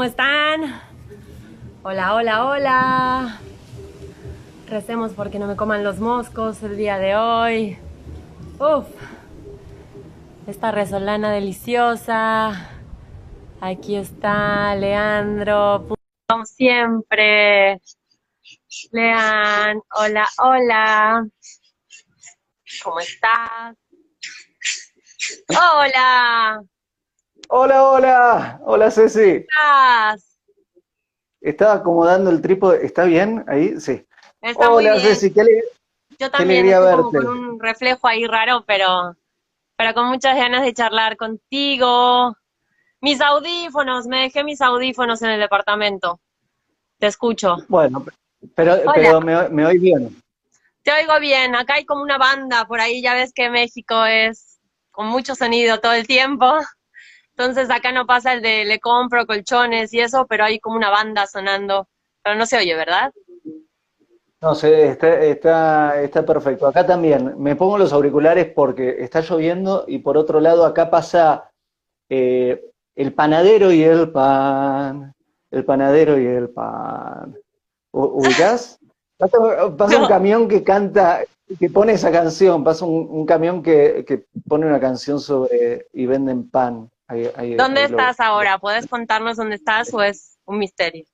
[0.00, 0.80] ¿cómo están?
[1.82, 3.40] Hola, hola, hola.
[4.66, 7.78] Recemos porque no me coman los moscos el día de hoy.
[8.58, 8.86] Uf,
[10.46, 12.70] esta resolana deliciosa.
[13.60, 15.86] Aquí está Leandro,
[16.26, 17.78] como siempre.
[18.92, 21.26] Lean, hola, hola.
[22.82, 23.76] ¿Cómo estás?
[25.50, 26.64] Hola.
[27.52, 28.60] Hola, hola.
[28.62, 29.18] Hola, Ceci.
[29.20, 30.38] ¿Cómo estás?
[31.40, 32.86] Estaba acomodando el trípode.
[32.86, 33.44] ¿Está bien?
[33.48, 34.06] Ahí, sí.
[34.40, 35.16] Está hola, muy bien.
[35.16, 35.34] Ceci.
[35.34, 35.62] Qué
[36.16, 39.16] Yo también estoy como con un reflejo ahí raro, pero,
[39.76, 42.36] pero con muchas ganas de charlar contigo.
[43.00, 46.20] Mis audífonos, me dejé mis audífonos en el departamento.
[47.00, 47.56] Te escucho.
[47.66, 48.06] Bueno,
[48.54, 48.92] pero, Hola.
[48.94, 50.22] pero me, me oí bien.
[50.84, 54.60] Te oigo bien, acá hay como una banda por ahí, ya ves que México es
[54.92, 56.46] con mucho sonido todo el tiempo.
[57.40, 60.90] Entonces acá no pasa el de le compro colchones y eso, pero hay como una
[60.90, 61.88] banda sonando.
[62.22, 63.14] Pero no se oye, ¿verdad?
[64.42, 66.66] No sé, está, está, está perfecto.
[66.66, 67.36] Acá también.
[67.38, 71.50] Me pongo los auriculares porque está lloviendo y por otro lado acá pasa
[72.10, 72.62] eh,
[72.94, 75.14] el panadero y el pan.
[75.50, 77.38] El panadero y el pan.
[77.92, 78.78] ¿Ubicás?
[79.16, 81.20] Pasa, pasa un camión que canta,
[81.58, 82.64] que pone esa canción.
[82.64, 86.90] Pasa un, un camión que, que pone una canción sobre y venden pan.
[87.10, 88.58] Ahí- ahí- ¿Dónde ahí lo- estás ahora?
[88.58, 91.04] ¿Puedes contarnos dónde estás o es un misterio?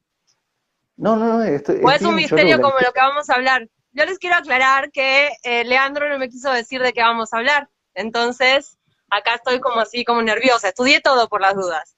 [0.97, 3.67] No, no, no, estoy, O es un misterio como lo que vamos a hablar.
[3.93, 7.39] Yo les quiero aclarar que eh, Leandro no me quiso decir de qué vamos a
[7.39, 7.69] hablar.
[7.95, 8.77] Entonces,
[9.09, 10.69] acá estoy como así, como nerviosa.
[10.69, 11.97] Estudié todo por las dudas.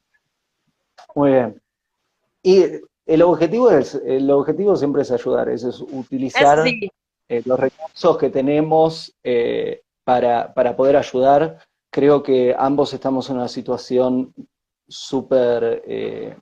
[1.16, 1.60] Muy bien.
[2.42, 2.64] Y
[3.06, 6.88] el objetivo es, el objetivo siempre es ayudar, es, utilizar sí,
[7.28, 11.66] eh, los recursos que tenemos eh, para, para poder ayudar.
[11.98, 14.32] Creo que ambos estamos en una situación
[14.86, 16.36] súper eh,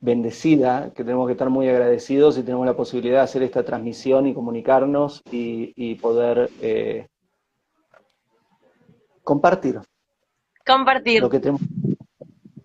[0.00, 4.26] bendecida, que tenemos que estar muy agradecidos y tenemos la posibilidad de hacer esta transmisión
[4.26, 7.08] y comunicarnos y, y poder eh,
[9.24, 9.80] compartir
[10.66, 11.62] compartir, lo que tenemos.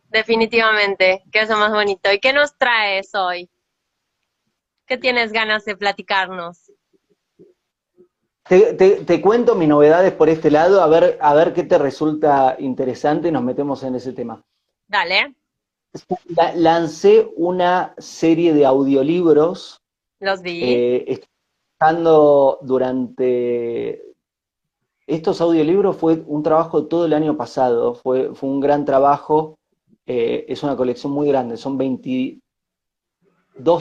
[0.09, 2.12] definitivamente, que es lo más bonito.
[2.12, 3.50] ¿Y qué nos traes hoy?
[4.86, 6.66] ¿Qué tienes ganas de platicarnos?
[8.50, 11.78] Te, te- te cuento mis novedades por este lado, a ver, a ver qué te
[11.78, 14.41] resulta interesante y nos metemos en ese tema.
[14.88, 15.35] Dale,
[16.30, 19.81] La- lancé una serie de audiolibros,
[20.19, 20.63] los vi.
[20.63, 21.30] eh, estoy
[21.78, 24.03] trabajando durante...
[25.07, 29.57] Estos audiolibros fue un trabajo todo el año pasado, fue, fue un gran trabajo,
[30.06, 32.41] eh, es una colección muy grande, son 22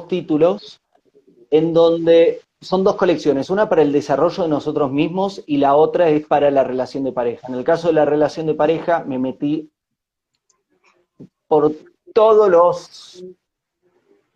[0.09, 0.81] títulos
[1.51, 6.09] en donde son dos colecciones, una para el desarrollo de nosotros mismos y la otra
[6.09, 7.47] es para la relación de pareja.
[7.49, 9.71] En el caso de la relación de pareja me metí
[11.47, 11.73] por
[12.15, 13.25] todos los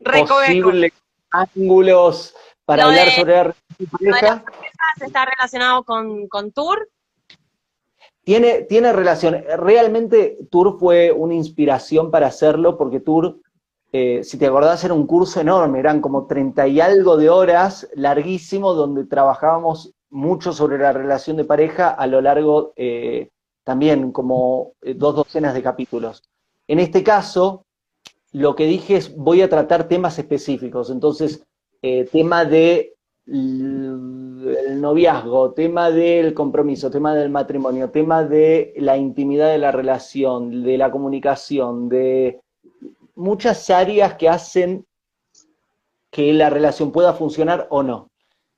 [0.04, 0.92] posibles
[1.30, 4.44] ángulos para Lo hablar de- sobre la relación de de pareja.
[4.44, 6.88] parejas está relacionado con, con Tour.
[8.22, 9.42] Tiene, tiene relación.
[9.56, 13.40] Realmente Tour fue una inspiración para hacerlo, porque Tour,
[13.92, 17.88] eh, si te acordás, era un curso enorme, eran como 30 y algo de horas,
[17.94, 23.30] larguísimo, donde trabajábamos mucho sobre la relación de pareja a lo largo eh,
[23.64, 26.22] también como eh, dos docenas de capítulos.
[26.68, 27.66] En este caso,
[28.32, 31.44] lo que dije es, voy a tratar temas específicos, entonces,
[32.12, 32.94] tema de
[33.26, 40.62] el noviazgo, tema del compromiso, tema del matrimonio, tema de la intimidad de la relación,
[40.62, 42.40] de la comunicación, de
[43.14, 44.86] muchas áreas que hacen
[46.10, 48.10] que la relación pueda funcionar o no.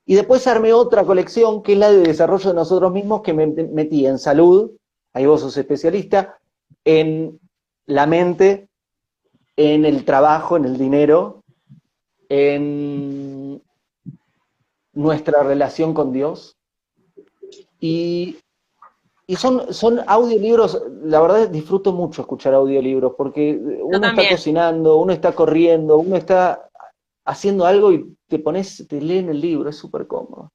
[0.04, 3.46] Y después armé otra colección que es la de desarrollo de nosotros mismos que me
[3.46, 4.72] metí en salud,
[5.12, 6.38] ahí vos sos especialista,
[6.84, 7.38] en
[7.86, 8.68] la mente,
[9.56, 11.42] en el trabajo, en el dinero,
[12.28, 13.62] en
[14.92, 16.56] nuestra relación con Dios.
[17.78, 18.38] Y,
[19.32, 25.14] y son, son audiolibros, la verdad disfruto mucho escuchar audiolibros, porque uno está cocinando, uno
[25.14, 26.68] está corriendo, uno está
[27.24, 30.52] haciendo algo y te pones, te leen el libro, es súper cómodo.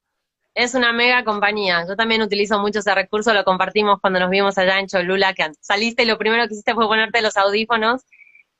[0.54, 1.84] Es una mega compañía.
[1.88, 5.50] Yo también utilizo mucho ese recurso, lo compartimos cuando nos vimos allá en Cholula, que
[5.60, 8.02] saliste y lo primero que hiciste fue ponerte los audífonos.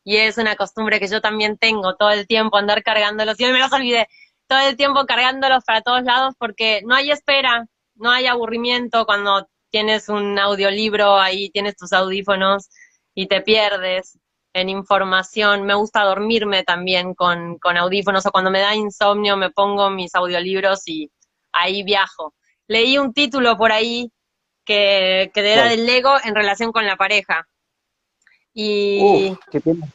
[0.03, 3.39] Y es una costumbre que yo también tengo todo el tiempo, andar cargándolos.
[3.39, 4.09] Y hoy me los olvidé.
[4.49, 9.47] Todo el tiempo cargándolos para todos lados porque no hay espera, no hay aburrimiento cuando
[9.71, 12.69] tienes un audiolibro ahí, tienes tus audífonos
[13.15, 14.19] y te pierdes
[14.53, 15.65] en información.
[15.65, 20.15] Me gusta dormirme también con, con audífonos o cuando me da insomnio me pongo mis
[20.15, 21.11] audiolibros y
[21.53, 22.35] ahí viajo.
[22.67, 24.13] Leí un título por ahí
[24.65, 27.49] que, que era del Lego en relación con la pareja.
[28.53, 29.33] Y,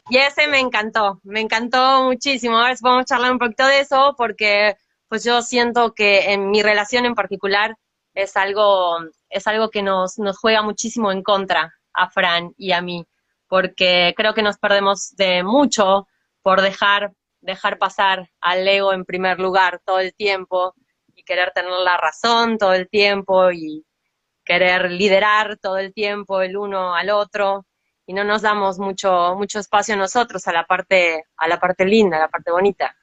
[0.08, 2.58] y ese me encantó, me encantó muchísimo.
[2.58, 4.76] A ver si podemos charlar un poquito de eso, porque
[5.08, 7.76] pues yo siento que en mi relación en particular
[8.14, 12.80] es algo, es algo que nos, nos juega muchísimo en contra a Fran y a
[12.80, 13.06] mí,
[13.48, 16.06] porque creo que nos perdemos de mucho
[16.42, 20.74] por dejar, dejar pasar al ego en primer lugar todo el tiempo
[21.14, 23.84] y querer tener la razón todo el tiempo y
[24.44, 27.66] querer liderar todo el tiempo el uno al otro
[28.06, 32.18] y no nos damos mucho, mucho espacio nosotros a la parte, a la parte linda,
[32.18, 32.94] a la parte bonita.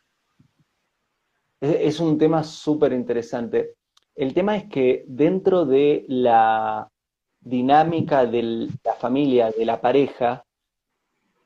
[1.59, 3.75] Es un tema súper interesante.
[4.15, 6.89] El tema es que dentro de la
[7.39, 10.45] dinámica de la familia, de la pareja,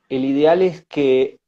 [0.10, 1.40] el ideal es que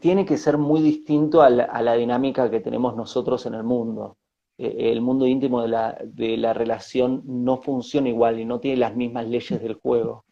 [0.00, 4.16] tiene que ser muy distinto a la, dinámica que tenemos nosotros en el mundo.
[4.56, 8.78] E, el mundo íntimo de la, de la relación no funciona igual y no tiene
[8.78, 10.24] las mismas leyes del juego.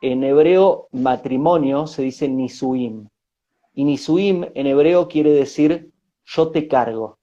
[0.00, 3.08] En hebreo, matrimonio se dice nisuim.
[3.74, 5.90] Y nisuim en hebreo quiere decir
[6.24, 7.17] yo te cargo.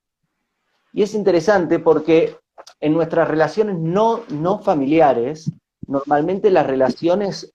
[0.96, 2.38] Y es interesante porque
[2.80, 5.52] en nuestras relaciones no, no familiares,
[5.86, 7.54] normalmente las relaciones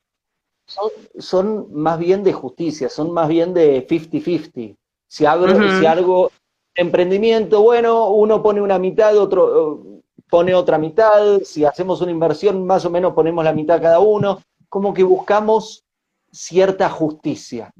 [1.18, 4.76] son, más bien de justicia, son más bien de 50-50.
[5.08, 6.30] Si, si algo,
[6.74, 12.84] emprendimiento, bueno, uno pone una mitad, otro pone otra mitad, si hacemos una inversión, más
[12.84, 15.82] o menos ponemos la mitad cada uno como que buscamos
[16.30, 17.72] cierta justicia.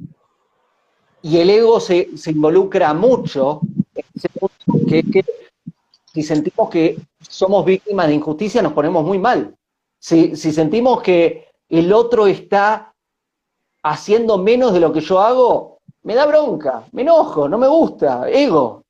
[1.20, 3.60] Y el ego se, involucra mucho
[3.94, 5.24] en ese punto que,
[6.12, 9.54] si sentimos que somos víctimas de injusticia nos ponemos muy mal.
[9.98, 12.94] Si, sentimos que el otro está
[13.82, 18.28] haciendo menos de lo que yo hago, me da bronca, me enojo, no me gusta,
[18.28, 18.84] ego.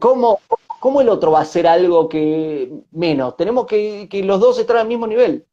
[0.00, 3.36] ¿Cómo, el otro va a hacer algo que menos?
[3.36, 5.46] Tenemos que, que los dos estar al mismo nivel.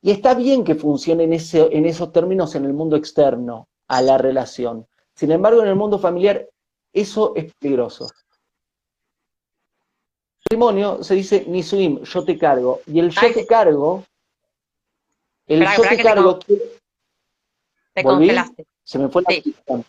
[0.00, 4.02] Y está bien que funcione en, ese, en esos términos en el mundo externo a
[4.02, 4.86] la relación.
[5.14, 6.48] Sin embargo, en el mundo familiar,
[6.92, 8.08] eso es peligroso.
[10.48, 12.80] Matrimonio se dice Nisuim, yo te cargo.
[12.86, 14.02] Y el yo te cargo,
[15.46, 16.38] el yo te cargo.
[17.92, 18.66] Te, congelaste.
[18.82, 19.82] Se me fue la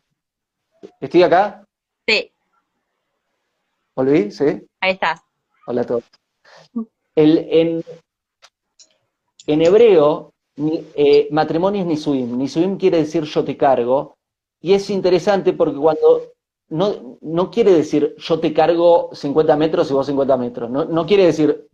[0.99, 1.65] ¿Estoy acá?
[2.05, 2.29] Sí.
[3.95, 4.31] ¿Volví?
[4.31, 4.67] ¿Sí?
[4.81, 5.21] Ahí estás.
[5.65, 6.03] Hola a todos.
[7.15, 7.83] El, en,
[9.47, 12.37] en hebreo, eh, matrimonio es nisuim.
[12.37, 14.17] Nisuim quiere decir yo te cargo.
[14.59, 16.33] Y es interesante porque cuando
[16.69, 20.69] no, no quiere decir yo te cargo 50 metros y vos 50 metros.
[20.69, 21.67] No, quiere decir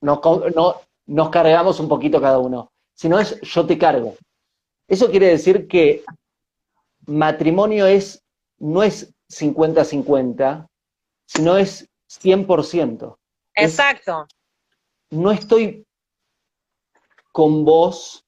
[0.00, 0.20] nos,
[0.54, 2.70] no, nos cargamos un poquito cada uno.
[2.94, 4.16] Sino es yo te cargo.
[4.88, 6.04] Eso quiere decir que
[7.06, 8.22] matrimonio es,
[8.58, 10.68] no es 50-50,
[11.26, 13.16] sino es 100%.
[13.58, 14.26] Exacto.
[15.10, 15.86] no estoy
[17.32, 18.24] con vos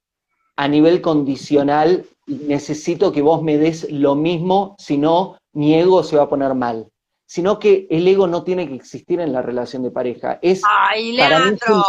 [0.56, 6.04] a nivel condicional y necesito que vos me des lo mismo, si no, mi ego
[6.04, 6.88] se va a poner mal.
[7.26, 10.38] Sino que el ego no tiene que existir en la relación de pareja.
[10.40, 11.82] Es ¡Ay, Leandro!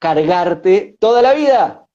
[0.00, 1.86] cargarte toda la vida.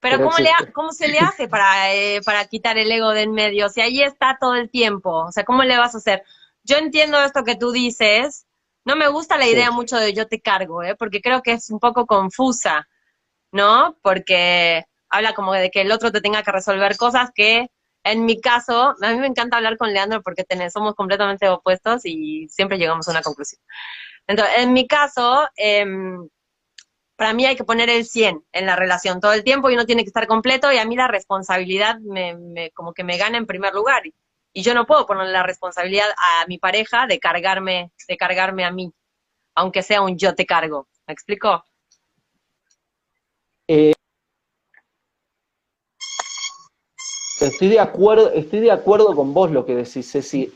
[0.00, 0.36] Pero, ¿cómo,
[0.74, 3.70] ¿cómo, se le hace para, eh, para quitar el ego de en medio?
[3.70, 5.24] Si ahí está todo el tiempo.
[5.24, 6.24] O sea, ¿cómo le vas a hacer?
[6.62, 8.46] Yo entiendo esto que tú dices,
[8.84, 10.94] no me gusta la idea mucho de yo te cargo, ¿eh?
[10.94, 12.86] porque creo que es un poco confusa,
[13.50, 13.96] ¿no?
[14.02, 17.70] Porque habla como de que el otro te tenga que resolver cosas que,
[18.04, 22.48] en mi caso, a mí me encanta hablar con Leandro porque somos completamente opuestos y
[22.48, 23.60] siempre llegamos a una conclusión.
[24.26, 26.28] Entonces, en mi caso, em,
[27.16, 29.86] para mí hay que poner el 100 en la relación todo el tiempo y uno
[29.86, 33.46] tiene que estar completo y a mí la responsabilidad me, como que me gana en
[33.46, 34.02] primer lugar
[34.52, 38.70] y yo no puedo poner la responsabilidad a mi pareja de cargarme, de cargarme a
[38.70, 38.92] mí,
[39.54, 40.88] aunque sea un yo te cargo.
[41.06, 41.64] ¿Me explico?
[43.68, 43.92] Eh,
[47.44, 50.52] estoy de acuerdo, estoy de acuerdo con vos lo que decís, Ceci,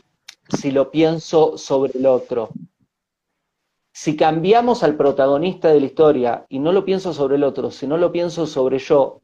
[0.49, 2.49] si lo pienso sobre el otro.
[3.91, 7.97] Si cambiamos al protagonista de la historia y no lo pienso sobre el otro, sino
[7.97, 9.21] lo pienso sobre yo,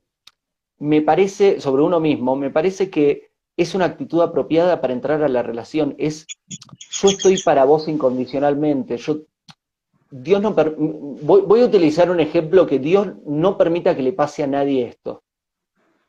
[0.79, 5.29] me parece, sobre uno mismo, me parece que es una actitud apropiada para entrar a
[5.29, 5.95] la relación.
[5.97, 8.97] Es, yo estoy para vos incondicionalmente.
[8.97, 9.19] Yo,
[10.09, 14.47] Dios no voy, a utilizar un ejemplo que Dios no permita que le pase a
[14.47, 15.23] nadie esto.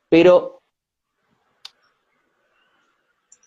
[0.09, 0.54] Pero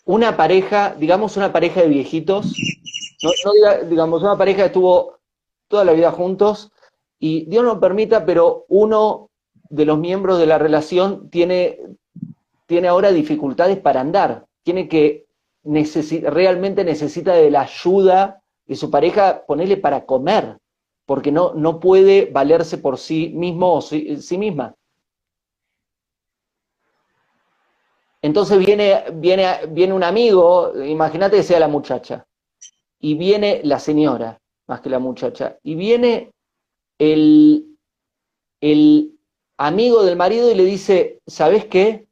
[0.08, 2.54] una pareja, digamos una pareja de viejitos,
[3.90, 5.18] digamos una pareja que estuvo
[5.68, 6.72] toda la vida juntos
[7.18, 9.28] y Dios no permita, pero uno
[9.68, 11.78] de los miembros de la relación tiene
[12.64, 15.26] tiene ahora dificultades para andar, tiene que
[15.64, 20.56] realmente necesita de la ayuda de su pareja, ponerle para comer,
[21.04, 24.74] porque no, no puede valerse por sí mismo o sí, misma.
[28.28, 32.26] Entonces viene, viene, viene un amigo, imagínate que sea la muchacha,
[33.00, 36.30] y viene la señora, más que la muchacha, y viene
[36.98, 37.78] el,
[38.60, 39.18] el
[39.56, 42.06] amigo del marido y le dice, ¿sabes qué?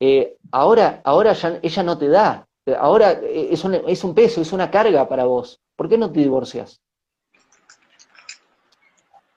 [0.00, 2.44] Eh, ahora, ahora ya ella no te da,
[2.76, 5.60] ahora es un, es un peso, es una carga para vos.
[5.76, 6.80] ¿Por qué no te divorcias?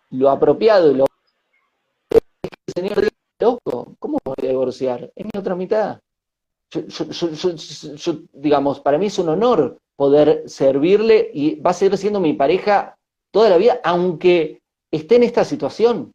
[0.10, 1.06] Lo apropiado y lo...
[2.10, 5.12] El señor loco, ¿cómo voy a divorciar?
[5.16, 6.00] Es mi otra mitad.
[6.88, 12.34] Yo, digamos, para mí es un honor poder servirle y va a seguir siendo mi
[12.34, 12.98] pareja
[13.32, 16.12] toda la vida, aunque esté en esta situación.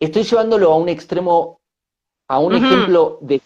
[0.00, 1.60] Estoy llevándolo a un extremo,
[2.28, 3.40] a un ejemplo de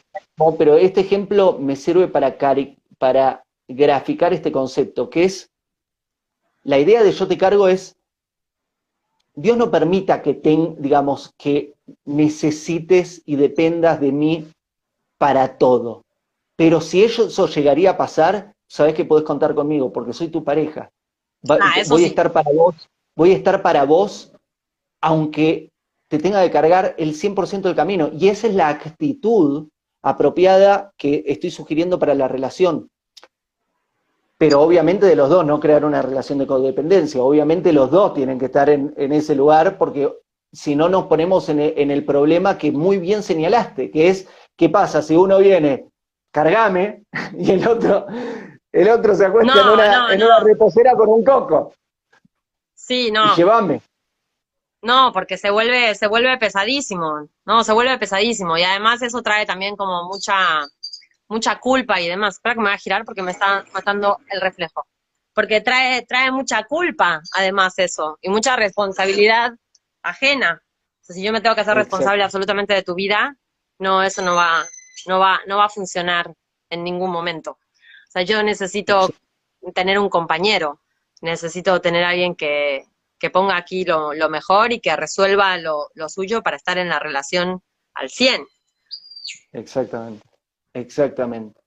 [0.59, 2.37] pero este ejemplo me sirve para,
[2.99, 5.51] para graficar este concepto, que es,
[6.65, 7.97] la idea de yo te cargo es,
[9.35, 11.75] Dios no permita que, ten, digamos, que
[12.05, 14.47] necesites y dependas de mí
[15.23, 16.05] para todo.
[16.57, 20.91] Pero si eso llegaría a pasar, sabes que podés contar conmigo, porque soy tu pareja.
[21.49, 22.75] Ah, voy a estar para vos,
[23.15, 24.33] voy a estar para vos,
[25.01, 25.71] aunque
[26.09, 28.11] te tenga que cargar el 100% del camino.
[28.13, 29.69] Y esa es la actitud
[30.03, 32.91] apropiada que estoy sugiriendo para la relación.
[34.39, 37.23] Pero obviamente de los dos, no crear una relación de codependencia.
[37.23, 40.13] Obviamente los dos tienen que estar en, ese lugar porque
[40.51, 44.27] si no nos ponemos en el, problema que muy bien señalaste, que es,
[44.57, 45.89] ¿qué pasa si uno viene,
[46.31, 47.05] cargame,
[47.37, 48.07] y el otro,
[48.71, 49.61] el otro se acuesta
[50.13, 51.75] en, una, reposera con un coco?
[52.75, 53.33] Sí, no.
[53.33, 53.83] Y llévame.
[54.83, 58.59] No, porque se vuelve, se vuelve pesadísimo, no, se vuelve pesadísimo.
[58.59, 60.67] Y además eso trae también como mucha,
[61.29, 62.35] mucha culpa y demás.
[62.35, 64.85] Espera que me voy a girar porque me está matando el reflejo.
[65.35, 69.53] Porque trae, trae mucha culpa, además, eso, y mucha responsabilidad
[70.03, 70.61] ajena.
[71.01, 73.37] O sea, si yo me tengo que hacer responsable absolutamente de tu vida,
[73.83, 74.65] no, eso no va,
[75.07, 76.33] no va, no va a funcionar
[76.71, 77.51] en ningún momento.
[77.53, 79.09] O sea, yo necesito
[79.75, 80.81] tener un compañero,
[81.21, 82.87] necesito tener alguien que,
[83.19, 87.61] que ponga aquí lo, mejor y que resuelva lo, suyo para estar en la relación
[87.95, 88.47] al 100.
[89.53, 90.27] Exactamente,
[90.73, 91.61] exactamente.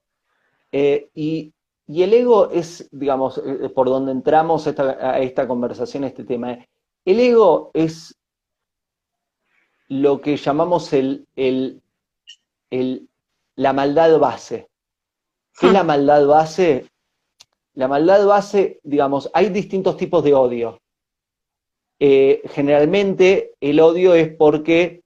[0.72, 1.53] Eh, y,
[1.88, 6.57] el ego es, digamos, eh, por donde entramos a esta conversación, este tema.
[7.03, 8.17] El ego es
[9.88, 11.81] lo que llamamos el, el,
[12.69, 14.69] la maldad base.
[15.57, 16.88] ¿Qué es la maldad base?
[17.74, 20.79] La maldad base, digamos, hay distintos tipos de odio.
[22.00, 25.01] Eh, generalmente el odio es porque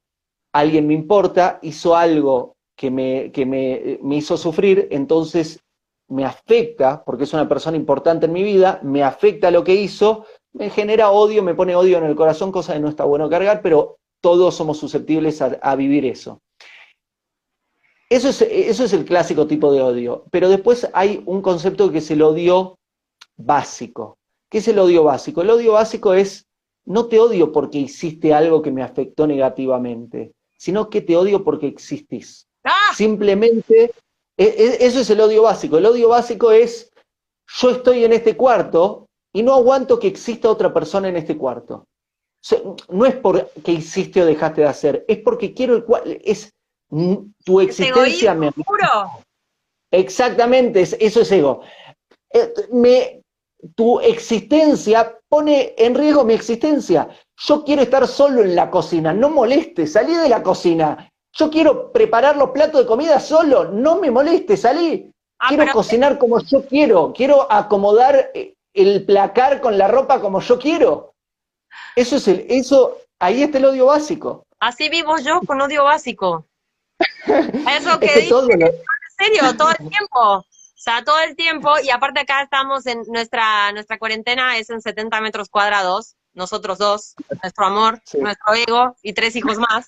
[0.53, 5.59] alguien me importa, hizo algo que, me, me, hizo sufrir, entonces
[6.07, 10.25] me afecta, porque es una persona importante en mi vida, me afecta lo que hizo,
[10.53, 13.61] me genera odio, me pone odio en el corazón, cosa que no está bueno cargar,
[13.61, 16.41] pero todos somos susceptibles a, vivir eso.
[18.09, 21.99] Eso es, eso es el clásico tipo de odio, pero después hay un concepto que
[21.99, 22.79] es el odio
[23.37, 24.17] básico.
[24.49, 25.41] ¿Qué es el odio básico?
[25.41, 26.47] El odio básico es
[26.85, 31.67] no te odio porque hiciste algo que me afectó negativamente, sino que te odio porque
[31.67, 32.47] existís.
[32.63, 32.93] ¡Ah!
[32.95, 33.91] Simplemente,
[34.35, 35.77] e, e, eso es el odio básico.
[35.77, 36.91] El odio básico es,
[37.59, 41.85] yo estoy en este cuarto y no aguanto que exista otra persona en este cuarto.
[42.89, 46.51] no es porque hiciste o dejaste de hacer, es porque quiero el cuarto, es
[47.45, 48.51] tu existencia me...
[49.91, 51.61] Exactamente, eso es ego.
[52.31, 53.21] Eh, me,
[53.75, 57.09] tu existencia pone en riesgo mi existencia.
[57.37, 61.09] Yo quiero estar solo en la cocina, no moleste, salí de la cocina.
[61.33, 65.11] Yo quiero preparar los platos de comida solo, no me moleste, salí.
[65.39, 70.41] Ah, quiero cocinar como yo quiero, quiero acomodar eh, el placar con la ropa como
[70.41, 71.13] yo quiero.
[71.95, 74.43] Eso es el, eso, ahí está el odio básico.
[74.59, 76.45] Así vivo yo con odio básico.
[77.25, 78.29] Eso que, en
[79.17, 80.45] serio, todo el tiempo.
[80.79, 84.81] O sea, todo el tiempo, y aparte acá estamos en nuestra, nuestra cuarentena es en
[84.81, 89.87] 70 metros cuadrados, nosotros dos, nuestro amor, nuestro ego y tres hijos más.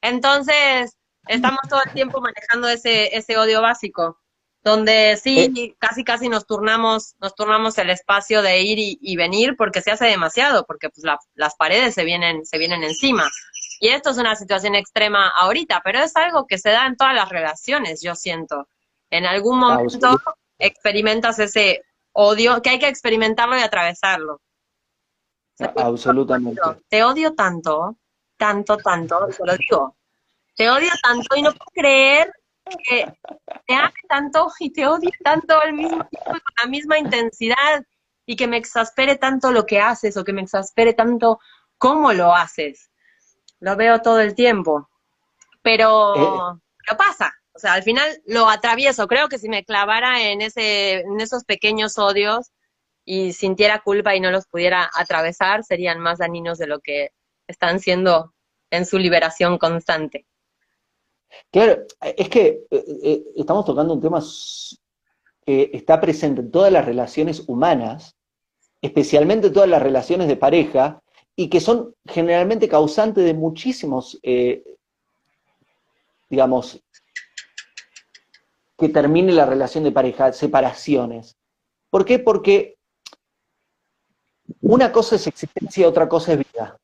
[0.00, 0.96] Entonces,
[1.26, 4.20] estamos todo el tiempo manejando ese, ese odio básico,
[4.62, 5.74] donde sí, eh.
[5.80, 10.06] casi casi nos turnamos, nos turnamos el espacio de ir y, venir porque se hace
[10.06, 13.28] demasiado, porque pues las paredes se vienen, se vienen encima.
[13.82, 17.16] Y esto es una situación extrema ahorita, pero es algo que se da en todas
[17.16, 18.68] las relaciones, yo siento.
[19.10, 20.20] En algún momento
[20.56, 24.40] experimentas ese odio, que hay que experimentarlo y atravesarlo.
[25.58, 26.60] Absolutamente.
[26.88, 27.96] Te odio tanto,
[28.36, 29.96] tanto, tanto, te lo digo.
[30.54, 32.32] Te odio tanto y no puedo creer
[32.88, 33.12] que
[33.66, 37.84] te ame tanto y te odie tanto al mismo tiempo con la misma intensidad
[38.26, 41.40] y que me exaspere tanto lo que haces o que me exaspere tanto
[41.78, 42.91] cómo lo haces.
[43.62, 44.88] Lo veo todo el tiempo.
[45.62, 46.60] Pero, eh.
[46.84, 49.06] pero pasa, O sea, al final lo atravieso.
[49.06, 52.50] Creo que si me clavara en, ese, en esos pequeños odios
[53.04, 57.10] y sintiera culpa y no los pudiera atravesar, serían más dañinos de lo que
[57.46, 58.34] están siendo
[58.70, 60.26] en su liberación constante.
[61.52, 64.20] Claro, es que eh, eh, estamos tocando un tema
[65.46, 68.16] que está presente en todas las relaciones humanas,
[68.80, 71.00] especialmente todas las relaciones de pareja,
[71.36, 74.62] y que son generalmente causantes de muchísimos, eh,
[76.28, 76.80] digamos,
[78.78, 81.36] que termine la relación de pareja, separaciones.
[81.90, 82.18] ¿Por qué?
[82.18, 82.76] Porque
[84.60, 86.76] una cosa es existencia otra cosa es vida.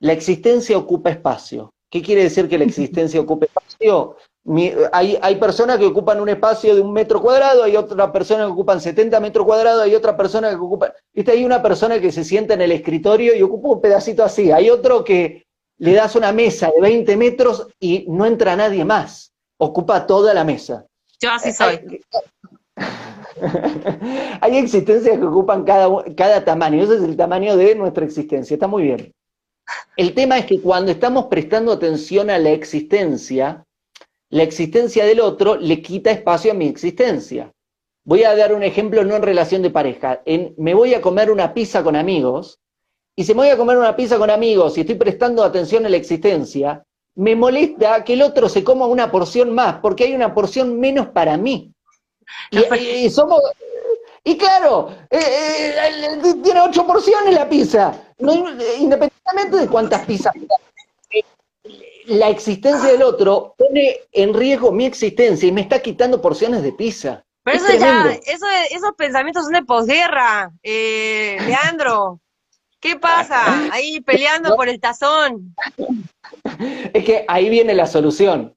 [0.00, 1.72] La existencia ocupa espacio.
[1.90, 4.16] ¿Qué quiere decir que la existencia ocupe espacio?
[4.92, 8.52] Hay, hay, personas que ocupan un espacio de un metro cuadrado, hay otra persona que
[8.52, 10.92] ocupan 70 metros cuadrados, hay otra persona que ocupa...
[11.14, 11.32] ¿Viste?
[11.32, 14.50] Hay una persona que se sienta en el escritorio y ocupa un pedacito así.
[14.52, 15.44] Hay otro que
[15.78, 19.32] le das una mesa de 20 metros y no entra nadie más.
[19.58, 20.84] Ocupa toda la mesa.
[21.20, 22.02] Yo así soy.
[24.40, 26.82] hay existencias que ocupan cada, cada tamaño.
[26.82, 28.54] Ese es el tamaño de nuestra existencia.
[28.54, 29.12] Está muy bien.
[29.96, 33.64] El tema es que cuando estamos prestando atención a la existencia,
[34.30, 37.52] la existencia del otro le quita espacio a mi existencia.
[38.04, 40.22] Voy a dar un ejemplo no en relación de pareja.
[40.26, 42.60] En, me voy a comer una pizza con amigos,
[43.16, 45.88] y si me voy a comer una pizza con amigos y estoy prestando atención a
[45.88, 46.84] la existencia,
[47.16, 51.08] me molesta que el otro se coma una porción más, porque hay una porción menos
[51.08, 51.72] para mí.
[52.50, 53.40] Y, somos,
[54.24, 57.94] y claro, eh, eh, tiene ocho porciones la pizza.
[58.18, 60.34] independientemente de cuántas pizzas.
[62.06, 66.72] La existencia del otro pone en riesgo mi existencia y me está quitando porciones de
[66.72, 67.24] pizza.
[67.42, 72.20] Pero eso ya, eso, esos pensamientos son de posguerra, eh, Leandro.
[72.80, 73.72] ¿Qué pasa?
[73.72, 75.54] Ahí peleando por el tazón.
[76.92, 78.54] Es que ahí viene la solución.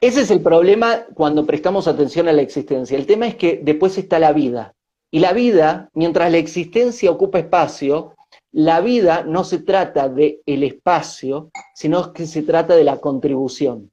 [0.00, 2.98] Ese es el problema cuando prestamos atención a la existencia.
[2.98, 4.74] El tema es que después está la vida.
[5.12, 8.15] Y la vida, mientras la existencia ocupa espacio,
[8.56, 13.90] la vida no se trata del el espacio, sino que se trata de la contribución.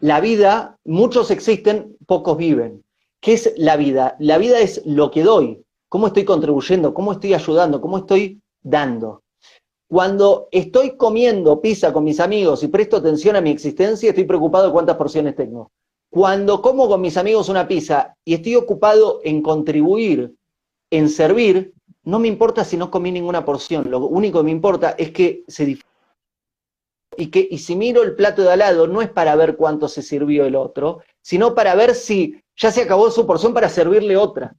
[0.00, 2.82] La vida, muchos existen, pocos viven.
[3.20, 4.16] ¿Qué es la vida?
[4.18, 9.22] La vida es lo que doy, cómo estoy contribuyendo, cómo estoy ayudando, cómo estoy dando.
[9.88, 14.66] Cuando estoy comiendo pizza con mis amigos y presto atención a mi existencia, estoy preocupado
[14.66, 15.70] de cuántas porciones tengo.
[16.10, 20.34] Cuando como con mis amigos una pizza y estoy ocupado en contribuir,
[20.90, 21.72] en servir,
[22.08, 23.90] no me importa si no comí ninguna porción.
[23.90, 25.78] Lo único que me importa es que se
[27.18, 29.88] y que y si miro el plato de al lado no es para ver cuánto
[29.88, 34.16] se sirvió el otro, sino para ver si ya se acabó su porción para servirle
[34.16, 34.54] otra.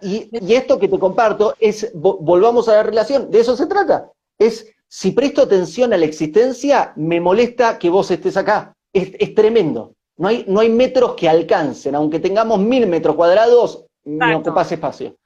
[0.00, 4.10] Y, esto que te comparto es, volvamos a la relación, de eso se trata.
[4.38, 8.74] Es, si presto atención a la existencia, me molesta que vos estés acá.
[8.92, 9.94] Es, tremendo.
[10.16, 15.16] No hay, no hay metros que alcancen, aunque tengamos mil metros cuadrados, no ocupas espacio.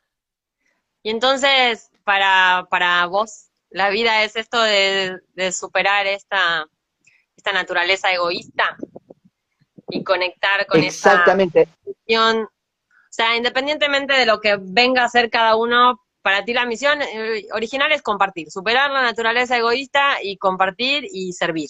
[1.03, 5.21] Y entonces, para, para vos, la vida es esto de,
[5.53, 6.67] superar esta,
[7.37, 8.77] esta naturaleza egoísta
[9.89, 11.69] y conectar con Exactamente.
[12.07, 12.49] esa
[13.13, 17.03] o sea, independientemente de lo que venga a hacer cada uno, para ti la misión
[17.03, 21.69] eh, original es compartir, superar la naturaleza egoísta y compartir y servir.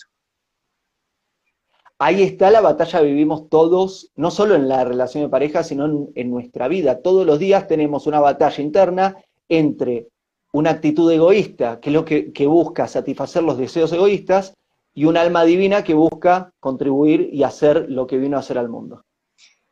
[2.04, 6.08] Ahí está la batalla que vivimos todos, no solo en la relación de pareja, sino
[6.16, 7.00] en, nuestra vida.
[7.00, 9.16] Todos los días tenemos una batalla interna
[9.48, 10.08] entre
[10.52, 14.52] una actitud egoísta, que es lo que, busca satisfacer los deseos egoístas,
[14.92, 18.68] y un alma divina que busca contribuir y hacer lo que vino a hacer al
[18.68, 19.04] mundo.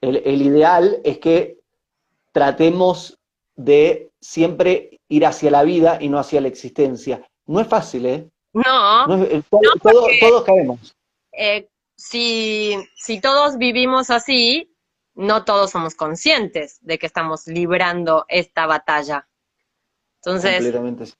[0.01, 1.59] el ideal es que
[2.31, 3.19] tratemos
[3.57, 7.27] de siempre ir hacia la vida y no hacia la existencia.
[7.47, 8.29] No es fácil, ¿eh?
[8.53, 9.25] No.
[9.25, 10.95] Eh, todos cabemos.
[11.33, 11.67] Eh,
[12.01, 14.75] si, si todos vivimos así,
[15.15, 19.29] no todos somos conscientes de que estamos librando esta batalla.
[20.17, 20.73] Entonces,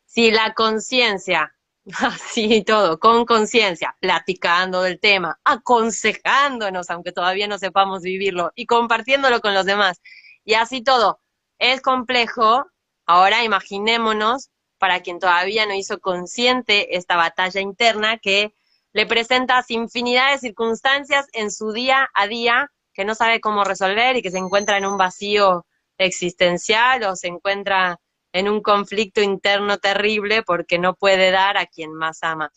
[0.07, 1.55] si la conciencia,
[2.01, 9.41] así todo, con conciencia, platicando del tema, aconsejándonos, aunque todavía no sepamos vivirlo, y compartiéndolo
[9.41, 10.01] con los demás,
[10.45, 11.21] y así todo.
[11.59, 12.67] Es complejo.
[13.05, 18.55] Ahora imaginémonos, para quien todavía no hizo consciente esta batalla interna que
[18.93, 24.17] le presenta infinidad de circunstancias en su día a día que no sabe cómo resolver
[24.17, 27.99] y que se encuentra en un vacío existencial o se encuentra
[28.33, 32.51] en un conflicto interno terrible porque no puede dar a quien más ama.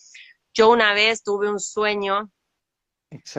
[0.53, 2.31] Yo una vez tuve un sueño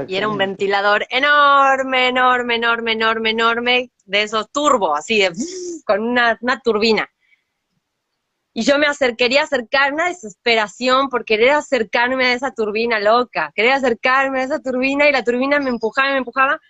[0.07, 5.33] y era un ventilador enorme, enorme, enorme, enorme, enorme, de esos turbos, así de,
[5.85, 7.09] con una, turbina.
[8.57, 13.51] Y yo me acer quería acercarme a desesperación por querer acercarme a esa turbina loca,
[13.55, 16.61] quería acercarme a esa turbina y la turbina me empujaba y me empujaba.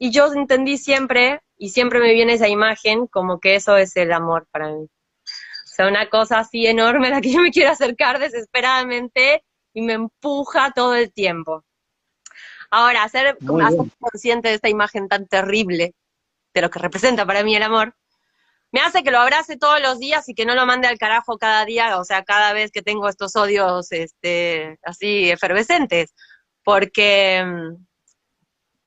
[0.00, 4.12] Y yo entendí siempre, y siempre me viene esa imagen, como que eso es el
[4.12, 4.82] amor para mí.
[4.82, 9.82] O sea, una cosa así enorme a la que yo me quiero acercar desesperadamente y
[9.82, 11.64] me empuja todo el tiempo.
[12.68, 13.38] Ahora, ser
[14.00, 15.94] consciente de esta imagen tan terrible,
[16.52, 17.94] de lo que representa para mí el amor,
[18.72, 21.36] me hace que lo abrace todos los días y que no lo mande al carajo
[21.38, 26.14] cada día, o sea, cada vez que tengo estos odios este, así efervescentes,
[26.64, 27.44] porque,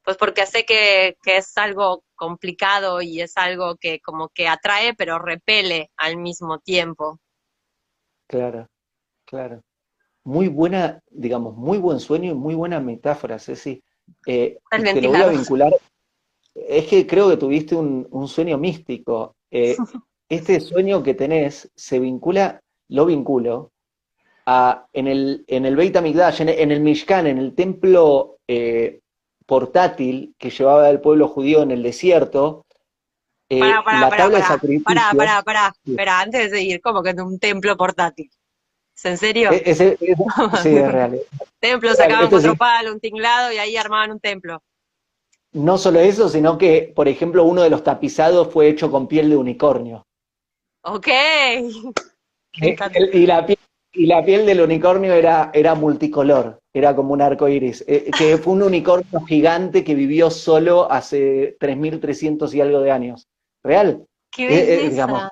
[0.04, 4.96] pues porque sé que, que es algo complicado y es algo que como que atrae
[4.96, 7.20] pero repele al mismo tiempo.
[8.28, 8.68] Claro,
[9.26, 9.62] claro.
[10.24, 13.84] Muy buena, digamos, muy buen sueño y muy buena metáfora, Ceci.
[14.26, 15.72] Eh, te lo voy a vincular.
[16.56, 19.35] Es que creo que tuviste un, un sueño místico.
[19.52, 19.76] Eh,
[20.30, 23.72] este sueño que tenés se vincula, lo vinculo,
[24.46, 29.00] a, en el, en el Beit HaMikdash, en, el Mishkan, en el templo eh,
[29.46, 32.66] portátil que llevaba el pueblo judío en el desierto,
[33.50, 34.84] eh, la tabla de sacrificios...
[34.86, 38.30] Pará, pará, pará, espera, antes de seguir, como que en un templo portátil.
[38.96, 39.52] ¿Es en serio?
[39.52, 39.96] E-, sí,
[40.78, 41.20] es real.
[41.60, 44.64] templo, sacaban otro palo, un tinglado y ahí armaban un templo.
[45.56, 49.30] No solo eso, sino que, por ejemplo, uno de los tapizados fue hecho con piel
[49.30, 50.06] de unicornio.
[50.84, 51.08] Ok.
[52.54, 53.60] y, la piel,
[53.94, 58.38] y la piel del unicornio era, era multicolor era como un arco iris, eh, que
[58.38, 63.30] fue un unicornio gigante que vivió solo hace 3.300 y algo de años.
[63.64, 64.06] ¿Real?
[64.30, 65.24] ¡Qué eh, eh, digamos,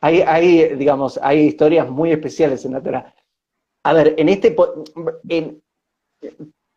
[0.00, 3.14] hay, hay, digamos, hay historias muy especiales en la Torah.
[3.84, 4.56] A ver, en este,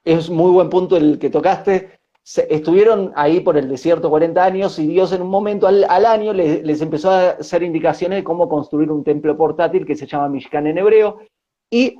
[0.05, 4.87] es muy buen punto el que tocaste, estuvieron ahí por el desierto 40 años y
[4.87, 9.03] Dios en un momento al, año les, empezó a hacer indicaciones de cómo construir un
[9.03, 11.19] templo portátil que se llama Mishkan en hebreo
[11.69, 11.97] y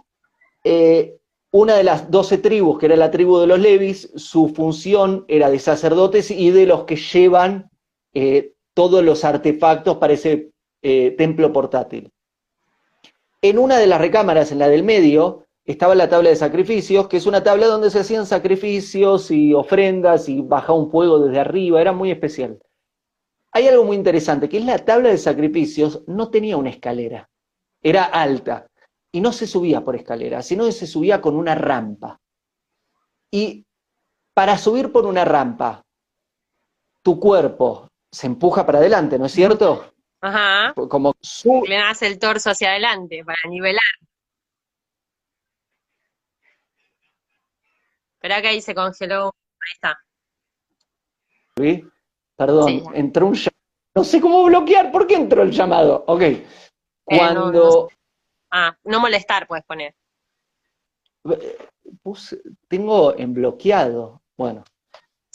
[1.54, 5.52] una de las doce tribus, que era la tribu de los Levis, su función era
[5.52, 7.70] de sacerdotes y de los que llevan
[8.16, 10.50] eh, todos los artefactos para ese
[10.82, 12.12] eh, templo portátil.
[13.44, 17.18] En una de las recámaras, en la del medio, estaba la tabla de sacrificios, que
[17.18, 21.80] es una tabla donde se hacían sacrificios y ofrendas y bajaba un fuego desde arriba,
[21.80, 22.60] era muy especial.
[23.52, 27.30] Hay algo muy interesante, que es la tabla de sacrificios no tenía una escalera,
[27.82, 28.68] era alta
[29.12, 32.20] y no se subía por escalera, sino que se subía con una rampa.
[33.32, 33.66] Y
[34.34, 35.84] para subir por una rampa,
[37.04, 39.94] tu cuerpo se empuja para adelante, ¿no es cierto?
[40.22, 40.74] Ajá.
[40.74, 41.14] Como
[41.68, 43.84] Le hace el torso hacia adelante para nivelar.
[48.24, 49.26] Espera que ahí se congeló.
[49.26, 50.00] Ahí está.
[51.58, 51.86] ¿Sí?
[52.38, 53.58] Perdón, entró un llamado.
[53.96, 54.94] No sé cómo bloquear.
[54.94, 56.06] ¿Por qué entró el llamado?
[56.08, 56.22] Ok.
[56.22, 56.48] Eh,
[57.04, 57.90] Cuando.
[58.50, 59.94] Ah, no molestar puedes poner.
[62.70, 64.22] tengo en bloqueado.
[64.38, 64.64] Bueno.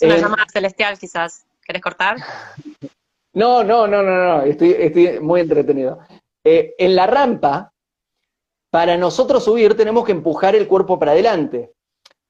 [0.01, 1.47] Es una eh, llamada celestial quizás.
[1.63, 2.17] ¿Querés cortar?
[3.35, 4.43] No, no, no, no, no.
[4.43, 6.01] Estoy, estoy muy entretenido.
[6.43, 7.73] Eh, en la rampa,
[8.71, 11.73] para nosotros subir tenemos que empujar el cuerpo para adelante.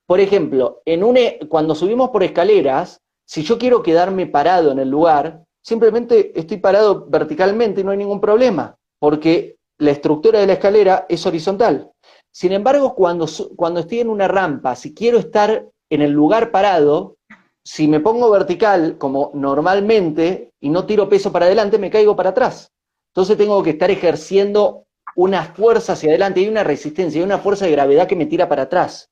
[0.08, 4.78] Por ejemplo, en un, e, cuando subimos por escaleras, si yo quiero quedarme parado en
[4.78, 10.46] el lugar, simplemente estoy parado verticalmente y no hay ningún problema, porque la estructura de
[10.46, 11.92] la escalera es horizontal.
[12.32, 17.18] Sin embargo, cuando, cuando estoy en una rampa, si quiero estar en el lugar parado,
[17.62, 22.30] si me pongo vertical, como normalmente, y no tiro peso para adelante, me caigo para
[22.30, 22.72] atrás.
[23.12, 27.66] Entonces tengo que estar ejerciendo una fuerza hacia adelante, hay una resistencia, hay una fuerza
[27.66, 29.10] de gravedad que me tira para atrás.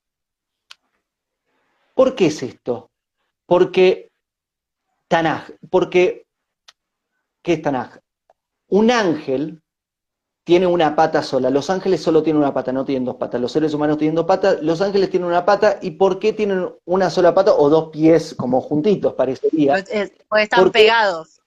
[1.96, 2.90] ¿Por qué es esto?
[3.46, 4.11] Porque
[5.09, 6.26] Tanaj, porque,
[7.40, 8.00] ¿qué es Tanaj?
[8.68, 9.62] Un ángel
[10.44, 11.48] tiene una pata sola.
[11.48, 13.40] Los ángeles solo tienen una pata, no tienen dos patas.
[13.40, 15.78] Los seres humanos tienen dos patas, los ángeles tienen una pata.
[15.80, 19.72] ¿Y por qué tienen una sola pata o dos pies como juntitos, parecería?
[19.72, 21.40] Pues, porque están pegados.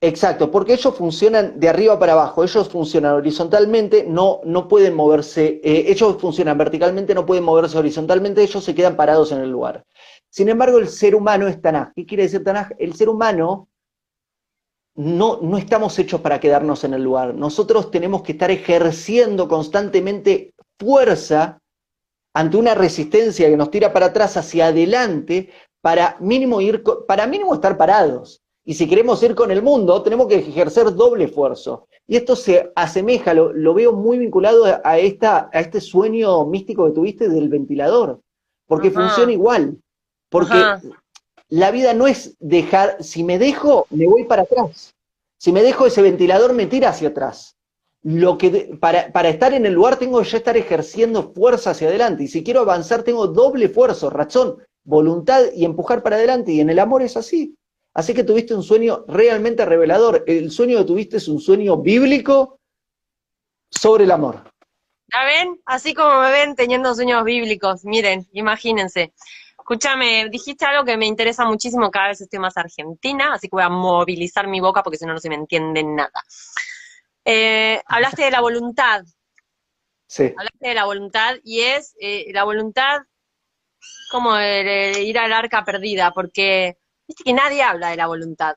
[0.00, 5.60] Exacto, porque ellos funcionan de arriba para abajo, ellos funcionan horizontalmente, no, no pueden moverse,
[5.64, 9.84] eh, ellos funcionan verticalmente, no pueden moverse horizontalmente, ellos se quedan parados en el lugar.
[10.30, 11.92] Sin embargo, el ser humano es Tanaj.
[11.96, 12.70] ¿Qué quiere decir Tanaj?
[12.78, 13.68] El ser humano
[14.94, 17.34] no, no estamos hechos para quedarnos en el lugar.
[17.34, 21.60] Nosotros tenemos que estar ejerciendo constantemente fuerza
[22.34, 27.54] ante una resistencia que nos tira para atrás hacia adelante para mínimo ir para mínimo
[27.54, 28.42] estar parados.
[28.68, 31.88] Y si queremos ir con el mundo, tenemos que ejercer doble esfuerzo.
[32.06, 36.92] Y esto se asemeja, lo, veo muy vinculado a, esta, a este sueño místico que
[36.92, 38.20] tuviste del ventilador,
[38.66, 39.78] porque funciona igual.
[40.28, 40.54] Porque
[41.48, 44.94] la vida no es dejar, si me dejo, me voy para atrás.
[45.38, 47.56] Si me dejo ese ventilador, me tira hacia atrás.
[48.02, 51.88] lo que para, para, estar en el lugar tengo que ya estar ejerciendo fuerza hacia
[51.88, 52.24] adelante.
[52.24, 56.52] Y si quiero avanzar, tengo doble esfuerzo, razón, voluntad y empujar para adelante.
[56.52, 57.54] Y en el amor es así.
[57.98, 60.22] Así que tuviste un sueño realmente revelador.
[60.28, 62.60] El sueño que tuviste es un sueño bíblico
[63.68, 64.44] sobre el amor.
[65.12, 65.60] ¿Ya ven?
[65.64, 67.84] Así como me ven teniendo sueños bíblicos.
[67.84, 69.12] Miren, imagínense.
[69.58, 73.64] Escúchame, dijiste algo que me interesa muchísimo, cada vez estoy más argentina, así que voy
[73.64, 76.22] a movilizar mi boca porque si no, no se me entiende nada.
[77.24, 79.02] Eh, hablaste de la voluntad.
[80.06, 80.32] Sí.
[80.36, 82.98] Hablaste de la voluntad y es eh, la voluntad
[84.12, 88.56] como de, ir al arca perdida, porque viste que nadie habla de la voluntad.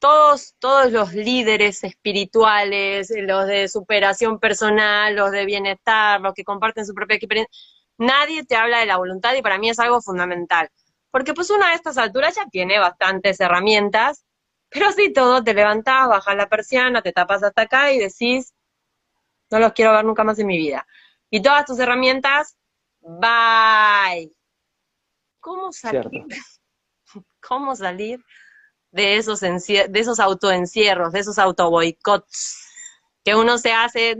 [0.00, 6.86] Todos, todos los líderes espirituales, los de superación personal, los de bienestar, los que comparten
[6.86, 7.50] su propia experiencia,
[7.98, 10.68] nadie te habla de la voluntad y para mí es algo fundamental.
[11.10, 14.24] Porque pues una a estas alturas ya tiene bastantes herramientas
[14.74, 18.52] pero así todo, te levantás, bajas la persiana, te tapas hasta acá y decís,
[19.48, 20.84] no los quiero ver nunca más en mi vida.
[21.30, 22.56] Y todas tus herramientas,
[23.00, 24.32] bye.
[25.38, 26.24] ¿Cómo salir?
[27.46, 28.20] ¿Cómo salir
[28.90, 32.60] de esos, de esos autoencierros, de esos autoboicots
[33.24, 34.16] que uno se hace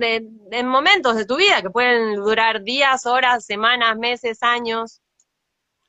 [0.51, 5.03] en momentos de tu vida, que pueden durar días, horas, semanas, meses, años,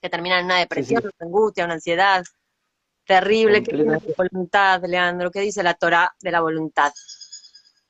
[0.02, 2.24] que terminan en una depresión, una angustia, una ansiedad?
[3.06, 3.64] Terrible.
[3.64, 5.32] ¿Qué dice la voluntad, Leandro?
[5.32, 6.92] ¿Qué dice la Torah de la voluntad?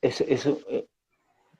[0.02, 0.86] Eh,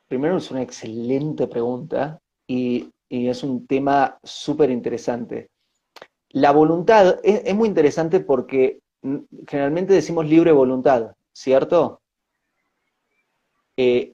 [0.06, 5.50] primero es una excelente pregunta y, es un tema súper interesante.
[6.30, 8.80] La voluntad es, muy interesante porque
[9.46, 12.00] generalmente decimos libre voluntad, ¿cierto?
[13.76, 14.12] Eh,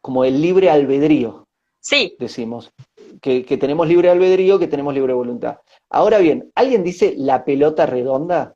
[0.00, 1.46] como el libre albedrío.
[1.80, 2.16] Sí.
[2.18, 2.72] Decimos
[3.20, 5.58] que, tenemos libre albedrío, que tenemos libre voluntad.
[5.90, 8.54] Ahora bien, ¿alguien dice la pelota redonda?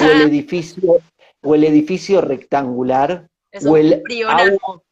[0.00, 0.98] ¿O el edificio,
[1.42, 3.28] o el edificio rectangular?
[3.66, 4.82] O el, agua,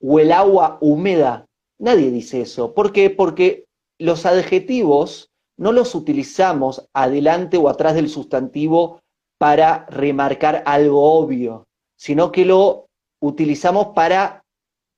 [0.00, 1.46] ¿O el agua húmeda?
[1.78, 2.72] Nadie dice eso.
[2.72, 3.10] ¿Por qué?
[3.10, 3.64] Porque
[3.98, 9.00] los adjetivos no los utilizamos adelante o atrás del sustantivo
[9.38, 12.86] para remarcar algo obvio, sino que lo
[13.20, 14.44] utilizamos para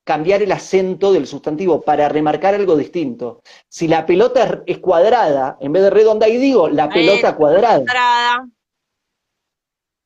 [0.07, 3.43] cambiar el acento del sustantivo para remarcar algo distinto.
[3.69, 7.85] Si la pelota es cuadrada en vez de redonda, y digo la pelota cuadrada.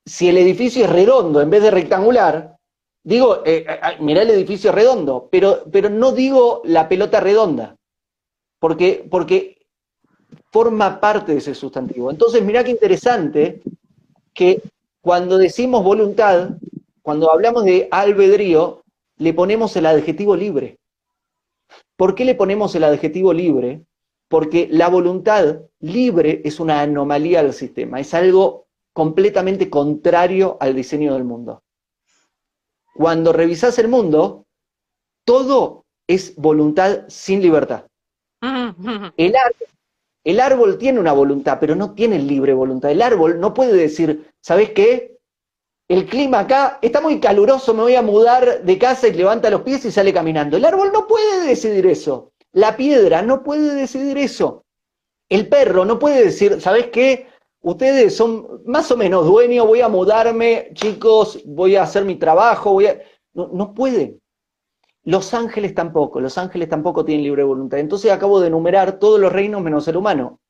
[0.07, 2.57] Si el edificio es redondo en vez de rectangular,
[3.05, 7.77] digo, eh, eh, mirá el edificio redondo, pero, pero no digo la pelota redonda,
[8.59, 9.60] porque, porque
[10.51, 12.11] forma parte de ese sustantivo.
[12.11, 13.63] Entonces, mirá qué interesante
[14.35, 14.63] que
[15.01, 16.51] cuando decimos voluntad,
[17.03, 18.83] cuando hablamos de albedrío,
[19.17, 20.79] le ponemos el adjetivo libre.
[21.97, 23.85] ¿Por qué le ponemos el adjetivo libre?
[24.29, 31.15] Porque la voluntad libre es una anomalía del sistema, es algo completamente contrario al diseño
[31.15, 31.63] del mundo.
[32.95, 34.47] Cuando revisas el mundo,
[35.25, 37.87] todo es voluntad sin libertad.
[39.17, 39.69] El árbol,
[40.25, 42.91] el árbol tiene una voluntad, pero no tiene libre voluntad.
[42.91, 45.11] El árbol no puede decir, ¿sabes qué?
[45.91, 49.63] el clima acá está muy caluroso, me voy a mudar de casa y levanta los
[49.63, 50.57] pies y sale caminando.
[50.57, 52.31] El árbol no puede decidir eso.
[52.53, 54.65] La piedra no puede decidir eso.
[55.29, 57.27] El perro no puede decir, ¿sabes qué?
[57.61, 62.73] Ustedes son más o menos dueños, voy a mudarme, chicos, voy a hacer mi trabajo,
[62.73, 63.01] voy a...
[63.33, 64.20] No, no pueden.
[65.05, 67.79] Los ángeles tampoco, los ángeles tampoco tienen libre voluntad.
[67.79, 70.41] Entonces acabo de enumerar todos los reinos menos el humano.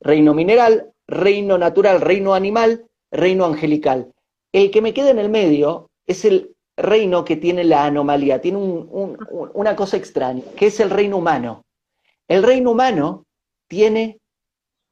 [0.00, 4.12] Reino mineral, reino natural, reino animal, reino angelical.
[4.52, 8.58] El que me queda en el medio es el reino que tiene la anomalía, tiene
[8.58, 11.62] una cosa extraña, que es el reino humano.
[12.28, 13.26] El reino humano
[13.68, 14.18] tiene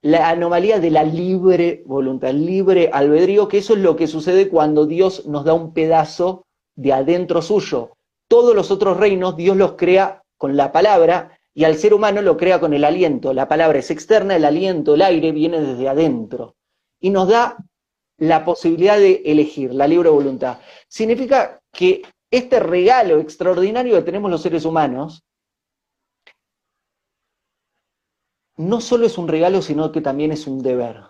[0.03, 4.87] la anomalía de la libre voluntad, libre albedrío, que eso es lo que sucede cuando
[4.87, 7.97] Dios nos da un pedazo de adentro suyo.
[8.29, 12.37] Todos los otros reinos Dios los crea con la palabra y al ser humano lo
[12.37, 13.33] crea con el aliento.
[13.33, 16.57] La palabra es externa, el aliento, el aire viene desde adentro.
[17.01, 17.57] Y nos da
[18.19, 20.59] la posibilidad de elegir, la libre voluntad.
[20.89, 25.25] Significa que este regalo extraordinario que tenemos los seres humanos
[28.57, 31.05] no solo es un regalo, sino que también es un deber.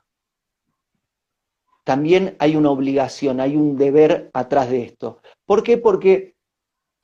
[1.85, 5.21] También hay una obligación, hay un deber atrás de esto.
[5.47, 5.79] ¿Por qué?
[5.79, 6.37] Porque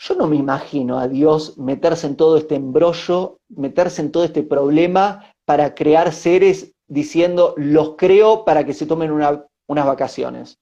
[0.06, 4.42] yo no me imagino a Dios meterse en todo este embrollo, meterse en todo este
[4.42, 10.58] problema para crear seres diciendo, los creo para que se tomen una unas vacaciones,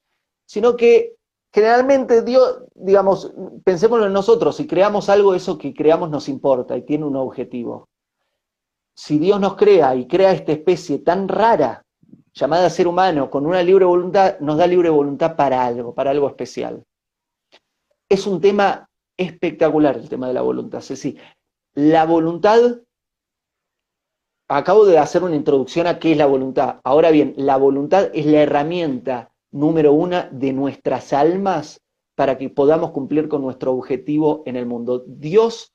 [0.47, 1.17] sino que
[1.53, 3.33] generalmente Dios, digamos,
[3.65, 7.89] pensémoslo en nosotros, si creamos algo, eso que creamos nos importa y tiene un objetivo.
[8.95, 11.83] Si Dios nos crea y crea esta especie tan rara,
[12.35, 16.29] llamada ser humano, con una libre voluntad, nos da libre voluntad para algo, para algo
[16.29, 16.85] especial.
[18.09, 21.17] Es un tema espectacular el tema de la voluntad, Ceci.
[21.75, 22.81] La voluntad,
[24.49, 26.81] acabo de hacer una introducción a qué es la voluntad.
[26.85, 31.81] Ahora bien, la voluntad es la herramienta número una de nuestras almas
[32.15, 35.05] para que podamos cumplir con nuestro objetivo en el mundo.
[35.07, 35.73] Dios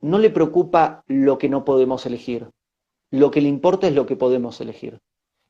[0.00, 2.50] no le preocupa lo que no podemos elegir,
[3.10, 5.00] lo que le importa es lo que podemos elegir.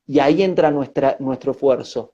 [0.07, 2.13] Y ahí entra nuestra, nuestro esfuerzo.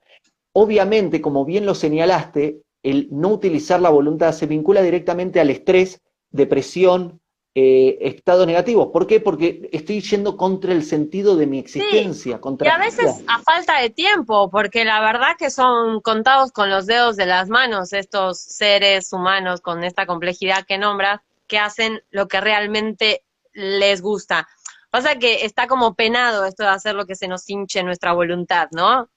[0.52, 6.00] Obviamente, como bien lo señalaste, el no utilizar la voluntad se vincula directamente al estrés,
[6.30, 7.20] depresión,
[7.58, 8.88] eh, estados negativos.
[8.92, 9.18] ¿Por qué?
[9.18, 12.38] Porque estoy yendo contra el sentido de mi existencia.
[12.38, 16.68] Contra y a veces a falta de tiempo, porque la verdad que son contados con
[16.68, 22.02] los dedos de las manos estos seres humanos con esta complejidad que nombras, que hacen
[22.10, 24.46] lo que realmente les gusta.
[24.90, 28.68] Pasa que está como penado esto de hacer lo que se nos hinche nuestra voluntad,
[28.72, 29.08] ¿no?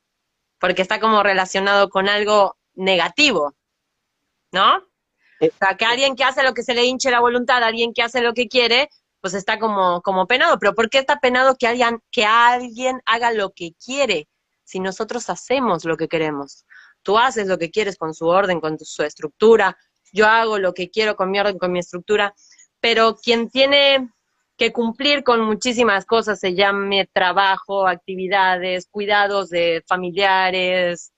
[0.60, 3.56] Porque está como relacionado con algo negativo,
[4.52, 4.78] ¿no?
[4.78, 8.02] O sea, que alguien que hace lo que se le hinche la voluntad, alguien que
[8.02, 8.90] hace lo que quiere,
[9.22, 10.58] pues está como, como penado.
[10.60, 14.28] Pero ¿por qué está penado que alguien, que alguien haga lo que quiere
[14.64, 16.66] si nosotros hacemos lo que queremos?
[17.04, 19.78] Tú haces lo que quieres con su orden, con su estructura,
[20.12, 22.34] yo hago lo que quiero con mi orden, con mi estructura,
[22.80, 24.10] pero quien tiene
[24.58, 31.14] que cumplir con muchísimas cosas, se llame trabajo, actividades, cuidados de familiares,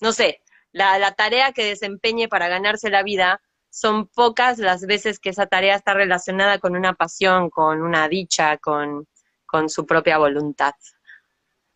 [0.00, 0.42] no sé,
[0.74, 5.46] la, la tarea que desempeñe para ganarse la vida, son pocas las veces que esa
[5.46, 9.06] tarea está relacionada con una pasión, con una dicha, con,
[9.46, 10.74] con su propia voluntad.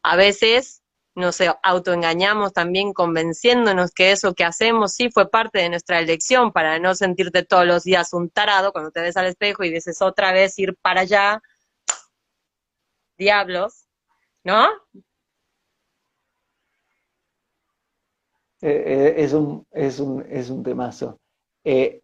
[0.02, 0.82] A veces
[1.14, 6.78] nos autoengañamos también convenciéndonos que eso que hacemos sí fue parte de nuestra elección para
[6.80, 10.32] no sentirte todos los días un tarado cuando te ves al espejo y dices otra
[10.32, 11.40] vez ir para allá.
[13.16, 13.86] Diablos,
[14.44, 14.68] ¿no?
[18.60, 21.18] Eh, eh, es, un, es, un, es un temazo.
[21.64, 22.00] Eh,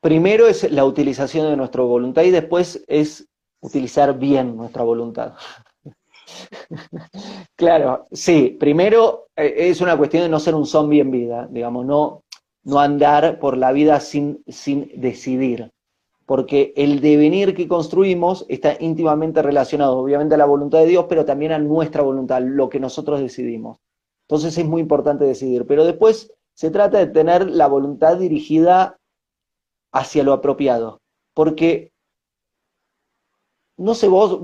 [0.00, 3.26] primero es la utilización de nuestra voluntad y después es
[3.60, 5.34] utilizar bien nuestra voluntad.
[7.56, 12.22] claro, sí, primero es una cuestión de no ser un zombie en vida, digamos, no,
[12.64, 15.70] no andar por la vida sin, sin decidir,
[16.26, 21.24] porque el devenir que construimos está íntimamente relacionado, obviamente, a la voluntad de Dios, pero
[21.24, 23.78] también a nuestra voluntad, lo que nosotros decidimos.
[24.30, 28.96] Entonces es muy importante decidir, pero después se trata de tener la voluntad dirigida
[29.92, 31.00] hacia lo apropiado,
[31.34, 31.90] porque
[33.76, 34.38] no sé, vos,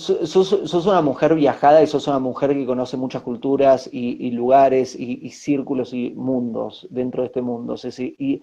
[0.00, 5.30] sos, una mujer viajada y sos una mujer que conoce muchas culturas y, lugares y,
[5.30, 8.42] círculos y mundos dentro de este mundo, Ceci, y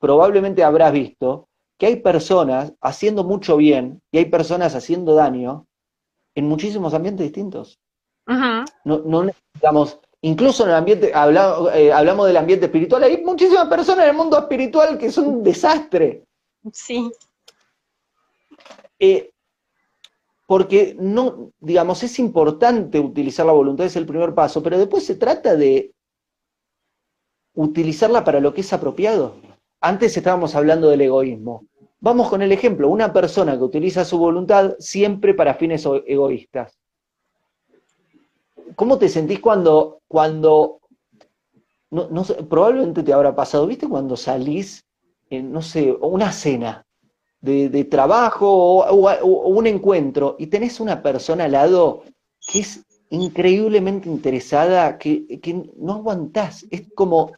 [0.00, 1.46] probablemente habrás visto
[1.78, 5.66] que hay personas haciendo mucho bien y hay personas haciendo daño
[6.34, 7.78] en muchísimos ambientes distintos.
[8.26, 14.04] no, no necesitamos, incluso en el ambiente, eh, hablamos del ambiente espiritual, hay muchísimas personas
[14.04, 16.24] en el mundo espiritual que son un desastre.
[16.72, 17.10] Sí.
[18.98, 19.30] Eh,
[20.46, 25.14] porque no, digamos, es importante utilizar la voluntad, es el primer paso, pero después se
[25.14, 25.92] trata de
[27.54, 29.36] utilizarla para lo que es apropiado.
[29.80, 31.66] Antes estábamos hablando del egoísmo.
[32.00, 36.77] Vamos con el ejemplo, una persona que utiliza su voluntad siempre para fines egoístas.
[38.76, 40.80] ¿Cómo te sentís cuando, cuando
[41.90, 44.84] no, no, probablemente te habrá pasado, viste, cuando salís,
[45.30, 46.84] en, no sé, una cena,
[47.40, 52.02] de, trabajo o, un encuentro y tenés una persona al lado
[52.50, 55.24] que es increíblemente interesada, que,
[55.76, 57.32] no aguantás, es como,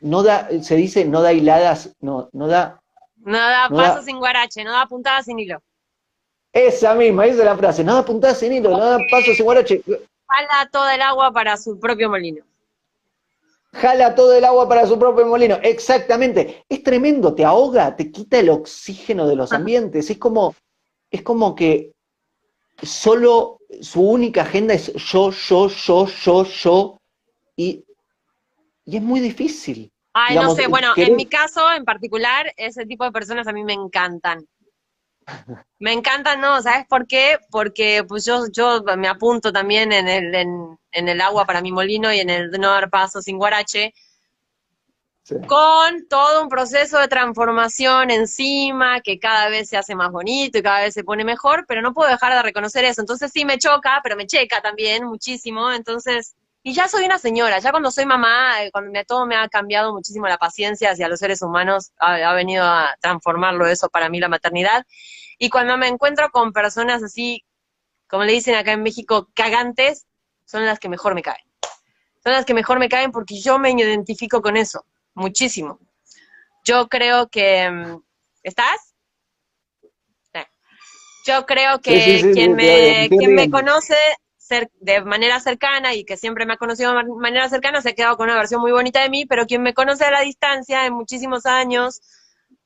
[0.00, 2.80] no da, se dice, no da hiladas, no, no da...
[3.16, 5.58] No da paso sin guarache, no da puntada sin hilo.
[6.52, 9.44] Esa misma, esa es la frase, no da puntada sin hilo, no da paso sin
[9.44, 9.82] guarache.
[10.28, 12.44] Jala toda el agua para su propio molino
[13.74, 15.58] jala todo el agua para su propio molino.
[15.62, 16.64] Exactamente.
[16.68, 20.10] Es tremendo, te ahoga, te quita el oxígeno de los ambientes.
[20.10, 20.54] Es como,
[21.10, 21.92] es como que
[22.82, 27.00] solo su única agenda es yo, yo, yo, yo, yo.
[27.56, 27.84] Y,
[28.84, 29.90] y es muy difícil.
[30.12, 33.64] Ay, no sé, bueno, en mi caso en particular, ese tipo de personas a mí
[33.64, 34.46] me encantan.
[35.78, 36.62] Me encantan, ¿no?
[36.62, 37.38] ¿Sabes por qué?
[37.50, 42.12] Porque pues yo, yo me apunto también en el, en, el agua para mi molino
[42.12, 43.92] y en el no dar paso sin guarache,
[45.46, 50.62] con todo un proceso de transformación encima que cada vez se hace más bonito y
[50.62, 53.00] cada vez se pone mejor, pero no puedo dejar de reconocer eso.
[53.00, 55.72] Entonces sí me choca, pero me checa también muchísimo.
[55.72, 56.34] Entonces,
[56.66, 59.46] y ya soy una señora, ya cuando soy mamá, eh, cuando me, todo me ha
[59.50, 64.18] cambiado muchísimo la paciencia hacia los seres humanos, ha venido a transformarlo eso para mí
[64.18, 64.86] la maternidad.
[65.38, 67.44] Y cuando me encuentro con personas así,
[68.08, 70.06] como le dicen acá en México, cagantes,
[70.46, 71.44] son las que mejor me caen.
[72.22, 75.78] Son las que mejor me caen porque yo me identifico con eso, muchísimo.
[76.64, 77.68] yo creo que...
[77.70, 78.02] mm,
[78.42, 78.94] ¿Estás?
[81.26, 83.96] Yo creo que Sí, sí, sí, quien, me, quien me conoce
[84.80, 87.94] de manera cercana y que siempre me ha conocido de man- manera cercana se ha
[87.94, 90.86] quedado con una versión muy bonita de mí, pero quien me conoce a la distancia
[90.86, 92.00] en muchísimos años,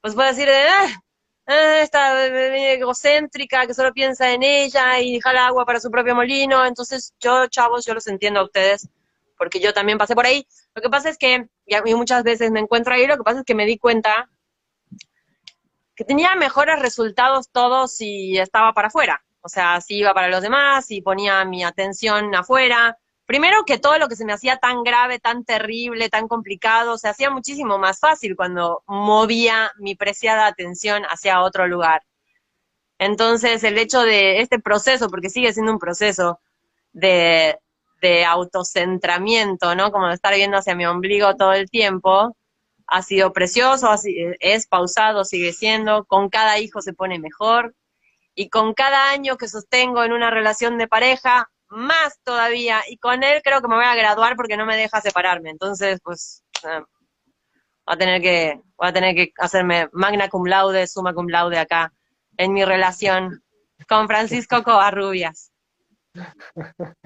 [0.01, 1.03] pues puede decir, de, ah,
[1.47, 6.15] ah, esta eh, egocéntrica que solo piensa en ella y jala agua para su propio
[6.15, 6.65] molino.
[6.67, 8.89] Entonces yo, chavos, yo los entiendo a ustedes,
[9.37, 10.47] porque yo también pasé por ahí.
[10.75, 13.45] Lo que pasa es que, y muchas veces me encuentro ahí, lo que pasa es
[13.45, 14.29] que me di cuenta
[15.95, 19.23] que tenía mejores resultados todos si estaba para afuera.
[19.49, 22.99] O sea, si iba para los demás, si ponía mi atención afuera.
[23.25, 27.09] Primero que todo lo que se me hacía tan grave, tan terrible, tan complicado, se
[27.09, 32.03] hacía muchísimo más fácil cuando movía mi preciada atención hacia otro lugar.
[32.99, 36.41] Entonces, el hecho de este proceso, porque sigue siendo un proceso
[36.93, 37.59] de,
[38.03, 39.91] de autocentramiento, ¿no?
[39.93, 42.37] Como de estar viendo hacia mi ombligo todo el tiempo,
[42.87, 43.89] ha sido precioso,
[44.41, 47.75] es pausado, sigue siendo, con cada hijo se pone mejor
[48.39, 53.25] y con cada año que sostengo en una relación de pareja, más todavía, y con
[53.25, 56.83] él creo que me voy a graduar porque no me deja separarme, entonces pues eh,
[57.85, 61.59] voy a tener que, voy a tener que hacerme magna cum laude, summa cum laude
[61.59, 61.93] acá
[62.37, 63.43] en mi relación
[63.89, 65.51] con Francisco Covarrubias.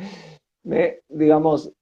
[0.65, 1.73] Me- digamos,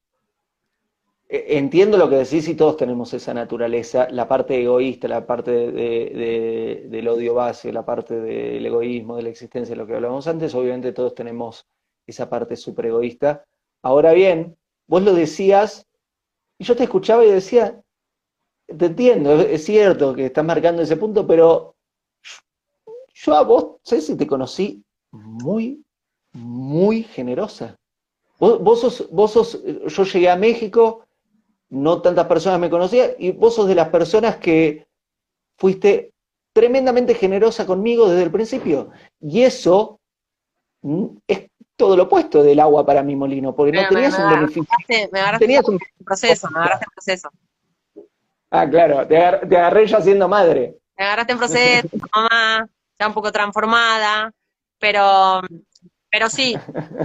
[1.32, 5.72] entiendo lo que decís y todos tenemos esa naturaleza, la parte egoísta, la parte de-
[5.72, 10.54] de- del odio base, la parte del egoísmo, de la existencia, lo que hablábamos antes,
[10.54, 11.66] obviamente todos tenemos
[12.06, 13.44] esa parte súper egoísta.
[13.82, 14.56] Ahora bien,
[14.88, 15.86] vos lo decías
[16.58, 17.82] y yo te escuchaba y decía,
[18.78, 21.76] te entiendo, es es cierto que estás marcando ese punto, pero
[23.14, 25.84] yo a vos, sé si te conocí muy,
[26.32, 27.76] muy generosa.
[28.38, 31.06] Vos, vos sos, vos sos, yo llegué a México,
[31.70, 34.86] no tantas personas me conocían, y vos sos de las personas que
[35.56, 36.12] fuiste
[36.52, 38.90] tremendamente generosa conmigo desde el principio.
[39.20, 40.00] Y eso
[40.82, 44.30] mm, es todo lo opuesto del agua para mi molino, porque no tenías me un
[44.30, 44.76] beneficio.
[45.12, 45.74] Me agarraste Tenías un...
[45.74, 47.30] en proceso, me agarraste en proceso.
[48.50, 50.76] Ah, claro, te agar- te agarré ya siendo madre.
[50.98, 52.68] Me agarraste en proceso, mamá,
[52.98, 54.32] ya un poco transformada,
[54.78, 55.40] pero,
[56.10, 56.56] pero sí,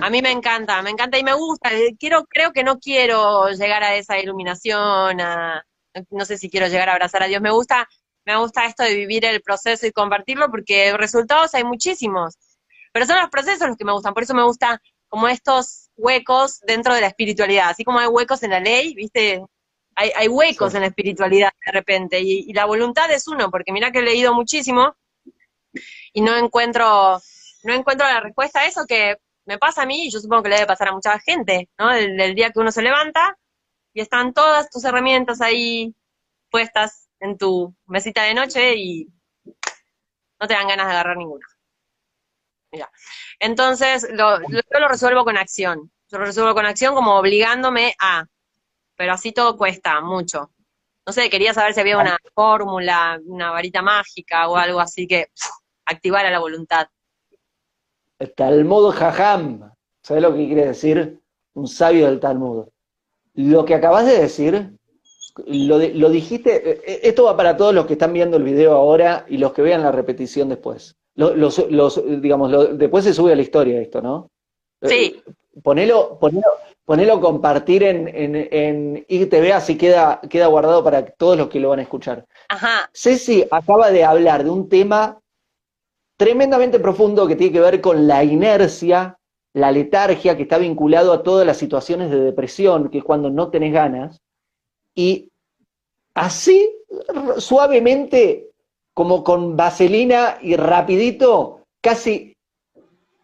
[0.01, 1.71] a mí me encanta, me encanta y me gusta.
[1.73, 5.63] Eh, Quiero, creo que no quiero llegar a esa iluminación, a,
[6.09, 7.41] no sé si quiero llegar a abrazar a Dios.
[7.41, 7.87] Me gusta,
[8.25, 12.35] me gusta esto de vivir el proceso y compartirlo porque resultados hay muchísimos.
[12.91, 16.59] Pero son los procesos los que me gustan, por eso me gusta como estos huecos
[16.61, 19.41] dentro de la espiritualidad, así como hay huecos en la ley, ¿viste?
[19.95, 20.77] Hay, hay huecos Sí.
[20.77, 24.01] en la espiritualidad de repente, y, y la voluntad es uno, porque mira que he
[24.01, 24.95] leído muchísimo
[26.13, 27.21] y no encuentro,
[27.65, 30.49] no encuentro la respuesta a eso que me pasa a mí, y yo supongo que
[30.49, 31.91] le debe pasar a mucha gente, ¿no?
[31.91, 33.37] El, día que uno se levanta
[33.93, 35.95] y están todas tus herramientas ahí
[36.49, 39.07] puestas en tu mesita de noche y
[40.39, 41.45] no te dan ganas de agarrar ninguna.
[42.71, 42.91] Mira.
[43.39, 45.91] Entonces, lo, yo lo resuelvo con acción.
[46.09, 48.25] Yo lo resuelvo con acción como obligándome a.
[48.95, 50.51] Pero así todo cuesta mucho.
[51.05, 55.27] No sé, quería saber si había una fórmula, una varita mágica o algo así que
[55.85, 56.87] activara la voluntad.
[58.19, 59.71] El Talmud Jajam,
[60.03, 61.19] ¿sabes lo que quiere decir?
[61.53, 62.65] Un sabio del Talmud.
[63.33, 64.71] Lo que acabas de decir,
[65.45, 68.43] lo, de- lo dijiste, eh, eh, esto va para todos los que están viendo el
[68.43, 70.95] video ahora y los que vean la repetición después.
[71.15, 74.29] Lo- los, los, digamos, después se sube a la historia esto, ¿no?
[74.81, 75.21] Sí.
[75.25, 75.31] Eh,
[75.63, 76.47] Ponelo, ponelo,
[76.83, 81.69] ponelo compartir en, en, en IGTV, así queda, queda guardado para todos los que lo
[81.69, 82.25] van a escuchar.
[82.49, 85.17] Ajá, Ceci acaba de hablar de un tema
[86.17, 89.17] tremendamente profundo que tiene que ver con la inercia,
[89.53, 93.49] la letargia, que está vinculado a todas las situaciones de depresión, que es cuando no
[93.49, 94.21] tenés ganas.
[94.93, 95.31] Y
[96.13, 96.71] así,
[97.37, 98.49] suavemente,
[98.93, 102.33] como con vaselina y rapidito, casi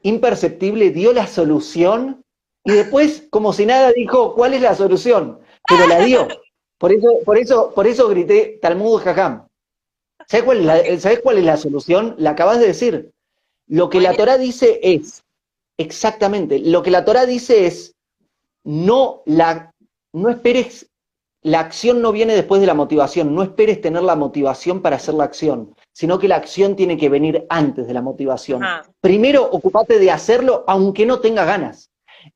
[0.04, 2.24] imperceptible, dio la solución
[2.64, 5.40] y después, como si nada, dijo, ¿cuál es la solución?
[5.68, 6.28] Pero la dio.
[6.78, 9.48] Por eso, por eso, por eso grité Talmud Jajam.
[10.32, 12.16] ¿Sabes cuál, es la, ¿Sabes cuál es la solución?
[12.18, 13.12] La acabas de decir.
[13.68, 14.16] Lo que la.
[14.16, 15.26] Torah dice es,
[15.78, 17.96] exactamente, lo que la Torah dice es,
[18.64, 19.74] no, la,
[20.14, 20.90] no esperes,
[21.42, 25.16] la acción no viene después de la motivación, no esperes tener la motivación para hacer
[25.16, 28.64] la acción, sino que la acción tiene que venir antes de la motivación.
[28.64, 28.90] ajá.
[29.02, 31.90] Primero, ocupate de hacerlo aunque no tengas ganas.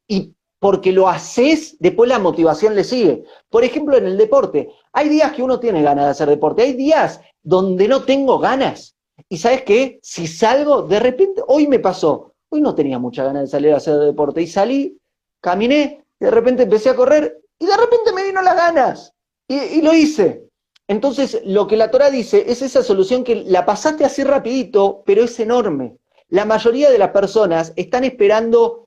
[0.05, 0.33] Y
[0.65, 3.23] porque lo haces, después la motivación le sigue.
[3.51, 6.73] Por ejemplo, en el deporte, hay días que uno tiene ganas de hacer deporte, hay
[6.73, 8.95] días donde no tengo ganas.
[9.29, 9.99] Y sabes qué?
[10.01, 13.77] Si salgo, de repente, hoy me pasó, hoy no tenía mucha ganas de salir a
[13.77, 14.97] hacer deporte y salí,
[15.39, 19.13] caminé, de repente empecé a correr y de repente me vino las ganas
[19.47, 20.49] y, y lo hice.
[20.87, 25.25] Entonces, lo que la Torah dice es esa solución que la pasaste así rapidito, pero
[25.25, 25.99] es enorme.
[26.27, 28.84] La mayoría de las personas están esperando,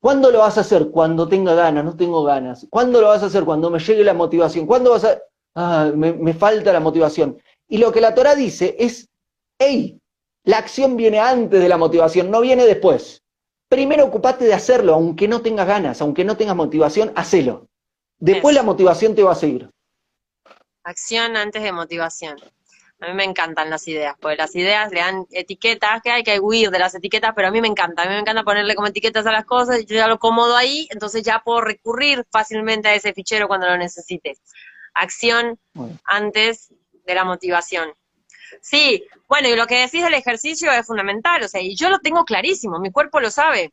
[0.00, 0.90] ¿cuándo lo vas a hacer?
[0.90, 2.66] Cuando tenga ganas, no tengo ganas.
[2.70, 3.44] ¿Cuándo lo vas a hacer?
[3.44, 4.66] Cuando me llegue la motivación.
[4.66, 5.18] ¿Cuándo vas a...?
[5.54, 7.40] Ah, me, me falta la motivación.
[7.68, 9.08] Y lo que la Torah dice es,
[9.58, 10.00] hey,
[10.44, 13.22] la acción viene antes de la motivación, no viene después.
[13.68, 17.68] Primero ocupate de hacerlo, aunque no tengas ganas, aunque no tengas motivación, hacelo.
[18.18, 19.70] Después la motivación te va a seguir.
[20.82, 22.36] Acción antes de motivación.
[23.00, 26.38] A mí me encantan las ideas, porque las ideas le dan etiquetas, que hay que
[26.38, 28.88] huir de las etiquetas, pero a mí me encanta, a mí me encanta ponerle como
[28.88, 32.94] etiquetas a las cosas, yo ya lo acomodo ahí, entonces ya puedo recurrir fácilmente a
[32.94, 34.36] ese fichero cuando lo necesite.
[34.92, 35.58] Acción
[36.04, 36.74] antes
[37.06, 37.90] de la motivación.
[38.60, 42.00] Sí, bueno, y lo que decís del ejercicio es fundamental, o sea, y yo lo
[42.00, 43.72] tengo clarísimo, mi cuerpo lo sabe.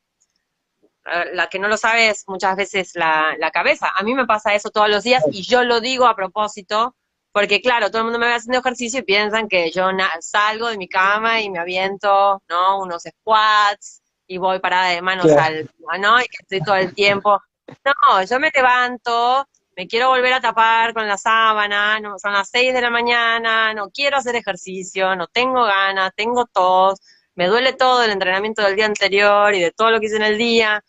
[1.34, 3.91] La que no lo sabe es muchas veces la, la cabeza.
[3.95, 6.95] A mí me pasa eso todos los días y yo lo digo a propósito,
[7.38, 10.77] porque claro, todo el mundo me ve haciendo ejercicio y piensan que yo salgo de
[10.79, 12.79] mi cama y me aviento, ¿no?
[12.79, 15.69] Unos squats y voy parada de manos al,
[15.99, 16.19] ¿no?
[16.19, 17.39] Y que estoy todo el tiempo.
[17.85, 22.49] No, yo me levanto, me quiero volver a tapar con la sábana, no, son las
[22.49, 26.99] 6 de la mañana, no quiero hacer ejercicio, no tengo ganas, tengo tos,
[27.35, 30.23] me duele todo el entrenamiento del día anterior y de todo lo que hice en
[30.23, 30.83] el día,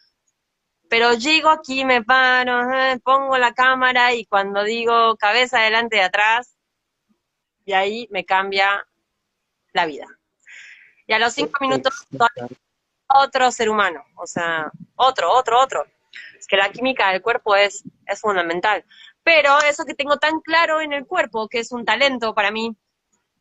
[0.89, 6.01] pero llego aquí, me paro, eh, pongo la cámara y cuando digo cabeza adelante y
[6.01, 6.57] atrás,
[7.65, 8.87] y ahí me cambia
[9.73, 10.07] la vida.
[11.07, 12.07] Y a los cinco minutos,
[13.07, 15.87] otro ser humano, o sea, otro, otro, otro
[16.49, 18.85] que la química del cuerpo es, es fundamental.
[19.23, 22.75] Pero eso que tengo tan claro en el cuerpo, que es un talento para mí,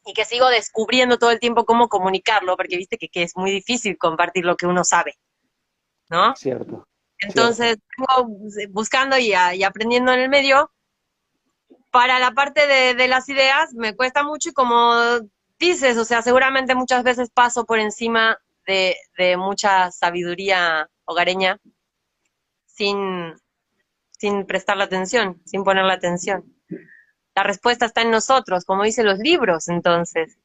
[0.06, 3.98] y que sigo descubriendo todo el tiempo cómo comunicarlo, porque viste que, es muy difícil
[3.98, 5.18] compartir lo que uno sabe,
[6.10, 6.36] ¿no?
[6.36, 6.87] Cierto.
[7.20, 7.78] Entonces,
[8.70, 10.72] buscando y, aprendiendo en el medio,
[11.91, 14.93] para la parte de, las ideas me cuesta mucho y como
[15.59, 18.38] dices, o sea, seguramente muchas veces paso por encima
[18.68, 21.59] de, de mucha sabiduría hogareña
[22.65, 23.34] sin,
[24.11, 26.53] sin prestarle atención, sin ponerle atención.
[27.36, 30.38] La respuesta está en nosotros, como dicen los libros, entonces.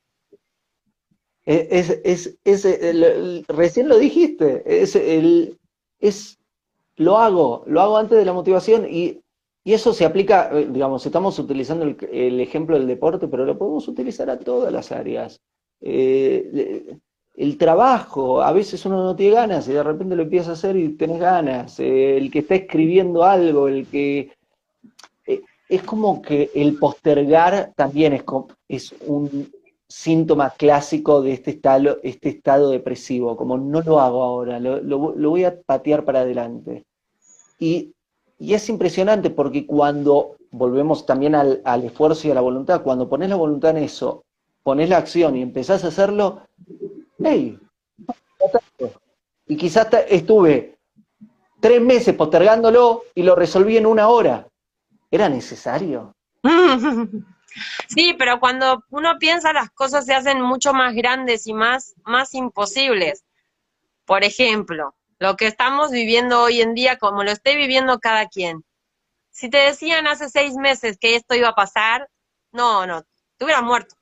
[1.45, 5.59] Es, es, es, recién lo dijiste, es, el,
[5.99, 6.39] es,
[6.97, 9.21] lo hago, lo hago antes de la motivación y,
[9.65, 13.87] y eso se aplica, eh, digamos, estamos utilizando el, ejemplo del deporte, pero lo podemos
[13.89, 15.41] utilizar a todas las áreas.
[15.81, 16.97] Eh,
[17.35, 20.77] el trabajo, a veces uno no tiene ganas y de repente lo empieza a hacer
[20.77, 24.33] y tenés ganas, eh, el que está escribiendo algo, el que...
[25.69, 28.23] Es como que el postergar también es,
[28.69, 29.51] es un
[29.93, 35.45] síntoma clásico de este estado, este estado depresivo, como no lo hago ahora, lo, voy
[35.45, 36.85] a patear para adelante.
[37.59, 37.95] Y,
[38.39, 43.37] es impresionante porque cuando volvemos también al, esfuerzo y a la voluntad, cuando pones la
[43.37, 44.25] voluntad en eso,
[44.65, 46.41] pones la acción y empezás a hacerlo,
[49.47, 50.79] y quizás estuve
[51.61, 54.49] tres meses postergándolo y lo resolví en una hora.
[55.11, 56.17] ¿Era necesario?
[57.89, 62.35] Sí, pero cuando uno piensa las cosas se hacen mucho más grandes y más, más
[62.35, 63.25] imposibles.
[64.05, 68.65] Por ejemplo, lo que estamos viviendo hoy en día, como lo esté viviendo cada quien.
[69.31, 72.09] Si te decían hace seis meses que esto iba a pasar,
[72.53, 73.03] no, no,
[73.37, 73.97] te hubieras muerto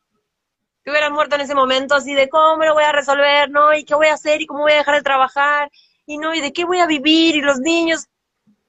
[0.82, 3.74] que hubiera muerto en ese momento, así de cómo lo voy a resolver, ¿no?
[3.74, 4.40] ¿Y qué voy a hacer?
[4.40, 5.70] ¿Y cómo voy a dejar de trabajar?
[6.06, 6.34] ¿Y no?
[6.34, 7.36] ¿Y de qué voy a vivir?
[7.36, 8.06] ¿Y los niños?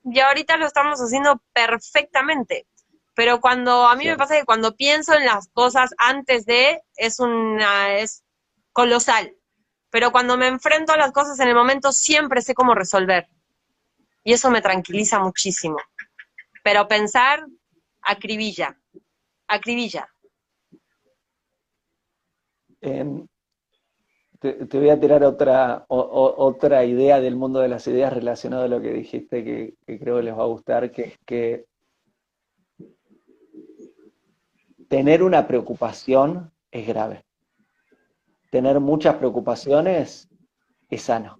[0.03, 2.65] Y ahorita lo estamos haciendo perfectamente.
[3.21, 7.19] Pero cuando, a mí me pasa que cuando pienso en las cosas antes de, es
[7.19, 8.23] una, es
[8.73, 9.35] colosal.
[9.91, 13.27] Pero cuando me enfrento a las cosas en el momento, siempre sé cómo resolver.
[14.23, 15.77] Y eso me tranquiliza muchísimo.
[16.63, 17.45] Pero pensar,
[18.01, 18.75] acribilla,
[19.47, 20.09] acribilla.
[22.81, 23.27] Em,
[24.39, 28.81] te, voy a tirar otra, otra idea del mundo de las ideas relacionado a lo
[28.81, 31.70] que dijiste que, creo que les va a gustar, que es que
[34.91, 37.23] tener una preocupación es grave.
[38.51, 40.27] Tener muchas preocupaciones
[40.89, 41.39] es sano.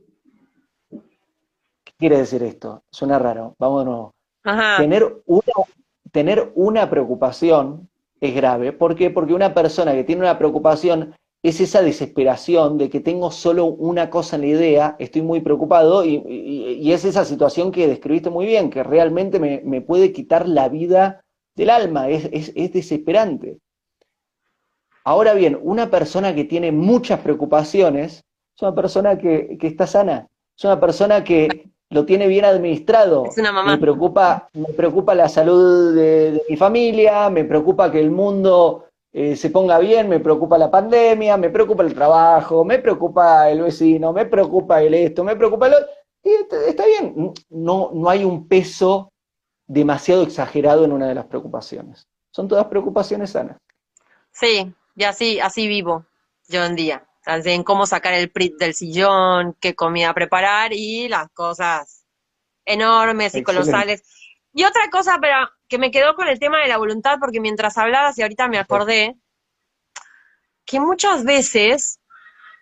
[0.90, 2.84] ¿Qué quiere decir esto?
[2.90, 3.54] Suena raro.
[3.60, 4.12] Vámonos.
[4.78, 5.52] Tener una,
[6.14, 7.90] tener una preocupación
[8.22, 8.72] es grave.
[8.72, 9.10] ¿Por qué?
[9.10, 14.10] Porque una persona que tiene una preocupación es esa desesperación de que tengo solo una
[14.10, 18.70] cosa en la idea, estoy muy preocupado y, es esa situación que describiste muy bien,
[18.70, 21.21] que realmente me, puede quitar la vida
[21.56, 23.58] del alma, es, desesperante.
[25.04, 28.24] Ahora bien, una persona que tiene muchas preocupaciones
[28.56, 30.28] es una persona que, está sana,
[30.58, 33.26] es una persona que lo tiene bien administrado.
[33.26, 33.72] Es una mamá.
[33.72, 39.36] Me preocupa, me preocupa la salud de, mi familia, me preocupa que el mundo eh,
[39.36, 44.14] se ponga bien, me preocupa la pandemia, me preocupa el trabajo, me preocupa el vecino,
[44.14, 45.88] me preocupa el esto, me preocupa el otro.
[46.24, 46.30] Y
[46.68, 49.11] está bien, no, no hay un peso
[49.72, 52.08] demasiado exagerado en una de las preocupaciones.
[52.32, 53.58] Son todas preocupaciones sanas.
[54.32, 56.06] Sí, y así, así vivo
[56.48, 61.30] yo en día en cómo sacar el prit del sillón, qué comida preparar y las
[61.30, 62.06] cosas
[62.66, 64.04] enormes y colosales.
[64.54, 65.36] Y otra cosa, pero
[65.68, 68.58] que me quedó con el tema de la voluntad, porque mientras hablabas y ahorita me
[68.58, 69.16] acordé,
[70.66, 72.00] que muchas veces,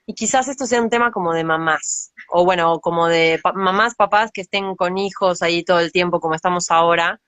[0.05, 4.31] y quizás esto sea un tema como de mamás, o bueno, como de mamás, papás
[4.31, 7.19] que estén con hijos ahí todo el tiempo como estamos ahora,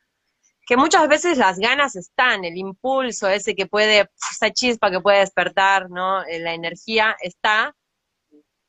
[0.65, 5.19] que muchas veces las ganas están, el impulso ese que puede, esa chispa que puede
[5.19, 6.23] despertar, ¿no?
[6.25, 7.75] Eh, la energía está,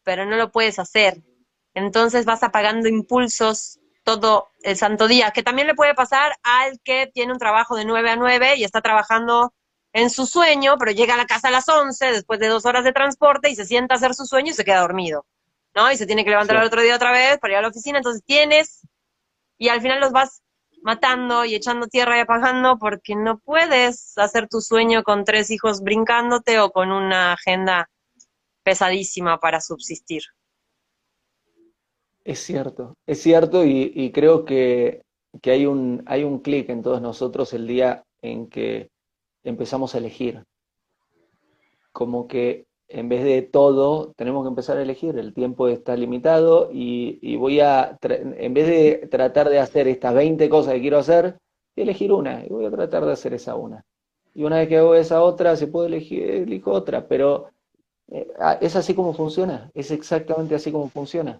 [0.02, 1.22] pero no lo puedes hacer.
[1.74, 7.10] Entonces vas apagando impulsos todo el santo día, que también le puede pasar al que
[7.12, 9.54] tiene un trabajo de 9 a 9 y está trabajando
[9.92, 12.84] en su sueño, pero llega a la casa a las 11 después de dos horas
[12.84, 15.26] de transporte y se sienta a hacer su sueño y se queda dormido,
[15.74, 15.90] ¿no?
[15.90, 17.98] Y se tiene que levantar el otro día otra vez para ir a la oficina,
[17.98, 18.86] entonces tienes,
[19.58, 20.42] y al final los vas
[20.82, 25.80] matando y echando tierra y apagando porque no puedes hacer tu sueño con tres hijos
[25.80, 27.88] brincándote o con una agenda
[28.64, 30.22] pesadísima para subsistir.
[32.24, 35.02] Es cierto, es cierto y, creo que,
[35.40, 38.90] que, hay un, hay un clic en todos nosotros el día en que
[39.42, 40.44] empezamos a elegir.
[41.92, 45.18] Como que en vez de todo, tenemos que empezar a elegir.
[45.18, 50.48] El tiempo está limitado y, voy a, en vez de tratar de hacer estas 20
[50.48, 51.38] cosas que quiero hacer,
[51.74, 53.84] elegir una y voy a tratar de hacer esa una.
[54.34, 57.50] Y una vez que hago esa otra, se puede elegir, elijo otra, pero
[58.10, 58.28] eh,
[58.60, 61.38] es así como funciona, es exactamente así como funciona.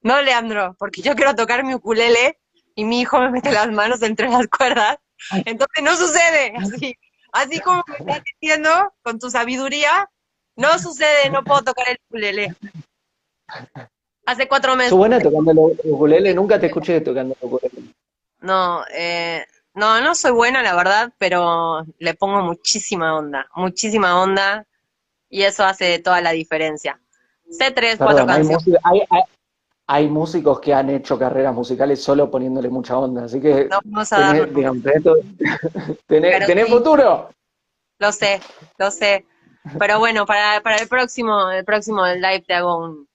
[0.00, 2.38] No, Leandro, porque yo quiero tocar mi ukulele
[2.76, 4.98] y mi hijo me mete las manos entre las cuerdas,
[5.44, 6.94] entonces no sucede, así,
[7.32, 8.70] así como me estás diciendo
[9.02, 10.08] con tu sabiduría,
[10.58, 12.54] no sucede, no puedo tocar el ukulele.
[14.26, 14.90] Hace cuatro meses.
[14.90, 16.34] ¿Tú buena tocando el ukulele?
[16.34, 17.94] Nunca te escuché tocando el ukulele.
[18.40, 24.66] No, eh, no, no soy buena, la verdad, pero le pongo muchísima onda, muchísima onda,
[25.30, 27.00] y eso hace toda la diferencia.
[27.48, 28.64] Sé tres, cuatro canciones.
[29.86, 34.12] Hay, músicos que han hecho carreras musicales solo poniéndole mucha onda, así que no, vamos
[34.12, 34.34] a
[36.06, 37.30] tenés, futuro.
[37.98, 38.40] Lo sé,
[38.76, 39.24] lo sé.
[39.78, 43.08] Pero bueno, para, para el próximo, el próximo live te hago un,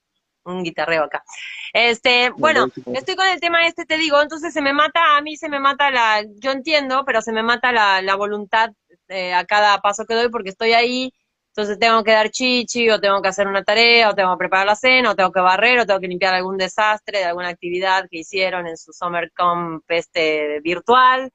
[0.44, 1.24] un guitarreo acá.
[1.72, 5.36] Este, bueno, estoy con el tema este, te digo, entonces se me mata, a mí
[5.36, 8.70] se me mata la, yo entiendo, pero se me mata la, la voluntad
[9.08, 11.12] eh, a cada paso que doy porque estoy ahí,
[11.48, 14.66] entonces tengo que dar chichi, o tengo que hacer una tarea, o tengo que preparar
[14.66, 18.08] la cena, o tengo que barrer, o tengo que limpiar algún desastre de alguna actividad
[18.10, 21.30] que hicieron en su Summer Camp este, virtual.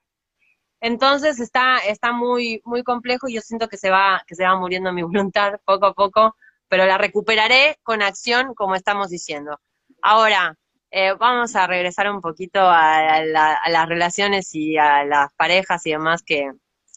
[0.81, 4.57] Entonces está, está muy, muy complejo y yo siento que se va, que se va
[4.57, 6.35] muriendo mi voluntad poco a poco,
[6.67, 9.59] pero la recuperaré con acción, como estamos diciendo.
[10.01, 10.57] Ahora,
[10.91, 16.23] eh, vamos a regresar un poquito a, las relaciones y a las parejas y demás
[16.23, 16.51] que,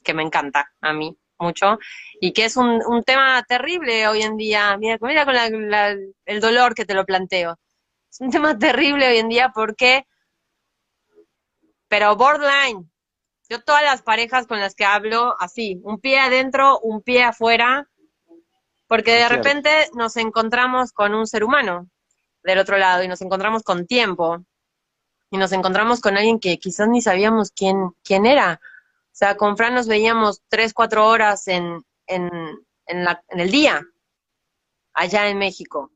[0.05, 1.79] que me encanta a mí mucho
[2.21, 4.77] y que es un, un tema terrible hoy en día.
[4.79, 7.59] Mira, mira con el dolor que te lo planteo.
[8.11, 10.07] Es un tema terrible hoy en día porque,
[11.89, 12.92] pero borderline,
[13.53, 17.87] yo todas las parejas con las que hablo, así, un pie adentro, un pie afuera,
[18.87, 21.91] porque de repente nos encontramos con un ser humano
[22.43, 24.43] del otro lado y nos encontramos con tiempo
[25.31, 28.59] y nos encontramos con alguien que quizás ni sabíamos quién, quién era.
[28.63, 32.31] O sea, con Fran nos veíamos tres, cuatro horas en, en,
[32.87, 33.83] en, la, en el día,
[34.95, 35.93] allá en México.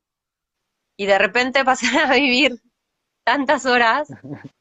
[0.98, 2.60] Y de repente pasar a vivir
[3.24, 4.08] tantas horas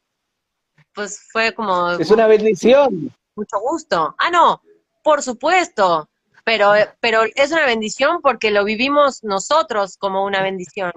[0.95, 1.91] pues fue como...
[1.91, 3.13] Es una bendición.
[3.35, 4.15] Mucho gusto.
[4.17, 4.61] Ah, no,
[5.03, 6.09] por supuesto,
[6.43, 10.91] pero, pero es una bendición porque lo vivimos nosotros como una bendición.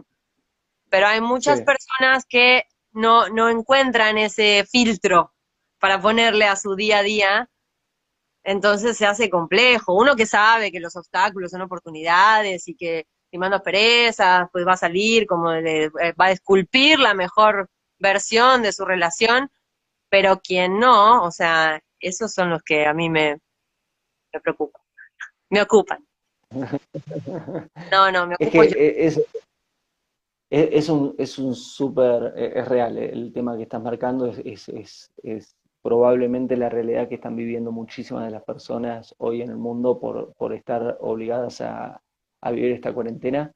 [0.89, 5.35] Pero hay muchas personas que no, no encuentran ese filtro
[5.79, 7.51] para ponerle a su día a día,
[8.43, 9.95] entonces se hace complejo.
[9.95, 14.79] Uno que sabe que los obstáculos son oportunidades y que limando perezas, pues va a
[14.79, 17.69] salir como eh, va a esculpir la mejor
[17.99, 19.51] versión de su relación,
[20.09, 23.39] pero quien no, o sea, esos son los que a mí me,
[24.33, 24.83] me preocupan,
[25.51, 26.05] me ocupan.
[27.93, 29.21] No, no, me ocupo es que Es,
[30.51, 35.57] es, un es un súper, es real, el tema que estás marcando es, es, es,
[35.83, 40.33] probablemente la realidad que están viviendo muchísimas de las personas hoy en el mundo por,
[40.35, 42.03] por estar obligadas a,
[42.41, 43.53] a vivir esta cuarentena.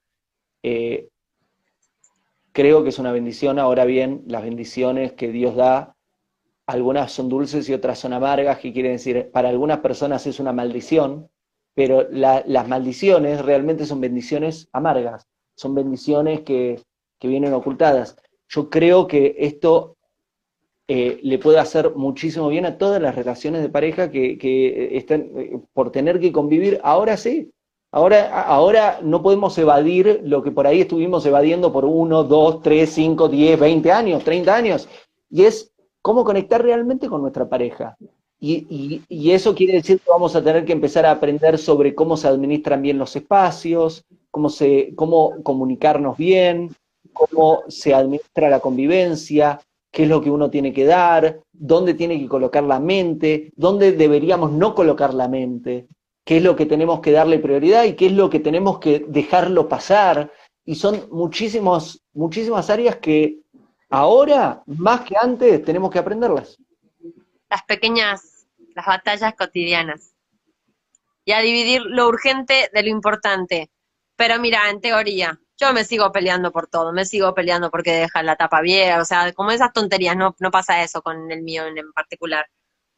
[0.62, 1.08] Eh,
[2.52, 3.58] creo que es una bendición.
[3.58, 5.96] Ahora bien, las bendiciones que Dios da,
[6.66, 10.52] algunas son dulces y otras son amargas, que quiere decir, para algunas personas es una
[10.52, 11.28] maldición,
[11.74, 16.80] pero las maldiciones realmente son bendiciones amargas, son bendiciones que,
[17.22, 18.16] vienen ocultadas.
[18.48, 19.96] Yo creo que esto
[20.88, 25.30] eh, le puede hacer muchísimo bien a todas las relaciones de pareja que, que están
[25.36, 26.80] eh, por tener que convivir.
[26.82, 27.52] Ahora sí,
[27.94, 32.88] Ahora, ahora no podemos evadir lo que por ahí estuvimos evadiendo por uno, dos, tres,
[32.94, 34.88] cinco, diez, veinte años, treinta años,
[35.28, 35.71] y es
[36.02, 37.96] cómo conectar realmente con nuestra pareja.
[38.38, 42.26] Y, eso quiere decir que vamos a tener que empezar a aprender sobre cómo se
[42.26, 46.74] administran bien los espacios, cómo, comunicarnos bien,
[47.12, 49.60] cómo se administra la convivencia,
[49.92, 53.92] qué es lo que uno tiene que dar, dónde tiene que colocar la mente, dónde
[53.92, 55.86] deberíamos no colocar la mente
[56.24, 59.04] qué es lo que tenemos que darle prioridad y qué es lo que tenemos que
[59.08, 60.32] dejarlo pasar.
[60.64, 63.40] Y son muchísimos, muchísimas áreas que
[63.92, 66.58] ahora, más que antes, tenemos que aprenderlas.
[67.48, 70.14] Las pequeñas, las batallas cotidianas.
[71.24, 73.70] Y a dividir lo urgente de lo importante.
[74.16, 78.22] Pero mira, en teoría, yo me sigo peleando por todo, me sigo peleando porque deja
[78.22, 81.64] la tapa vieja, o sea, como esas tonterías, no, no pasa eso con el mío
[81.66, 82.46] en, particular.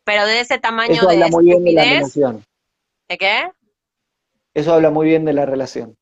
[0.04, 2.14] Pero de ese tamaño de estupidez,
[3.08, 3.50] ¿De qué?
[4.54, 5.96] Eso habla muy bien de la relación.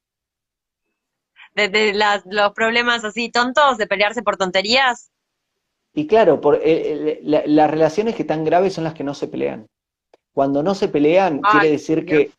[1.54, 1.94] ¿De,
[2.26, 5.10] los problemas así tontos, de pelearse por tonterías?
[5.94, 9.28] Y claro, por, eh, eh, las relaciones que tan graves son las que no se
[9.28, 9.66] pelean.
[10.32, 12.32] Cuando no se pelean, quiere decir que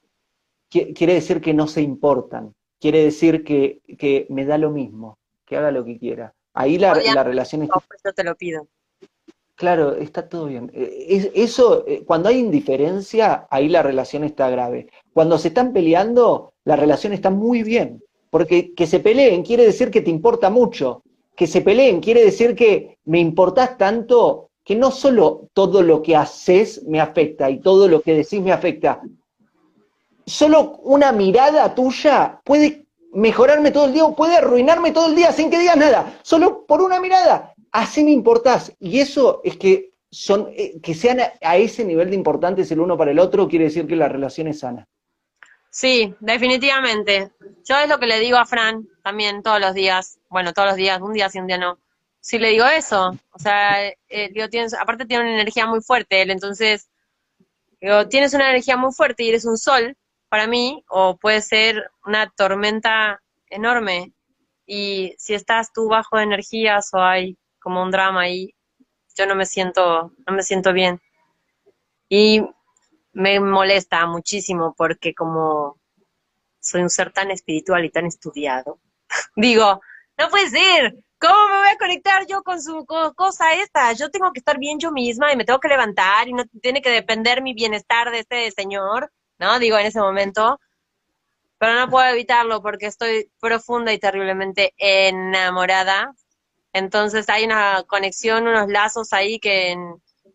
[0.69, 2.53] quiere decir que no se importan.
[2.79, 6.33] Quiere decir que, que, me da lo mismo, que haga lo que quiera.
[6.53, 7.69] Ahí la, la relación es...
[7.69, 8.67] No, pues yo te lo pido.
[9.55, 10.71] Claro, está todo bien.
[10.73, 14.89] Eh, eso, eh, cuando hay indiferencia, ahí la relación está grave.
[15.13, 18.03] Cuando se están peleando, la relación está muy bien.
[18.33, 21.03] Porque que se peleen quiere decir que te importa mucho.
[21.35, 26.15] Que se peleen quiere decir que me importás tanto que no solo todo lo que
[26.15, 29.01] haces me afecta y todo lo que decís me afecta.
[30.25, 35.31] Solo una mirada tuya puede mejorarme todo el día o puede arruinarme todo el día
[35.31, 36.17] sin que digas nada.
[36.23, 38.73] Solo por una mirada así me importás.
[38.79, 42.97] Y eso es que son, eh, que sean a, ese nivel de importantes el uno
[42.97, 44.87] para el otro, quiere decir que la relación es sana.
[45.73, 47.31] Sí, definitivamente.
[47.65, 50.77] Yo es lo que le digo a Fran también todos los días, bueno, todos los
[50.77, 51.79] días, un día sí, un día no.
[52.19, 56.21] Sí le digo eso, o sea, eh, digo, tienes, aparte tiene una energía muy fuerte
[56.21, 56.89] él, entonces,
[57.81, 59.97] digo, tienes una energía muy fuerte y eres un sol
[60.29, 64.13] para mí, o puede ser una tormenta enorme.
[64.67, 68.53] Y si estás tú bajo de energías o hay como un drama y
[69.17, 71.01] yo no me siento, no me siento bien.
[72.09, 72.43] Y
[73.13, 75.79] me molesta muchísimo porque como
[76.59, 78.79] soy un ser tan espiritual y tan estudiado,
[79.35, 79.81] digo,
[80.17, 83.93] no puede ser, ¿cómo me voy a conectar yo con su cosa esta?
[83.93, 86.81] Yo tengo que estar bien yo misma y me tengo que levantar y no tiene
[86.81, 89.59] que depender mi bienestar de este señor, ¿no?
[89.59, 90.59] Digo, en ese momento,
[91.57, 96.13] pero no puedo evitarlo porque estoy profunda y terriblemente enamorada
[96.73, 99.77] entonces hay una conexión, unos lazos ahí que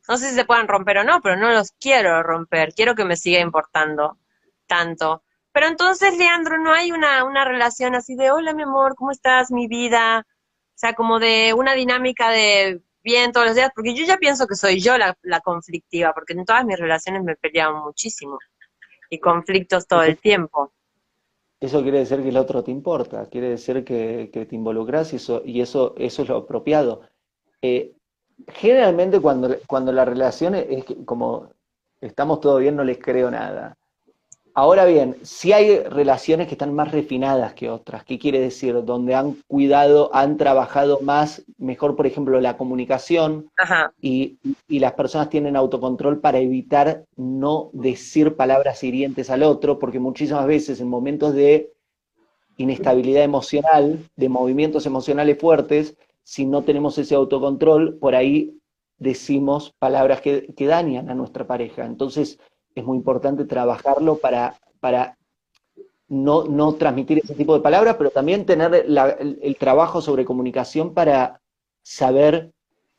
[0.09, 3.05] no sé si se puedan romper o no, pero no los quiero romper, quiero que
[3.05, 4.19] me siga importando
[4.67, 5.23] tanto.
[5.53, 9.51] Pero entonces, Leandro, no hay una, una relación así de, hola mi amor, ¿cómo estás,
[9.51, 10.27] mi vida?
[10.27, 14.47] O sea, como de una dinámica de bien todos los días, porque yo ya pienso
[14.47, 18.39] que soy yo la, la conflictiva, porque en todas mis relaciones me peleado muchísimo
[19.11, 20.73] y conflictos todo el tiempo
[21.61, 25.43] eso quiere decir que el otro te importa, quiere decir que, te involucras y eso,
[25.45, 27.03] y eso, eso es lo apropiado.
[27.63, 27.97] Eh,
[28.47, 31.49] generalmente cuando, cuando la relación es como
[32.01, 33.77] estamos todo bien, no les creo nada.
[34.55, 38.85] Ahora bien, si hay relaciones que están más refinadas que otras, ¿qué quiere decir?
[38.85, 43.51] Donde han cuidado, han trabajado más, mejor, por ejemplo, la comunicación
[44.01, 50.01] Y, y, las personas tienen autocontrol para evitar no decir palabras hirientes al otro, porque
[50.01, 51.73] muchísimas veces en momentos de
[52.57, 55.95] inestabilidad emocional, de movimientos emocionales fuertes,
[56.29, 58.61] si no tenemos ese autocontrol, por ahí
[58.99, 61.87] decimos palabras que, que dañan a nuestra pareja.
[61.87, 62.39] Entonces,
[62.75, 65.17] es muy importante trabajarlo para, para
[66.07, 71.41] no, no, transmitir ese tipo de palabras, pero también tener el, trabajo sobre comunicación para
[71.83, 72.53] saber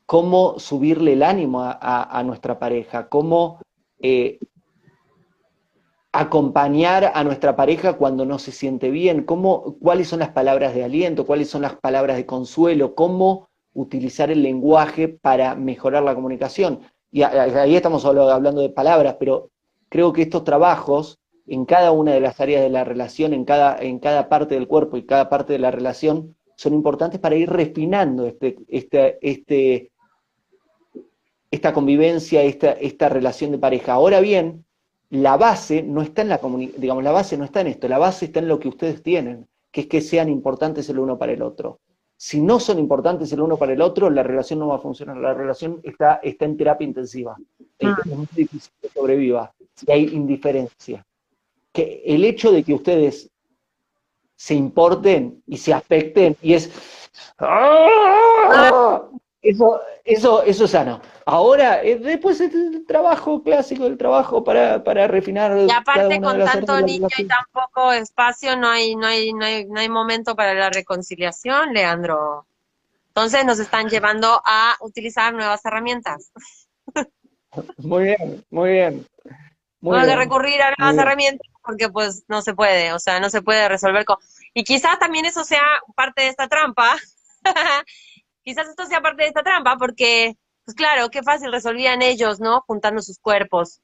[0.08, 3.62] cómo subirle el ánimo a, nuestra pareja, cómo
[4.00, 4.40] eh,
[6.12, 10.84] acompañar a nuestra pareja cuando no se siente bien, cómo, cuáles son las palabras de
[10.84, 16.82] aliento, cuáles son las palabras de consuelo, cómo utilizar el lenguaje para mejorar la comunicación.
[17.12, 19.52] Y ahí estamos hablando de palabras, pero
[19.90, 23.78] creo que estos trabajos en cada una de las áreas de la relación, en cada,
[23.82, 27.50] en cada parte del cuerpo y cada parte de la relación, son importantes para ir
[27.50, 29.92] refinando este, este, este,
[31.50, 33.94] esta convivencia, esta, esta relación de pareja.
[33.94, 34.66] Ahora bien,
[35.10, 36.40] la base no está en la
[36.78, 39.48] digamos, la base no está en esto, la base está en lo que ustedes tienen,
[39.72, 41.80] que es que sean importantes el uno para el otro.
[42.16, 45.16] Si no son importantes el uno para el otro, la relación no va a funcionar.
[45.18, 47.38] La relación está, está en terapia intensiva.
[47.82, 47.98] Ah.
[48.06, 51.06] Es muy difícil que sobreviva si hay indiferencia.
[51.72, 53.30] Que el hecho de que ustedes
[54.36, 56.72] se importen y se afecten y es
[57.40, 59.02] ¡Ah!
[59.42, 61.02] Eso, eso, eso es sano.
[61.26, 65.58] Ahora, eh, después el trabajo clásico, el trabajo para, para refinar.
[65.58, 69.66] Y aparte, con tanto niño y tan poco espacio, no hay, no, hay, no, hay,
[69.66, 72.46] no hay momento para la reconciliación, Leandro.
[73.10, 76.32] Entonces nos están llevando a utilizar nuevas herramientas.
[77.78, 79.08] Muy bien, muy bien.
[79.82, 83.42] Muy que recurrir a nuevas herramientas porque pues no se puede, o sea, no se
[83.42, 84.18] puede resolver con...
[84.54, 85.62] Y quizás también eso sea
[85.96, 86.96] parte de esta trampa,
[88.50, 90.36] quizás esto sea parte de esta trampa, porque,
[90.66, 92.62] pues claro, qué fácil resolvían ellos, ¿no?
[92.62, 93.80] Juntando sus cuerpos.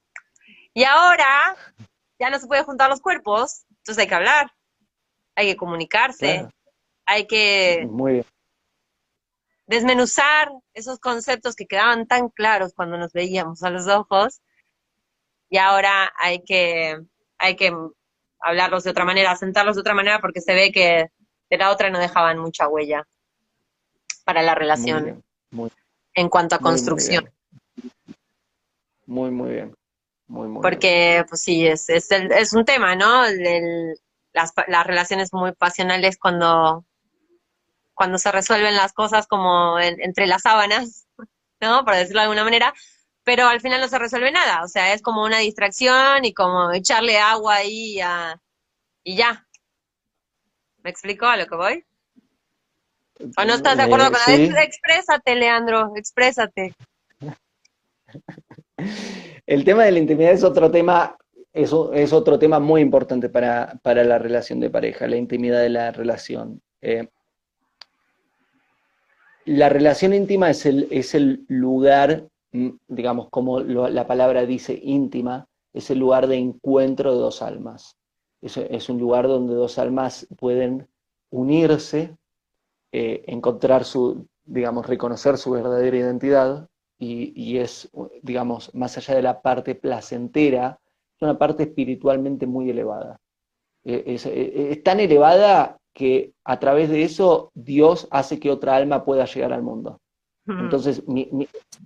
[0.74, 1.56] Y ahora
[2.18, 4.52] ya no se puede juntar los cuerpos, entonces hay que hablar,
[5.36, 6.48] hay que comunicarse,
[7.06, 7.88] hay que
[9.68, 14.42] desmenuzar esos conceptos que quedaban tan claros cuando nos veíamos a los ojos.
[15.48, 16.98] Y ahora hay que,
[17.38, 17.72] hay que
[18.40, 21.12] hablarlos de otra manera, sentarlos de otra manera, porque se ve que
[21.52, 23.08] de la otra no dejaban mucha huella
[24.26, 25.24] para la relación
[26.14, 27.32] en cuanto a construcción.
[29.06, 29.76] Muy, muy bien.
[30.28, 33.24] Muy, muy Porque, pues sí, es, es, es un tema, ¿no?
[34.34, 36.84] las, las relaciones muy pasionales cuando,
[37.94, 41.08] cuando se resuelven las cosas como entre las sábanas,
[41.62, 41.86] ¿no?
[41.86, 42.74] Por decirlo de alguna manera,
[43.24, 46.72] pero al final no se resuelve nada, o sea, es como una distracción y como
[46.74, 48.00] echarle agua ahí
[49.04, 49.48] y ya.
[50.84, 51.86] ¿Me explico a lo que voy?
[53.20, 54.58] ¿O no estás de acuerdo con eso?
[54.58, 56.74] Exprésate, Leandro, exprésate.
[59.46, 61.18] El tema de la intimidad es otro tema,
[61.54, 65.92] es, es otro tema muy importante para, la relación de pareja, la intimidad de la
[65.92, 66.62] relación.
[66.82, 67.08] Eh,
[69.46, 75.48] la relación íntima es el, es el lugar, mm, digamos, como la palabra dice íntima,
[75.74, 77.98] es el lugar de encuentro de dos almas.
[78.42, 80.88] es un lugar donde dos almas pueden
[81.30, 82.16] unirse
[82.92, 87.90] eh, encontrar su, digamos, reconocer su verdadera identidad y, es,
[88.22, 90.80] digamos, más allá de la parte placentera,
[91.16, 93.20] es una parte espiritualmente muy elevada.
[93.84, 99.04] Eh, eh, es, tan elevada que a través de eso Dios hace que otra alma
[99.04, 100.00] pueda llegar al mundo.
[100.48, 101.04] Entonces,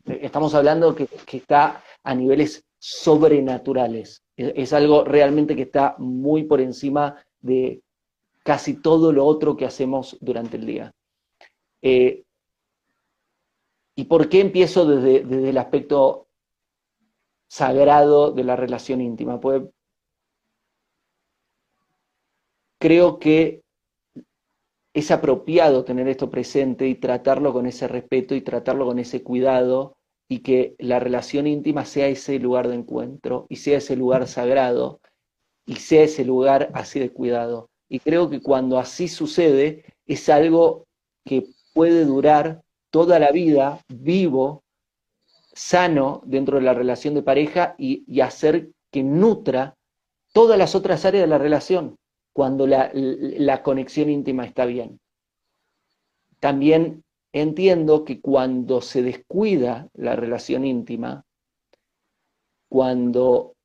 [0.05, 4.21] estamos hablando que, que, está a niveles sobrenaturales.
[4.35, 7.81] es, algo realmente que está muy por encima de
[8.49, 10.91] casi todo lo otro que hacemos durante el día.
[11.83, 12.23] Eh,
[13.95, 16.29] ¿Y por qué empiezo desde, el aspecto
[17.47, 19.39] sagrado de la relación íntima?
[19.39, 19.61] Pues
[22.79, 23.61] creo que
[24.95, 29.95] es apropiado tener esto presente y tratarlo con ese respeto y tratarlo con ese cuidado
[30.27, 35.01] y que la relación íntima sea ese lugar de encuentro y sea ese lugar sagrado
[35.67, 37.68] y sea ese lugar así de cuidado.
[37.89, 40.85] Y creo que cuando así sucede es algo
[41.25, 42.61] que puede durar
[42.91, 44.63] toda la vida vivo,
[45.53, 49.75] sano dentro de la relación de pareja y, hacer que nutra
[50.33, 51.97] todas las otras áreas de la relación
[52.31, 54.99] cuando la, la conexión íntima está bien.
[56.39, 61.25] También entiendo que cuando se descuida la relación íntima,
[62.69, 63.55] cuando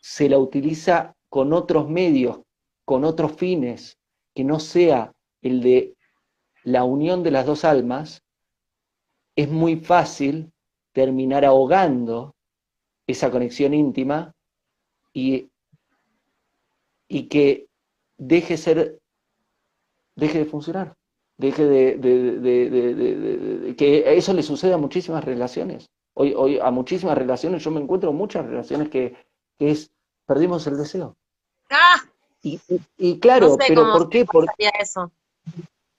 [0.00, 2.40] se la utiliza con otros medios,
[2.88, 3.98] con otros fines,
[4.34, 5.12] que no sea
[5.42, 5.94] el de
[6.64, 8.22] la unión de las dos almas,
[9.36, 10.50] es muy fácil
[10.94, 12.34] terminar ahogando
[13.06, 14.34] esa conexión íntima
[15.12, 15.50] y,
[17.08, 17.66] y que
[18.16, 18.98] deje ser,
[20.16, 20.96] deje de funcionar,
[21.36, 25.90] deje de, que eso le sucede a muchísimas relaciones.
[26.14, 29.14] Hoy, a muchísimas relaciones, yo me encuentro muchas relaciones que,
[29.58, 29.92] es,
[30.24, 31.18] perdimos el deseo.
[31.68, 32.07] ¡Ah!
[32.42, 34.24] Y, claro, pero ¿por qué?
[34.24, 35.10] Porque, eso.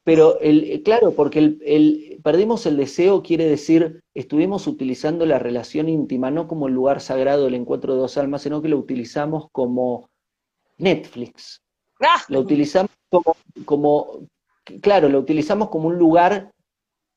[0.04, 6.32] Pero el, claro, porque el, perdimos el deseo quiere decir, estuvimos utilizando la relación íntima
[6.32, 10.10] no como el lugar sagrado del encuentro de dos almas, sino que lo utilizamos como
[10.78, 11.62] Netflix.
[12.00, 12.24] ¡Ah!
[12.30, 13.36] Lo utilizamos como,
[13.66, 14.28] como,
[14.82, 16.52] claro, lo utilizamos como un lugar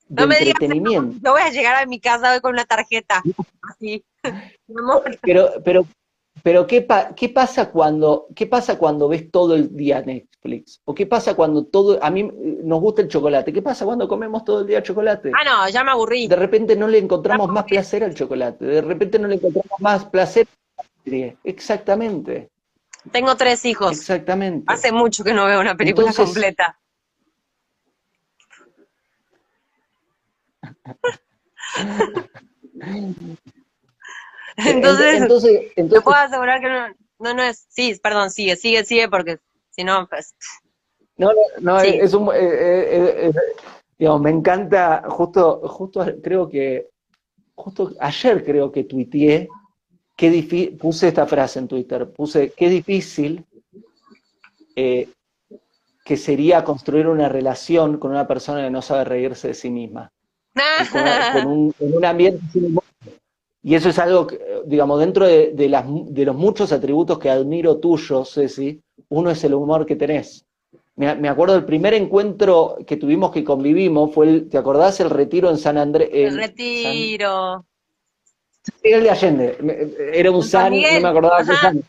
[0.09, 1.19] de entretenimiento.
[1.23, 3.23] yo voy a llegar a mi casa hoy con una tarjeta,
[3.71, 4.05] así.
[5.23, 5.87] pero, pero
[6.43, 10.81] pero ¿qué, ¿qué, pasa cuando, ¿qué pasa cuando ves todo el día Netflix?
[10.85, 14.45] ¿O qué pasa cuando todo, a mí nos gusta el chocolate, ¿qué pasa cuando comemos
[14.45, 15.31] todo el día chocolate?
[15.39, 16.27] Ah, no, ya me aburrí.
[16.27, 20.05] De repente no le encontramos más placer al chocolate, de repente no le encontramos más
[20.07, 20.49] placer.
[21.45, 22.51] Exactamente.
[23.11, 23.93] Tengo tres hijos.
[23.93, 24.65] Exactamente.
[24.69, 26.79] Hace mucho que no veo una película completa.
[34.67, 36.89] entonces, entonces, te puedo asegurar que no,
[37.19, 39.39] no, no es, sí, perdón, sigue, sigue, sigue, porque
[39.71, 40.35] si no, pues...
[41.17, 43.33] No, no, no es un, eh, eh, eh,
[43.99, 46.89] digamos, me encanta, justo, justo creo que,
[47.55, 49.49] justo ayer creo que tuiteé,
[50.17, 53.45] qué puse esta frase en Twitter, puse, qué difícil
[54.75, 60.11] que sería construir una relación con una persona que no sabe reírse de sí misma.
[61.33, 62.41] con, un, en un ambiente
[63.63, 67.79] y eso es algo, que, digamos, dentro de, las, de, los muchos atributos que admiro
[67.79, 70.45] tuyo, Ceci, uno es el humor que tenés.
[70.97, 75.01] Me, acuerdo del primer encuentro que tuvimos que convivimos, fue el, ¿te acordás?
[75.01, 76.11] El retiro en San Andrés.
[76.13, 77.65] El retiro.
[78.63, 79.91] San Miguel de Allende.
[80.13, 81.83] Era un San, no me acordaba qué San.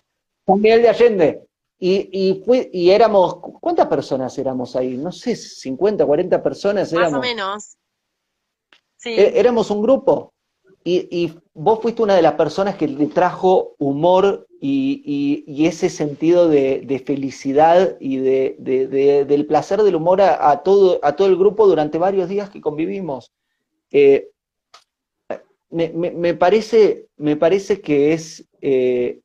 [0.45, 1.41] San Miguel de Allende.
[1.79, 4.95] Y, y, fue, y éramos, ¿cuántas personas éramos ahí?
[4.95, 7.11] No sé, 50, 40 personas éramos.
[7.11, 7.77] Más o menos.
[8.95, 9.09] Sí.
[9.09, 10.32] E, éramos un grupo.
[10.85, 17.03] Y, vos fuiste una de las personas que le trajo humor y, ese sentido de,
[17.05, 18.57] felicidad y de,
[19.27, 23.31] del placer del humor a, todo, a todo el grupo durante varios días que convivimos.
[23.91, 24.29] Eh,
[25.69, 29.21] me, parece, me parece que es eh,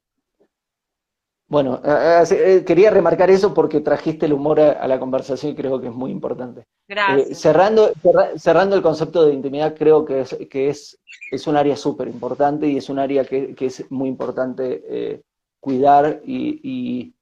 [1.49, 5.87] bueno, eh, quería remarcar eso porque trajiste el humor a, la conversación y creo que
[5.87, 6.67] es muy importante.
[6.87, 7.31] Gracias.
[7.31, 7.91] Eh, cerrando,
[8.37, 10.99] cerrando el concepto de intimidad, creo que es, que es,
[11.31, 15.23] es un área súper importante y es un área que, es muy importante eh,
[15.59, 17.15] cuidar y,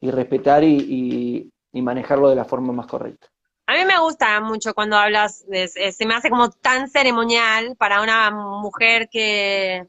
[0.00, 3.26] respetar y, manejarlo de la forma más correcta.
[3.66, 8.30] A mí me gusta mucho cuando hablas, se me hace como tan ceremonial para una
[8.30, 9.86] mujer que,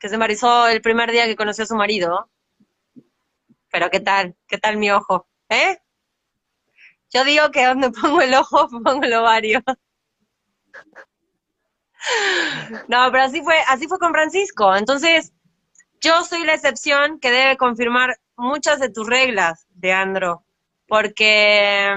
[0.00, 2.28] que se embarazó el primer día que conoció a su marido
[3.70, 4.36] pero ¿qué tal?
[4.46, 5.26] ¿Qué tal mi ojo?
[5.48, 5.78] ¿Eh?
[7.10, 9.62] Yo digo que donde pongo el ojo, pongo el ovario.
[12.88, 14.76] No, pero así fue, así fue con Francisco.
[14.76, 15.32] Entonces,
[16.00, 20.44] yo soy la excepción que debe confirmar muchas de tus reglas, Leandro,
[20.86, 21.94] porque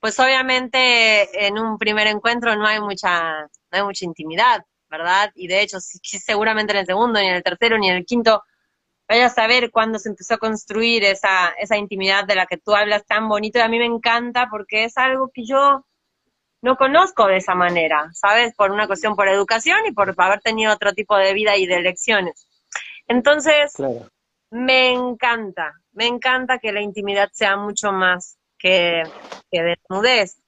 [0.00, 5.32] pues obviamente en un primer encuentro no hay mucha, no hay mucha intimidad, ¿verdad?
[5.34, 8.42] Y de hecho, seguramente en el segundo, ni en el tercero, ni en el quinto,
[9.08, 12.74] vaya a saber cuándo se empezó a construir esa, esa intimidad de la que tú
[12.74, 15.86] hablas tan bonito y a mí me encanta porque es algo que yo
[16.60, 18.54] no conozco de esa manera, ¿sabes?
[18.54, 21.76] Por una cuestión por educación y por haber tenido otro tipo de vida y de
[21.76, 22.48] elecciones.
[23.06, 23.72] Entonces,
[24.50, 29.02] me encanta, me encanta que la intimidad sea mucho más que,
[29.50, 30.42] que desnudez,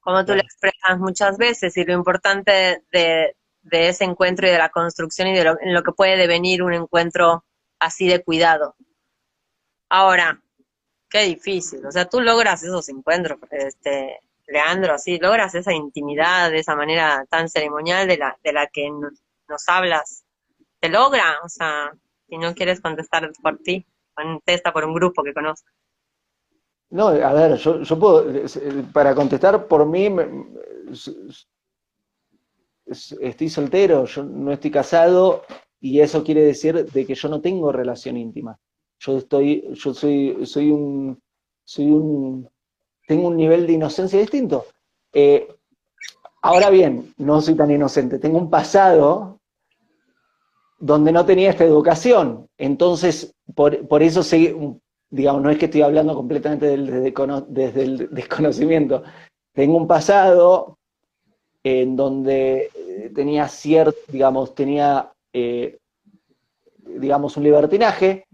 [0.00, 4.58] como tú le expresas muchas veces, y lo importante de, de ese encuentro y de
[4.58, 7.44] la construcción y de lo, en lo que puede devenir un encuentro
[7.78, 8.76] así de cuidado.
[9.88, 10.40] Ahora,
[11.08, 16.58] qué difícil, o sea, tú logras esos encuentros, este, Leandro, así, logras esa intimidad de
[16.58, 20.24] esa manera tan ceremonial de la, de la que nos, hablas.
[20.80, 21.38] ¿Te logra?
[21.44, 21.92] O sea,
[22.28, 25.68] si no quieres contestar por ti, contesta por un grupo que conozco.
[26.90, 28.26] No, a ver, yo, yo puedo,
[28.92, 30.08] para contestar por mí,
[32.86, 35.42] estoy soltero, yo no estoy casado
[35.80, 38.58] y eso quiere decir de que yo no tengo relación íntima.
[38.98, 41.20] Yo estoy, yo soy, soy un,
[41.64, 42.48] soy un,
[43.06, 44.66] tengo un nivel de inocencia distinto.
[45.12, 45.48] Eh,
[46.42, 49.40] ahora bien, no soy tan inocente, tengo un pasado
[50.78, 52.48] donde no tenía esta educación.
[52.58, 54.22] Entonces, por, por eso,
[55.10, 59.02] digamos, no es que estoy hablando completamente desde el desconocimiento.
[59.52, 60.78] Tengo un pasado
[61.64, 65.78] en donde eh, tenía cierto, digamos, tenía, eh,
[66.76, 68.26] digamos, un libertinaje,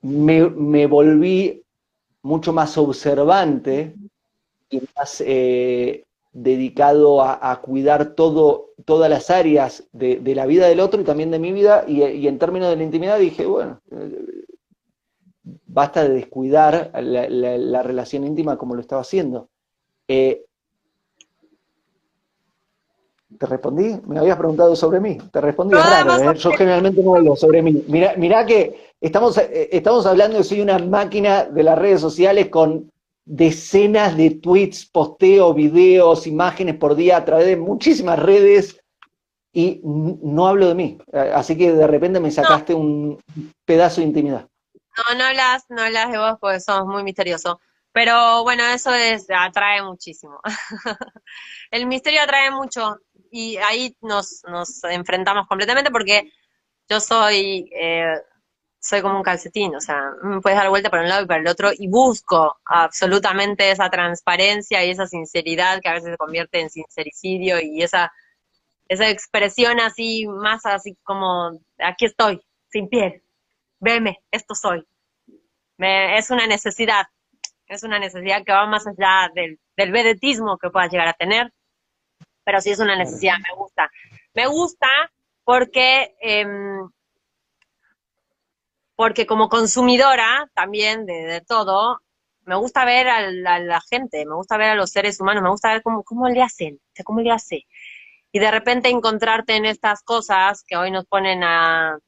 [0.00, 1.62] me, volví
[2.22, 3.94] mucho más observante
[4.70, 11.02] y más eh, dedicado a, cuidar todo, todas las áreas de, la vida del otro
[11.02, 13.80] y también de mi vida, y, en términos de la intimidad dije, bueno,
[15.66, 19.50] basta de descuidar la, relación íntima como lo estaba haciendo.
[23.38, 24.00] ¿Te respondí?
[24.06, 25.18] Me habías preguntado sobre mí.
[25.32, 26.34] Te respondí raro, ¿eh?
[26.36, 27.84] Yo generalmente no hablo sobre mí.
[27.86, 32.90] Mirá, que estamos, eh, estamos hablando de soy una máquina de las redes sociales con
[33.24, 38.80] decenas de tweets, posteos, videos, imágenes por día a través de muchísimas redes.
[39.52, 40.98] y no hablo de mí.
[41.12, 43.18] Así que de repente me sacaste un
[43.64, 44.46] pedazo de intimidad.
[44.96, 47.60] No, no hablas, no hablas de vos porque sos muy misterioso.
[47.92, 50.40] Pero bueno, eso es, atrae muchísimo.
[51.70, 52.98] el misterio atrae mucho
[53.30, 56.32] y ahí nos, nos enfrentamos completamente porque
[56.88, 58.14] yo soy, eh,
[58.80, 61.40] soy como un calcetín, o sea, me puedes dar vuelta para un lado y para
[61.40, 66.60] el otro y busco absolutamente esa transparencia y esa sinceridad que a veces se convierte
[66.60, 68.12] en sincericidio y esa,
[68.88, 73.22] esa expresión así, más así como, aquí estoy, sin piel,
[73.80, 74.86] veme, esto soy.
[75.76, 77.06] Me, es una necesidad,
[77.66, 81.52] es una necesidad que va más allá del, del vedetismo que puedas llegar a tener,
[82.48, 83.90] pero sí es una necesidad, me gusta.
[84.32, 84.88] Me gusta
[85.44, 86.88] porque, em,
[88.96, 92.00] porque como consumidora también de, todo,
[92.46, 95.74] me gusta ver a la, gente, me gusta ver a los seres humanos, me gusta
[95.74, 97.66] ver cómo, cómo le hacen, cómo le hace.
[98.32, 101.98] Y de repente encontrarte en estas cosas que hoy nos ponen a,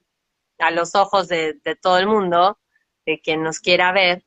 [0.59, 2.59] a los ojos de, de todo el mundo,
[3.05, 4.24] de quien nos quiera ver,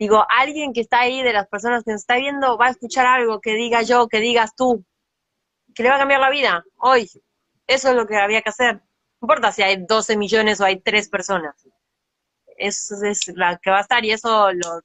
[0.00, 3.06] digo, alguien que está ahí, de las personas que nos está viendo, va a escuchar
[3.06, 4.84] algo que diga yo, que digas tú,
[5.74, 7.08] que le va a cambiar la vida, hoy.
[7.66, 8.76] Eso es lo que había que hacer.
[8.76, 8.82] No
[9.22, 11.54] importa si hay 12 millones o hay 3 personas.
[12.56, 14.80] Eso es la que va a estar y eso lo,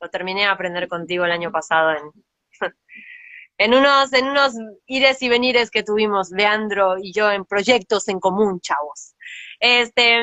[0.00, 2.12] lo terminé de aprender contigo el año pasado en,
[3.58, 4.54] en unos, en unos
[4.86, 9.14] ires y venires que tuvimos Leandro y yo en proyectos en común, chavos.
[9.60, 10.22] Este,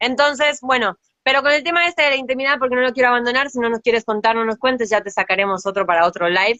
[0.00, 3.50] entonces, bueno, pero con el tema este de la intimidad, porque no lo quiero abandonar,
[3.50, 6.58] si no nos quieres contar, no nos cuentes, ya te sacaremos otro para otro live.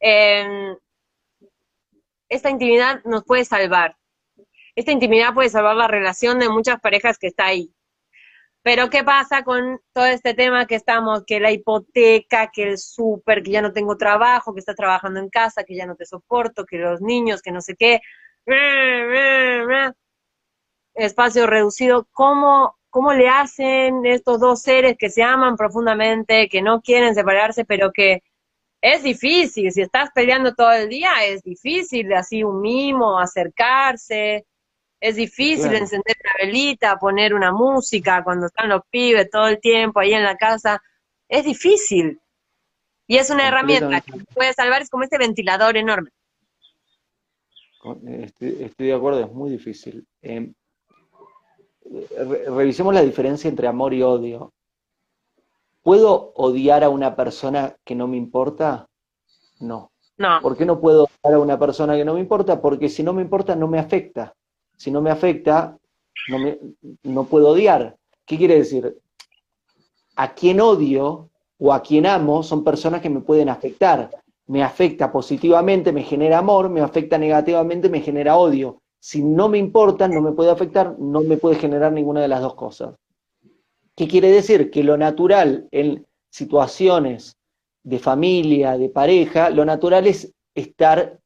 [0.00, 0.76] Em,
[2.30, 3.96] esta intimidad nos puede salvar.
[4.74, 7.74] Esta intimidad puede salvar la relación de muchas parejas que está ahí.
[8.62, 13.42] Pero ¿qué pasa con todo este tema que estamos, que la hipoteca, que el súper,
[13.42, 16.64] que ya no tengo trabajo, que estás trabajando en casa, que ya no te soporto,
[16.64, 18.00] que los niños, que no sé qué,
[20.94, 26.82] espacio reducido, ¿cómo cómo le hacen estos dos seres que se aman profundamente, que no
[26.82, 28.22] quieren separarse, pero que
[28.80, 34.46] es difícil, si estás peleando todo el día, es difícil así un mimo, acercarse,
[35.00, 40.00] es difícil encender una velita, poner una música cuando están los pibes todo el tiempo
[40.00, 40.82] ahí en la casa,
[41.28, 42.20] es difícil.
[43.06, 46.10] Y es una herramienta que puede salvar, es como este ventilador enorme.
[48.06, 50.06] Estoy, de acuerdo, es muy difícil.
[50.22, 50.52] Em,
[52.46, 54.52] revisemos la diferencia entre amor y odio.
[55.90, 58.86] ¿Puedo odiar a una persona que no me importa?
[59.58, 59.90] No.
[60.18, 60.38] No.
[60.40, 62.62] ¿Por qué no puedo odiar a una persona que no me importa?
[62.62, 64.32] Porque si no me importa, no me afecta.
[64.76, 65.76] Si no me afecta,
[66.28, 66.60] no, me,
[67.02, 67.96] no puedo odiar.
[68.24, 69.00] ¿Qué quiere decir?
[70.14, 71.28] A quien odio
[71.58, 74.10] o a quien amo son personas que me pueden afectar.
[74.46, 79.58] Me afecta positivamente, me genera amor, me afecta negativamente, me genera odio si no me
[79.58, 82.94] importa, no me puede afectar, no me puede generar ninguna de las dos cosas.
[84.00, 84.70] ¿Qué quiere decir?
[84.70, 87.36] Que lo natural en situaciones
[87.82, 91.18] de familia, de pareja, lo natural es estar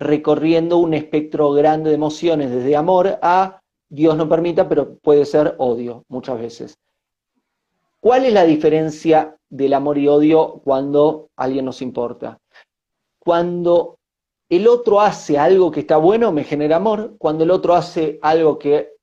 [0.00, 5.54] recorriendo un espectro grande de emociones, desde amor a Dios no permita, pero puede ser
[5.58, 6.78] odio muchas veces.
[8.00, 12.40] ¿Cuál es la diferencia del amor y odio cuando alguien nos importa?
[13.20, 14.00] Cuando
[14.48, 17.14] el otro hace algo que está bueno, me genera amor.
[17.18, 18.94] Cuando el otro hace algo que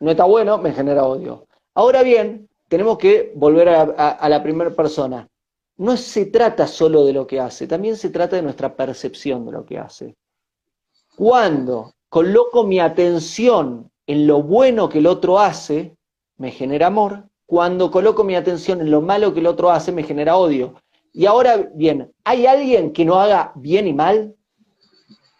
[0.00, 1.46] no está bueno, me genera odio.
[1.74, 5.28] Ahora bien, tenemos que volver a, la primera persona.
[5.76, 9.52] No se trata solo de lo que hace, también se trata de nuestra percepción de
[9.52, 10.16] lo que hace.
[11.16, 15.96] Cuando coloco mi atención en lo bueno que el otro hace,
[16.36, 17.24] me genera amor.
[17.46, 20.74] Cuando coloco mi atención en lo malo que el otro hace, me genera odio.
[21.12, 24.34] Y ahora bien, ¿hay alguien que no haga bien y mal?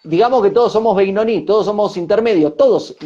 [0.02, 2.96] digamos que todos somos Beinoní, todos somos intermedios, todos.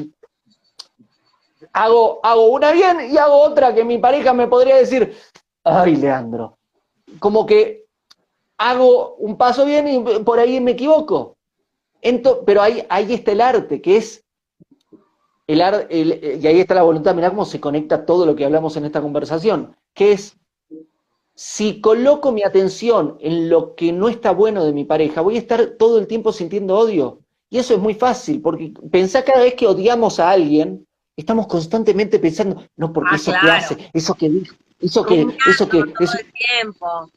[1.75, 5.15] Hago, hago una bien y hago otra que mi pareja me podría decir,
[5.65, 6.57] ay, Leandro,
[7.19, 7.85] como que
[8.57, 11.37] hago un paso bien y por ahí me equivoco.
[12.47, 14.25] pero ahí, ahí está el arte, que es
[15.49, 18.77] el, arte, y ahí está la voluntad, mirá cómo se conecta todo lo que hablamos
[18.77, 20.39] en esta conversación, que es
[21.35, 25.41] si coloco mi atención en lo que no está bueno de mi pareja, voy a
[25.41, 27.21] estar todo el tiempo sintiendo odio.
[27.51, 30.87] Y eso es muy fácil, porque pensar cada vez que odiamos a alguien,
[31.17, 35.69] estamos constantemente pensando, no, porque ah, eso que hace, eso que dijo, eso que, eso
[35.69, 36.19] que, eso...
[36.61, 37.11] tiempo.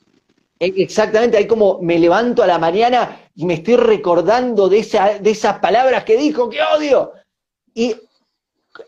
[0.60, 5.19] E, exactamente, ahí como me levanto a la mañana y me estoy recordando de, esa,
[5.19, 7.11] de esas palabras que dijo, que odio.
[7.74, 7.95] Y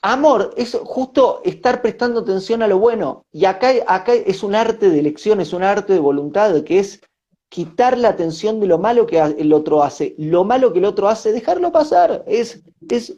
[0.01, 3.25] amor es justo estar prestando atención a lo bueno.
[3.31, 7.01] Y acá, acá es un arte de elección, es un arte de voluntad, que es
[7.49, 10.15] quitar la atención de lo malo que el otro hace.
[10.17, 12.23] Lo malo que el otro hace, dejarlo pasar.
[12.27, 13.15] Es, es,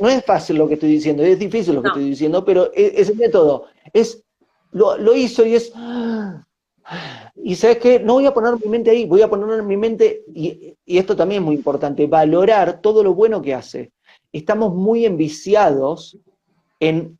[0.00, 3.10] no es fácil lo que estoy diciendo, es difícil lo que estoy diciendo, pero es,
[3.10, 3.66] el método.
[3.92, 4.24] Es,
[4.72, 5.72] lo, lo, hizo y es...
[7.36, 9.76] Y sabes qué, no voy a poner mi mente ahí, voy a poner en mi
[9.76, 13.92] mente, y, y esto también es muy importante, valorar todo lo bueno que hace.
[14.32, 16.18] Estamos muy enviciados
[16.80, 17.18] en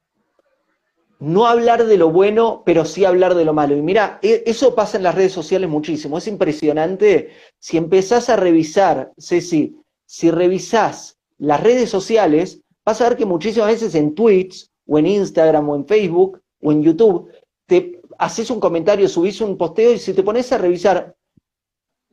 [1.19, 3.77] no hablar de lo bueno, pero sí hablar de lo malo.
[3.77, 6.19] Y mira, e, eso pasa en las redes sociales muchísimo.
[6.19, 7.31] Es impresionante.
[7.59, 13.69] Si empezás a revisar, Ceci, si revisás las redes sociales, vas a ver que muchísimas
[13.69, 17.31] veces en tweets, o en Instagram, o en Facebook, o en YouTube,
[17.67, 21.15] te haces un comentario, subís un posteo y si te pones a revisar,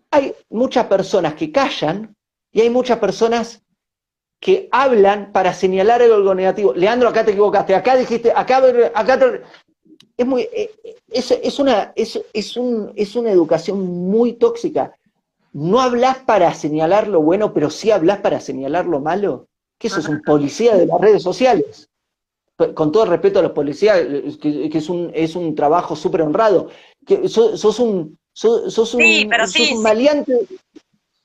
[0.09, 2.15] hay muchas personas que callan
[2.51, 3.63] y hay muchas personas
[4.39, 6.73] que hablan para señalar algo negativo.
[6.73, 8.61] Leandro, acá te equivocaste, acá dijiste, acá,
[8.93, 9.41] acá te...
[10.17, 10.71] Es, muy, eh,
[11.09, 13.79] es, es, una, es, es, un, es una educación
[14.09, 14.93] muy tóxica.
[15.53, 19.47] No hablas para señalar lo bueno, pero sí hablas para señalar lo malo.
[19.77, 21.89] Que eso es un policía de las redes sociales.
[22.75, 23.99] Con todo respeto a los policías,
[24.39, 26.69] que, es, un, es un trabajo súper honrado.
[27.05, 30.47] Que sos, un, sos, un, sí, pero sí, maleante.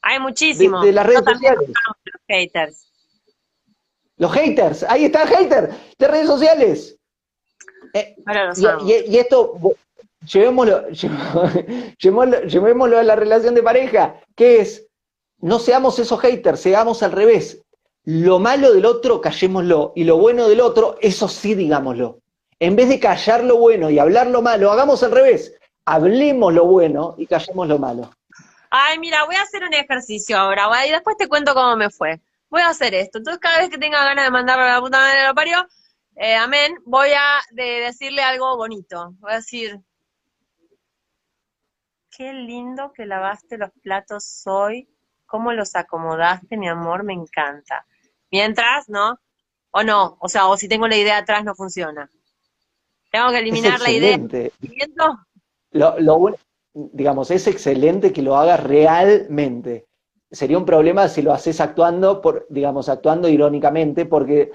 [0.01, 0.85] Hay muchísimos.
[0.85, 1.71] De, las redes sociales.
[2.27, 2.87] haters.
[4.19, 6.97] Los haters, ahí está el hater de redes sociales.
[7.93, 8.17] Eh,
[8.87, 9.59] y, esto,
[10.27, 10.89] llevémoslo,
[11.99, 14.87] llevémoslo, a la relación de pareja, que es,
[15.39, 17.63] no seamos esos haters, seamos al revés.
[18.05, 22.21] Lo malo del otro, callémoslo, y lo bueno del otro, eso sí digámoslo.
[22.59, 25.55] En vez de callar lo bueno y hablar lo malo, hagamos al revés.
[25.85, 28.11] Hablemos lo bueno y callemos lo malo.
[28.71, 32.21] Ay, mira, voy a hacer un ejercicio ahora, y después te cuento cómo me fue
[32.49, 33.19] voy a hacer esto.
[33.19, 35.67] Entonces, cada vez que tenga ganas de mandarle a la puta madre de parió,
[36.17, 39.15] eh, amén, voy a decirle algo bonito.
[39.19, 39.79] Voy a decir,
[42.17, 44.89] qué lindo que lavaste los platos hoy,
[45.27, 47.85] cómo los acomodaste, mi amor, me encanta.
[48.31, 49.19] Mientras, ¿no?
[49.71, 52.11] O no, o sea, o si tengo la idea atrás no funciona.
[53.11, 54.19] Tengo que eliminar la idea.
[55.73, 56.37] Lo, lo,
[56.73, 59.87] digamos, es excelente que lo hagas realmente
[60.31, 64.51] sería un problema si lo haces actuando, por, digamos, actuando irónicamente, porque,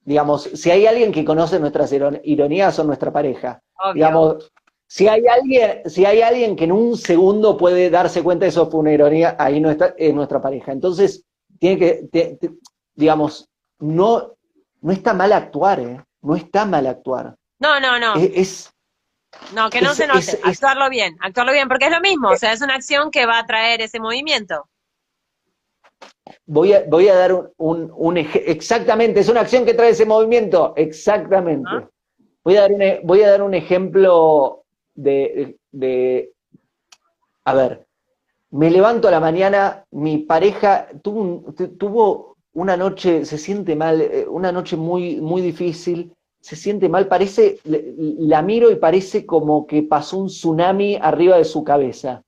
[0.00, 3.62] digamos, si hay alguien que conoce nuestras ironías, son nuestra pareja.
[3.94, 4.52] Digamos,
[4.90, 8.68] si hay alguien, si hay alguien que en un segundo puede darse cuenta de eso
[8.68, 10.72] fue una ironía, ahí no está, es nuestra pareja.
[10.72, 11.24] Entonces,
[11.60, 12.38] tiene que,
[12.96, 13.48] digamos,
[13.78, 14.34] no,
[14.80, 16.04] no está mal actuar, ¿eh?
[16.22, 17.36] No está mal actuar.
[17.60, 18.16] No, no, no.
[18.16, 18.74] Es,
[19.54, 22.52] no, que no se note, actuarlo bien, actuarlo bien, porque es lo mismo, o sea,
[22.52, 24.68] es una acción que va a traer ese movimiento.
[26.46, 30.74] Voy a, voy a dar un, un, exactamente, es una acción que trae ese movimiento,
[30.76, 31.70] exactamente.
[31.70, 31.88] Ah.
[32.42, 34.59] Voy, a dar un, e, voy a dar un ejemplo
[35.02, 36.32] de, de,
[37.44, 37.86] a ver,
[38.50, 44.26] me levanto a la mañana, mi pareja tuvo, tuvo una noche, se siente mal, eh,
[44.28, 49.82] una noche muy, muy difícil, se siente mal, parece, la miro y parece como que
[49.82, 52.22] pasó un tsunami arriba de su cabeza.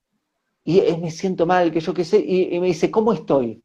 [0.64, 3.60] Y me siento mal, que yo qué sé, y me dice, ¿cómo estoy?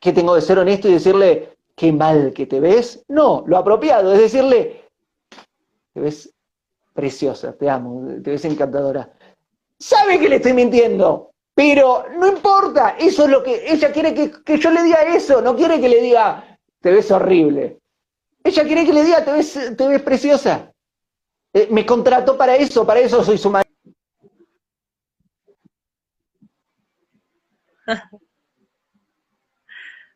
[0.00, 3.04] ¿Qué tengo de ser honesto y decirle, qué mal que te ves?
[3.06, 4.80] No, lo apropiado es decirle,
[5.92, 6.34] te ves
[6.92, 9.10] preciosa, te amo, te ves encantadora.
[9.78, 14.58] Sabe que le estoy mintiendo, pero no importa, eso es lo que ella quiere que,
[14.58, 17.78] yo le diga eso, no quiere que le diga, te ves horrible.
[18.44, 20.72] Ella quiere que le diga, te ves, te ves preciosa.
[21.52, 23.68] Eh, me contrató para eso, para eso soy su madre.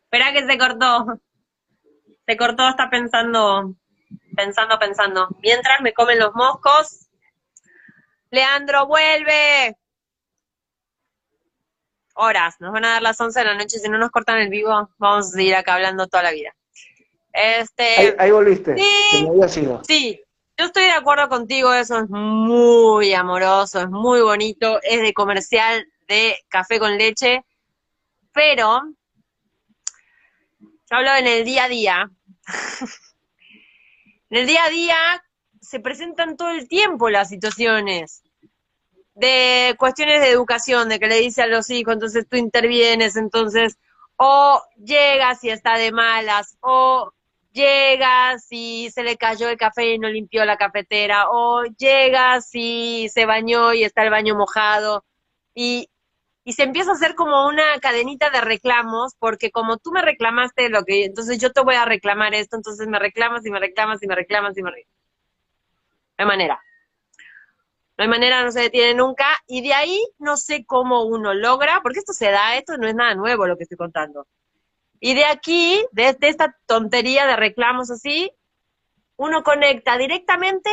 [0.04, 1.20] Espera que se cortó.
[2.26, 3.74] Se cortó, está pensando,
[4.36, 5.28] pensando, pensando.
[5.42, 7.08] Mientras me comen los moscos.
[8.30, 9.76] Leandro, vuelve.
[12.14, 14.48] Horas, nos van a dar las 11 de la noche, si no nos cortan el
[14.48, 16.54] vivo, vamos a seguir acá hablando toda la vida.
[17.32, 19.82] Este, ahí, volviste, sí, sido.
[19.86, 20.22] Sí,
[20.56, 25.86] yo estoy de acuerdo contigo, eso es muy amoroso, es muy bonito, es de comercial
[26.08, 27.44] de café con leche,
[28.32, 28.80] pero
[30.90, 32.10] yo hablo en el día a día.
[34.30, 34.96] en el día a día
[35.60, 38.22] se presentan todo el tiempo las situaciones
[39.14, 43.78] de cuestiones de educación, de que le dice a los hijos, entonces tú intervienes, entonces,
[44.16, 47.12] o llegas y está de malas, o
[47.52, 53.08] llegas y se le cayó el café y no limpió la cafetera, o llegas y
[53.08, 55.04] se bañó y está el baño mojado,
[55.54, 55.88] y
[56.46, 60.68] y se empieza a hacer como una cadenita de reclamos, porque como tú me reclamaste
[60.68, 64.00] lo que, entonces yo te voy a reclamar esto, entonces me reclamas y me reclamas
[64.00, 64.96] y me reclamas y me reclamas.
[66.16, 66.62] De manera.
[67.98, 71.80] no hay manera, no se detiene nunca, y de ahí no sé cómo uno logra,
[71.82, 74.28] porque esto se da, esto no es nada nuevo lo que estoy contando.
[75.00, 78.30] Y de aquí, de, esta tontería de reclamos así,
[79.16, 80.70] uno conecta directamente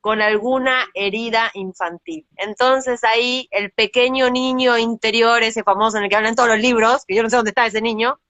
[0.00, 2.26] con alguna herida infantil.
[2.36, 7.04] Entonces ahí el pequeño niño interior, ese famoso en el que hablan todos los libros,
[7.04, 8.20] que yo no sé dónde está ese niño,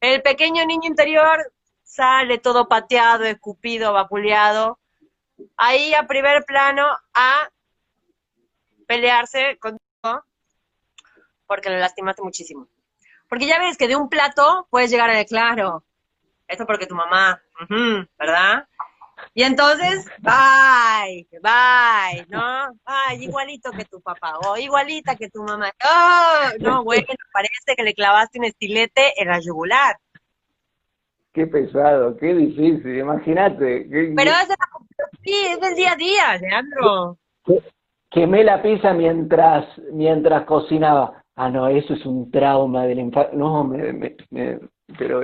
[0.00, 1.52] el pequeño niño interior
[1.84, 4.78] sale todo pateado, escupido, vapuleado,
[5.56, 7.48] ahí a primer plano a
[8.86, 10.24] pelearse contigo
[11.46, 12.66] porque lo lastimaste muchísimo.
[13.28, 15.84] Porque ya ves que de un plato puedes llegar a declarar, claro,
[16.48, 17.40] esto porque tu mamá,
[18.18, 18.66] ¿verdad?
[19.34, 22.40] Y entonces, bye, bye, ¿no?
[22.84, 25.70] Ay, igualito que tu papá, o igualita que tu mamá.
[25.84, 29.96] Oh, no, bueno, parece que le clavaste un estilete en la yugular.
[31.32, 33.86] Qué pesado, qué difícil, imagínate.
[33.88, 34.48] Pero es,
[35.24, 37.16] sí, es del día a día, Leandro.
[38.10, 41.24] Quemé la pizza mientras, mientras cocinaba.
[41.34, 43.34] Ah, no, eso es un trauma del infarto.
[43.34, 43.94] No, me,
[44.30, 44.58] me,
[44.98, 45.22] pero...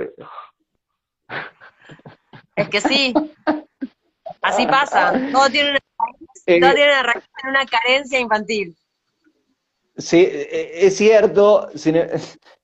[2.55, 3.13] Es que sí,
[4.41, 5.13] así pasa.
[5.31, 5.79] Todo tiene una,
[6.45, 8.75] eh, todo tiene una, una carencia infantil.
[9.97, 11.69] Sí, e, es cierto.
[11.75, 11.95] Sin,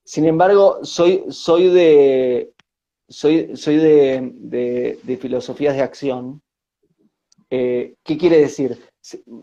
[0.03, 2.53] sin embargo, soy, soy de,
[3.07, 4.31] soy, soy de,
[5.03, 6.41] de, filosofías de acción.
[7.49, 8.89] Eh, ¿Qué quiere decir?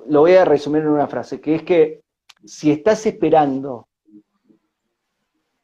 [0.06, 2.02] Lo voy a resumir en una frase, que es que
[2.44, 3.88] si estás esperando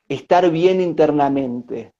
[0.08, 1.92] estar bien internamente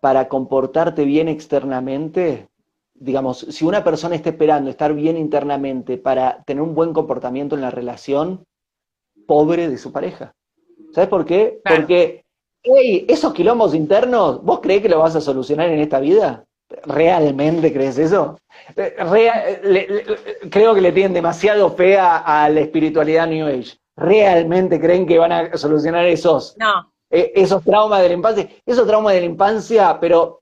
[0.00, 2.48] para comportarte bien externamente,
[2.94, 7.62] digamos, si una persona está esperando estar bien internamente para tener un buen comportamiento en
[7.62, 8.44] la relación,
[9.26, 10.34] pobre de su pareja.
[10.92, 11.60] ¿Sabes por qué?
[11.64, 12.24] Porque
[12.62, 16.44] hey, esos quilombos internos, ¿vos crees que lo vas a solucionar en esta vida?
[16.84, 18.38] ¿Realmente crees eso?
[20.50, 23.76] creo que le tienen demasiado fe a, la espiritualidad New Age.
[23.96, 26.56] ¿Realmente creen que van a solucionar esos,
[27.10, 28.48] eh, esos traumas de la infancia?
[28.64, 30.40] Esos traumas de la infancia, pero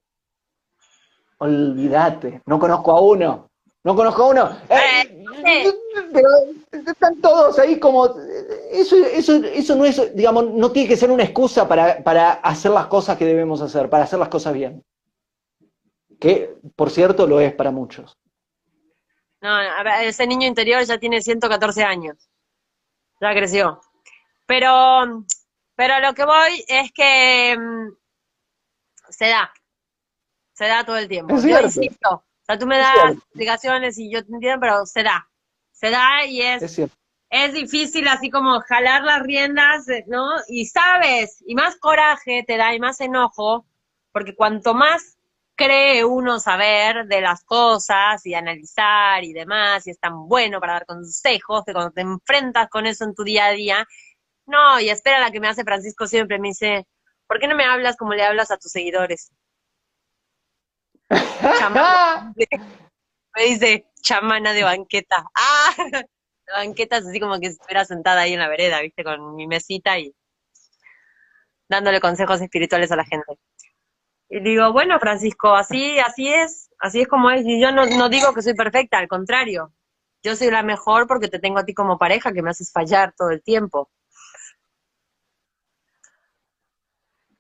[1.43, 3.49] olvídate, no conozco a uno.
[3.85, 4.59] No conozco a uno.
[4.69, 5.73] Eh, eh,
[6.13, 6.29] pero
[6.71, 8.15] están todos ahí como
[8.71, 12.71] eso, eso, eso no es, digamos, no tiene que ser una excusa para, para hacer
[12.71, 14.85] las cosas que debemos hacer, para hacer las cosas bien.
[16.21, 18.17] Que, por cierto, lo es para muchos.
[19.41, 19.59] No,
[20.03, 22.17] ese niño interior ya tiene 114 años.
[23.21, 23.81] Ya creció.
[24.47, 25.25] Pero,
[25.75, 27.89] pero lo que voy es que mm,
[29.09, 29.53] se da.
[30.63, 31.37] Se da todo el tiempo.
[31.37, 32.09] yo insisto.
[32.15, 35.29] O sea, tú me das explicaciones y yo te entiendo, pero se da.
[35.73, 36.91] Se da y es, es
[37.33, 40.29] es difícil así como jalar las riendas, ¿no?
[40.49, 43.67] Y sabes, y más coraje te da y más enojo,
[44.13, 45.17] porque cuanto más
[45.57, 50.75] cree uno saber de las cosas y analizar y demás, y es tan bueno para
[50.75, 53.89] dar consejos, que cuando te enfrentas con eso en tu día a día,
[54.47, 56.87] no, y espera la que me hace Francisco siempre, me dice,
[57.27, 59.33] ¿por qué no me hablas como le hablas a tus seguidores?
[63.35, 65.25] Me dice, chamana de banqueta.
[65.35, 65.75] ¡Ah!
[66.53, 70.15] banquetas así como que estuviera sentada ahí en la vereda, viste, con mi mesita y
[71.69, 73.39] dándole consejos espirituales a la gente.
[74.29, 77.45] Y digo, bueno, Francisco, así, así es, así es como es.
[77.45, 79.73] Y yo no, no digo que soy perfecta, al contrario.
[80.23, 83.15] Yo soy la mejor porque te tengo a ti como pareja que me haces fallar
[83.17, 83.91] todo el tiempo.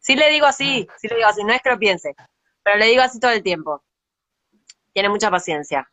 [0.00, 2.14] Sí le digo así, sí le digo así, no es que lo piense,
[2.62, 3.82] pero le digo así todo el tiempo.
[4.92, 5.88] Tiene mucha paciencia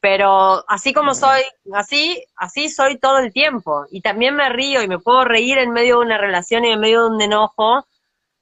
[0.00, 1.42] pero así como soy,
[1.72, 3.86] así, así soy todo el tiempo.
[3.90, 6.80] Y también me río y me puedo reír en medio de una relación y en
[6.80, 7.86] medio de un enojo,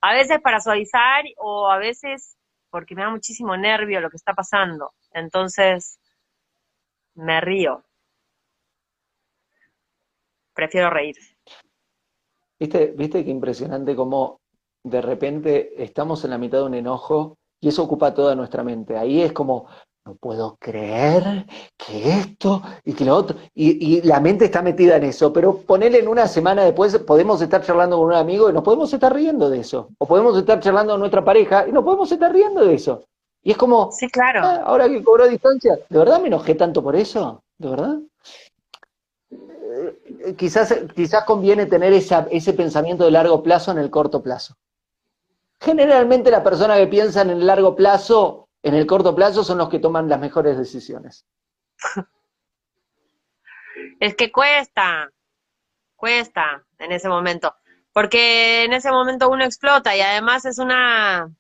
[0.00, 2.36] a veces para suavizar o a veces
[2.70, 4.92] porque me da muchísimo nervio lo que está pasando.
[5.12, 5.98] Entonces,
[7.14, 7.82] me río.
[10.52, 11.16] Prefiero reír.
[12.58, 14.40] ¿Viste, ¿Viste qué impresionante cómo
[14.86, 18.96] de repente estamos en la mitad de un enojo y eso ocupa toda nuestra mente?
[18.96, 19.66] Ahí es como,
[20.04, 21.44] no puedo creer
[21.76, 25.98] que esto y que lo otro, y, la mente está metida en eso, pero ponerle
[25.98, 29.50] en una semana después podemos estar charlando con un amigo y nos podemos estar riendo
[29.50, 32.74] de eso, o podemos estar charlando con nuestra pareja y nos podemos estar riendo de
[32.74, 33.02] eso.
[33.42, 34.40] Y es como, sí, claro.
[34.44, 37.42] Ah, ahora que cobró distancia, ¿de verdad me enojé tanto por eso?
[37.58, 37.98] ¿De verdad?
[39.30, 44.54] Eh, quizás, quizás conviene tener esa, ese pensamiento de largo plazo en el corto plazo.
[45.60, 49.68] Generalmente la persona que piensa en el largo plazo en el corto plazo son los
[49.68, 51.24] que toman las mejores decisiones.
[54.00, 55.10] Es que cuesta,
[55.94, 57.54] cuesta en ese momento,
[57.92, 61.30] porque en ese momento uno explota y además es una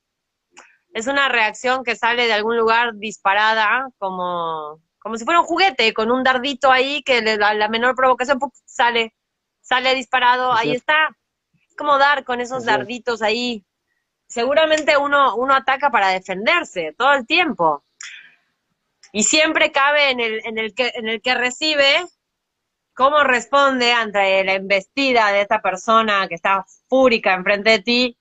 [0.94, 5.92] es una reacción que sale de algún lugar disparada, como, como si fuera un juguete,
[5.92, 9.14] con un dardito ahí que le da la menor provocación sale,
[9.60, 11.10] sale disparado, ahí está.
[11.68, 13.65] Es como dar con esos darditos ahí.
[14.28, 17.84] Seguramente uno, uno ataca para defenderse todo el tiempo.
[19.12, 22.06] Y siempre cabe en el, en el, que, en el que recibe
[22.94, 28.18] cómo responde ante la embestida de esta persona que está fúrica enfrente de ti.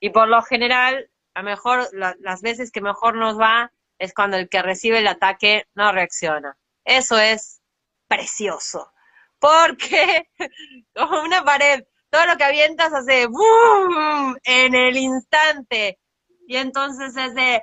[0.00, 4.48] Y por lo general, a mejor las veces que mejor nos va es cuando el
[4.48, 6.56] que recibe el ataque no reacciona.
[6.84, 7.60] Eso es
[8.08, 8.92] precioso.
[9.38, 10.28] Porque
[10.94, 11.84] como una pared,
[12.16, 14.38] todo lo que avientas hace ¡boom!
[14.44, 15.98] en el instante.
[16.46, 17.62] Y entonces es de,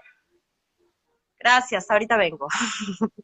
[1.40, 2.48] gracias, ahorita vengo.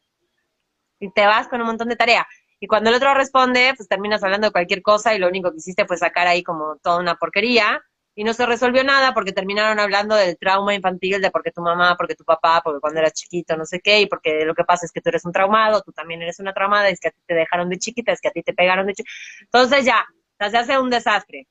[0.98, 2.26] y te vas con un montón de tarea.
[2.58, 5.58] Y cuando el otro responde, pues terminas hablando de cualquier cosa y lo único que
[5.58, 7.80] hiciste fue sacar ahí como toda una porquería
[8.16, 11.62] y no se resolvió nada porque terminaron hablando del trauma infantil, de por qué tu
[11.62, 14.64] mamá, porque tu papá, porque cuando eras chiquito, no sé qué, y porque lo que
[14.64, 17.12] pasa es que tú eres un traumado, tú también eres una traumada, es que a
[17.12, 19.14] ti te dejaron de chiquita, es que a ti te pegaron de chiquita.
[19.42, 20.04] Entonces ya,
[20.48, 21.48] se hace un desastre.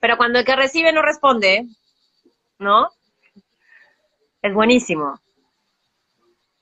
[0.00, 1.66] Pero cuando el que recibe no responde,
[2.58, 2.88] ¿no?
[4.40, 5.20] Es buenísimo.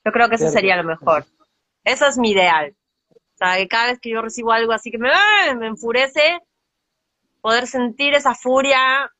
[0.04, 1.24] Yo creo que eso sería lo mejor.
[1.84, 2.74] Eso es mi ideal.
[3.10, 5.10] O sea, que cada vez que yo recibo algo así que me,
[5.56, 6.40] me enfurece,
[7.40, 9.10] poder sentir esa furia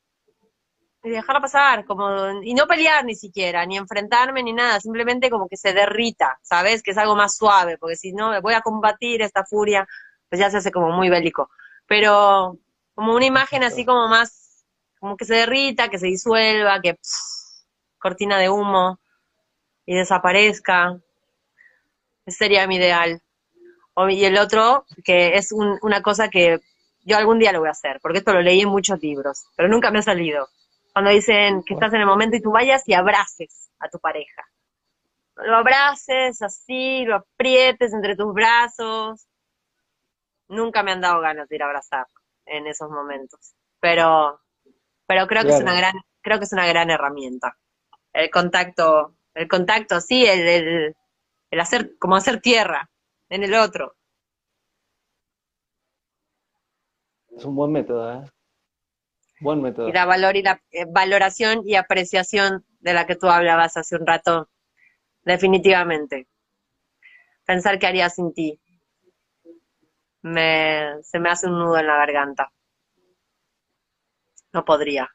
[1.03, 5.49] y dejarla pasar, como, y no pelear ni siquiera, ni enfrentarme ni nada, simplemente como
[5.49, 6.83] que se derrita, ¿sabes?
[6.83, 9.87] Que es algo más suave, porque si no voy a combatir esta furia,
[10.29, 11.49] pues ya se hace como muy bélico.
[11.91, 12.57] Pero
[12.95, 14.63] como una imagen así como más,
[14.97, 16.97] como que se derrita, que se disuelva, que
[17.99, 18.97] cortina de humo
[19.85, 21.01] y desaparezca.
[22.25, 23.21] Ese sería mi ideal.
[24.09, 26.61] y el otro, que es una cosa que
[27.03, 29.67] yo algún día lo voy a hacer, porque esto lo leí en muchos libros, pero
[29.67, 30.47] nunca me ha salido.
[30.93, 34.43] Cuando dicen que estás en el momento y tú vayas y abraces a tu pareja.
[35.35, 39.27] Lo abraces así, lo aprietes entre tus brazos.
[40.51, 42.05] Nunca me han dado ganas de ir a abrazar
[42.45, 44.41] en esos momentos, pero,
[45.07, 47.57] pero creo que es una gran, creo que es una gran herramienta.
[48.11, 50.95] El contacto, el contacto, sí, el, el,
[51.51, 52.89] el hacer, como hacer tierra
[53.29, 53.95] en el otro.
[57.29, 58.29] Es un buen método, ¿eh?
[59.39, 59.87] Buen método.
[59.87, 63.95] Y la valor y la eh, valoración y apreciación de la que tú hablabas hace
[63.95, 64.49] un rato,
[65.23, 66.27] definitivamente.
[67.45, 68.59] Pensar que haría sin ti.
[70.23, 72.51] Me, se me hace un nudo en la garganta.
[74.53, 75.09] No podría.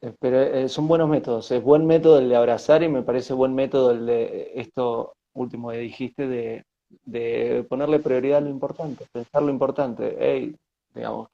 [0.00, 1.50] Eh, pero eh, son buenos métodos.
[1.50, 5.70] Es buen método el de abrazar y me parece buen método el de esto último
[5.70, 6.64] que dijiste de
[7.04, 10.16] de ponerle prioridad a lo importante, pensar lo importante.
[10.18, 10.56] Hey,
[10.94, 11.28] digamos,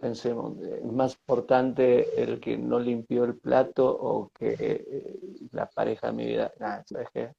[0.00, 5.18] pensemos, es más importante el que no limpió el plato o que eh,
[5.52, 6.52] la pareja de mi vida.
[6.86, 7.32] ¿sabes qué?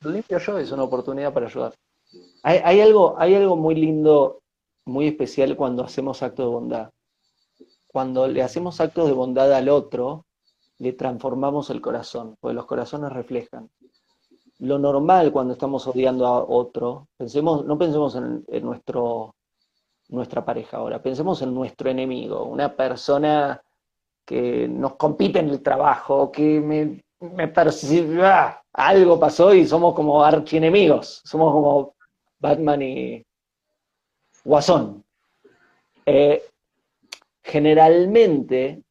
[0.00, 1.74] Lo limpio yo, es una oportunidad para ayudar.
[2.42, 4.42] Hay, algo, hay algo muy lindo,
[4.84, 6.90] muy especial cuando hacemos actos de bondad.
[7.86, 10.26] Cuando le hacemos actos de bondad al otro,
[10.78, 13.70] le transformamos el corazón, porque los corazones reflejan
[14.58, 19.34] lo normal cuando estamos odiando a otro, pensemos, no pensemos en, nuestro,
[20.08, 23.60] nuestra pareja ahora, pensemos en nuestro enemigo, una persona
[24.24, 29.94] que nos compite en el trabajo, que me, me percibe, ah, algo pasó y somos
[29.94, 31.93] como archienemigos, somos como
[32.44, 33.24] Batman y
[34.44, 35.02] Guasón.
[36.04, 36.42] Eh,
[37.42, 38.82] generalmente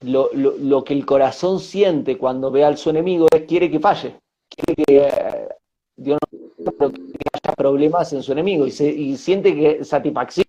[0.00, 4.18] lo, lo, que el corazón siente cuando ve a su enemigo es quiere que falle
[4.48, 5.48] quiere que eh,
[5.94, 6.18] Dios
[6.56, 10.46] no que haya problemas en su enemigo y, y siente que satisfacción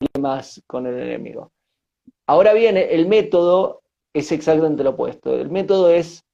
[0.00, 1.52] problemas con el enemigo.
[2.26, 3.82] Ahora bien, el método
[4.12, 5.38] es exactamente lo opuesto.
[5.38, 6.24] El método es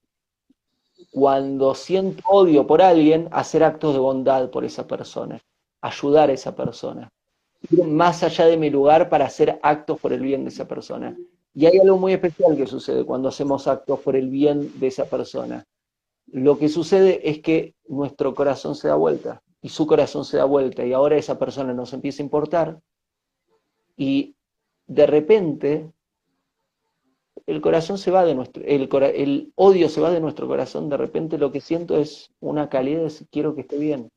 [1.10, 5.40] cuando siento odio por alguien, hacer actos de bondad por esa persona,
[5.80, 7.08] ayudar a esa persona,
[7.70, 11.16] ir más allá de mi lugar para hacer actos por el bien de esa persona.
[11.54, 15.06] Y hay algo muy especial que sucede cuando hacemos actos por el bien de esa
[15.06, 15.66] persona
[16.32, 20.44] lo que sucede es que nuestro corazón se da vuelta y su corazón se da
[20.44, 22.80] vuelta y ahora esa persona nos empieza a importar
[23.96, 24.36] y
[24.86, 25.90] de repente
[27.48, 30.96] el corazón se va de nuestro, el, el odio se va de nuestro corazón, de
[30.96, 34.10] repente lo que siento es una calidez, quiero que esté bien.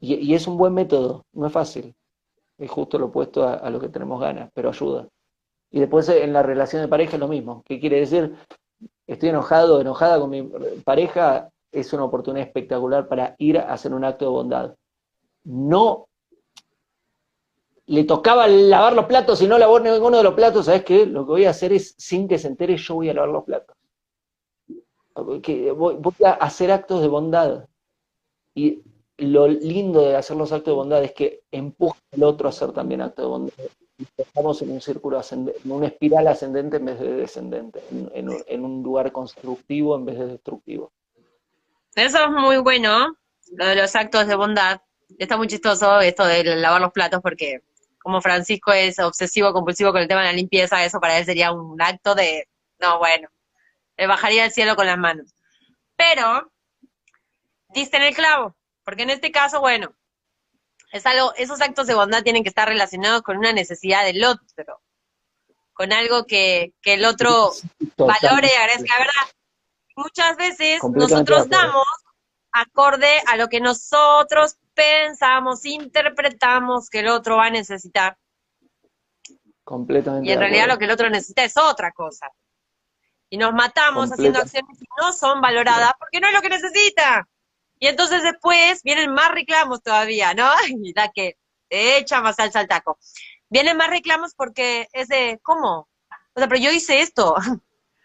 [0.00, 1.94] Y, es un buen método, no es fácil,
[2.58, 5.08] es justo lo opuesto a, a lo que tenemos ganas, pero ayuda.
[5.70, 7.62] Y después en la relación de pareja es lo mismo.
[7.66, 8.34] ¿Qué quiere decir?
[9.06, 10.42] estoy enojado, enojada con mi
[10.84, 14.74] pareja, es una oportunidad espectacular para ir a hacer un acto de bondad.
[15.44, 16.07] No
[17.88, 21.06] le tocaba lavar los platos y no lavó ninguno de los platos, ¿sabes qué?
[21.06, 23.44] Lo que voy a hacer es, sin que se entere, yo voy a lavar los
[23.44, 23.74] platos.
[25.14, 27.66] voy, a hacer actos de bondad.
[28.54, 28.82] Y
[29.16, 32.72] lo lindo de hacer los actos de bondad es que empuja al otro a hacer
[32.72, 33.54] también actos de bondad.
[34.18, 38.82] Estamos en un círculo ascendente, en una espiral ascendente en vez de descendente, en, un
[38.82, 40.92] lugar constructivo en vez de destructivo.
[41.96, 43.16] Eso es muy bueno,
[43.52, 44.82] lo de los actos de bondad.
[45.18, 47.62] Está muy chistoso esto de lavar los platos porque
[48.08, 51.52] como Francisco es obsesivo compulsivo con el tema de la limpieza, eso para él sería
[51.52, 52.48] un acto de,
[52.78, 53.28] no, bueno,
[53.98, 55.34] le bajaría el cielo con las manos.
[55.94, 56.50] Pero,
[57.68, 59.94] diste en el clavo, porque en este caso, bueno,
[60.90, 64.80] es algo, esos actos de bondad tienen que estar relacionados con una necesidad del otro,
[65.74, 67.52] con algo que, que el otro
[67.98, 69.34] valore y agradezca, ¿verdad?
[69.96, 71.86] Muchas veces nosotros damos
[72.52, 78.16] acorde a lo que nosotros pensamos, interpretamos que el otro va a necesitar.
[79.64, 80.28] Completamente.
[80.28, 82.30] Y en realidad lo que el otro necesita es otra cosa.
[83.28, 87.28] Y nos matamos haciendo acciones que no son valoradas porque no es lo que necesita.
[87.80, 90.48] Y entonces después vienen más reclamos todavía, ¿no?
[90.68, 91.36] Y la que
[91.68, 92.98] echa más salsa al taco.
[93.50, 95.88] Vienen más reclamos porque es de, ¿cómo?
[96.34, 97.34] O sea, pero yo hice esto,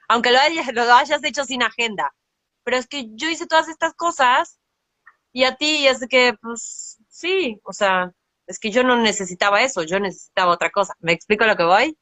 [0.09, 2.13] aunque lo hayas, lo hayas hecho sin agenda.
[2.63, 4.59] Pero es que yo hice todas estas cosas
[5.33, 8.13] y a ti es que, pues, sí, o sea,
[8.45, 10.93] es que yo no necesitaba eso, yo necesitaba otra cosa.
[10.99, 11.97] ¿Me explico lo que voy?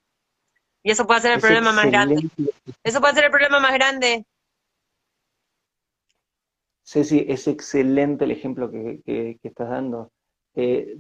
[0.83, 2.29] Y eso puede ser el problema más grande.
[2.83, 4.25] Eso puede ser el problema más grande.
[6.83, 10.11] Ceci, es excelente el ejemplo que, estás dando.
[10.55, 10.97] Eh,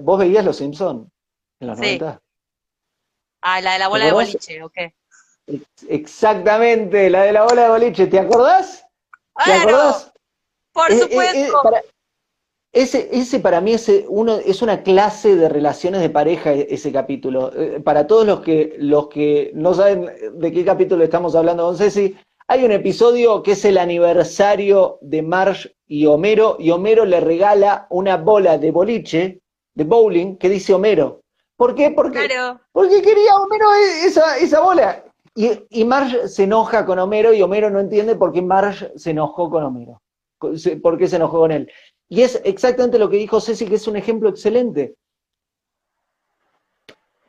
[0.00, 1.12] ¿Vos veías Los Simpson
[1.60, 2.00] en los sí.
[3.42, 4.78] Ah, la de la bola de boliche, ok.
[5.88, 8.86] Exactamente, la de la bola de boliche, ¿te acordás?
[9.44, 10.11] ¿Te acordás?
[10.72, 11.60] Por eh, eh, supuesto.
[12.72, 16.90] Ese, ese para mí es, uno, es una clase de relaciones de pareja e, ese
[16.90, 17.52] capítulo.
[17.54, 21.76] Eh, para todos los que, los que no saben de qué capítulo estamos hablando con
[21.76, 22.16] Ceci,
[22.48, 27.86] hay un episodio que es el aniversario de Marge y Homero, y Homero le regala
[27.90, 29.40] una bola de boliche,
[29.74, 31.20] de bowling, que dice Homero.
[31.56, 31.90] ¿Por qué?
[31.90, 32.26] Porque,
[32.72, 35.04] porque quería Homero e, esa, esa bola.
[35.34, 39.10] Y, y Marge se enoja con Homero y Homero no entiende por qué Marge se
[39.10, 40.01] enojó con Homero.
[40.82, 41.70] ¿Por qué se enojó con él?
[42.08, 44.96] Y es exactamente lo que dijo Ceci, que es un ejemplo excelente.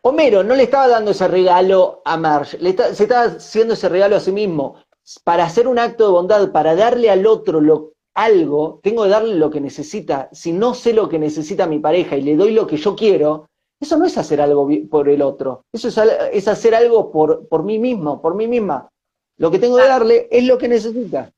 [0.02, 4.18] Homero no le estaba dando ese regalo a Marge, le se estaba haciendo ese regalo
[4.18, 4.76] a sí mismo.
[5.23, 9.35] Para hacer un acto de bondad, para darle al otro lo, algo, tengo que darle
[9.35, 10.30] lo que necesita.
[10.31, 13.49] Si no sé lo que necesita mi pareja y le doy lo que yo quiero,
[13.80, 17.80] eso no es hacer algo por el otro, eso es, hacer algo por, por mí
[17.80, 18.90] mismo, por mí misma.
[19.38, 21.31] Lo que tengo que darle es lo que necesita,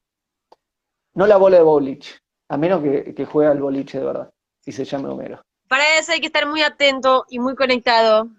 [1.15, 2.19] no la bola de boliche.
[2.47, 4.31] A menos que, juegue al boliche de verdad,
[4.63, 5.41] y se llame Homero.
[5.67, 8.29] Para eso hay que estar muy atento y muy conectado.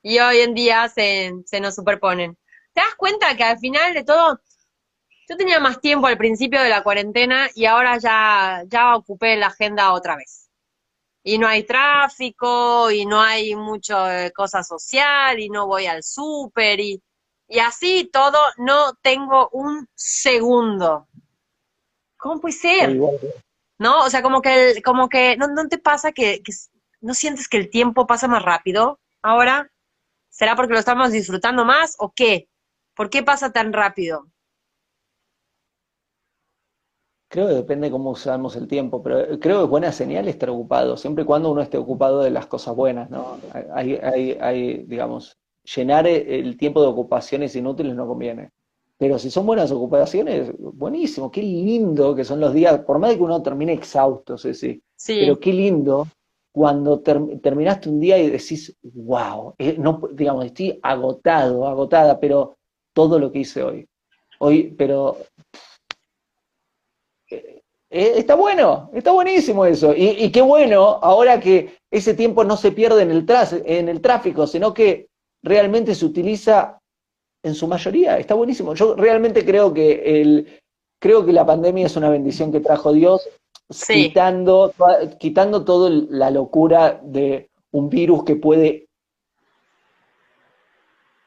[0.00, 2.38] Y hoy en día se, se nos superponen.
[2.72, 4.40] ¿Te das cuenta que al final de todo,
[5.28, 9.48] yo tenía más tiempo al principio de la cuarentena y ahora ya, ya ocupé la
[9.48, 10.48] agenda otra vez?
[11.22, 13.96] Y no hay tráfico, y no hay mucho
[14.34, 17.00] cosa social, y no voy al súper, y,
[17.46, 21.06] y así todo, no tengo un segundo
[22.22, 22.96] ¿Cómo puede ser?
[23.78, 24.04] ¿No?
[24.04, 26.40] O sea, como que, como que ¿no, te pasa que,
[27.00, 29.72] no sientes que el tiempo pasa más rápido ahora?
[30.30, 32.48] ¿Será porque lo estamos disfrutando más o qué?
[32.94, 34.28] ¿Por qué pasa tan rápido?
[37.28, 40.96] Creo que depende cómo usamos el tiempo, pero creo que es buena señal estar ocupado,
[40.96, 43.40] siempre y cuando uno esté ocupado de las cosas buenas, ¿no?
[43.74, 48.52] Hay, hay, hay digamos, llenar el tiempo de ocupaciones inútiles no conviene.
[49.02, 53.16] Pero si son buenas ocupaciones, buenísimo, qué lindo que son los días, por más de
[53.16, 54.80] que uno termine exhausto, sí, sí.
[55.04, 56.06] pero qué lindo
[56.52, 62.58] cuando terminaste un día y decís, wow, eh, no, digamos, estoy agotado, agotada, pero
[62.92, 63.88] todo lo que hice hoy.
[64.38, 65.16] Hoy, pero
[67.28, 67.60] eh,
[67.90, 69.92] eh, está bueno, está buenísimo eso.
[69.96, 73.26] Y, qué bueno ahora que ese tiempo no se pierde en el,
[73.64, 75.08] en el tráfico, sino que
[75.42, 76.78] realmente se utiliza
[77.42, 78.74] en su mayoría, está buenísimo.
[78.74, 80.60] Yo realmente creo que el,
[81.00, 83.28] creo que la pandemia es una bendición que trajo Dios,
[83.88, 84.72] quitando,
[85.18, 88.86] quitando toda la locura de un virus que puede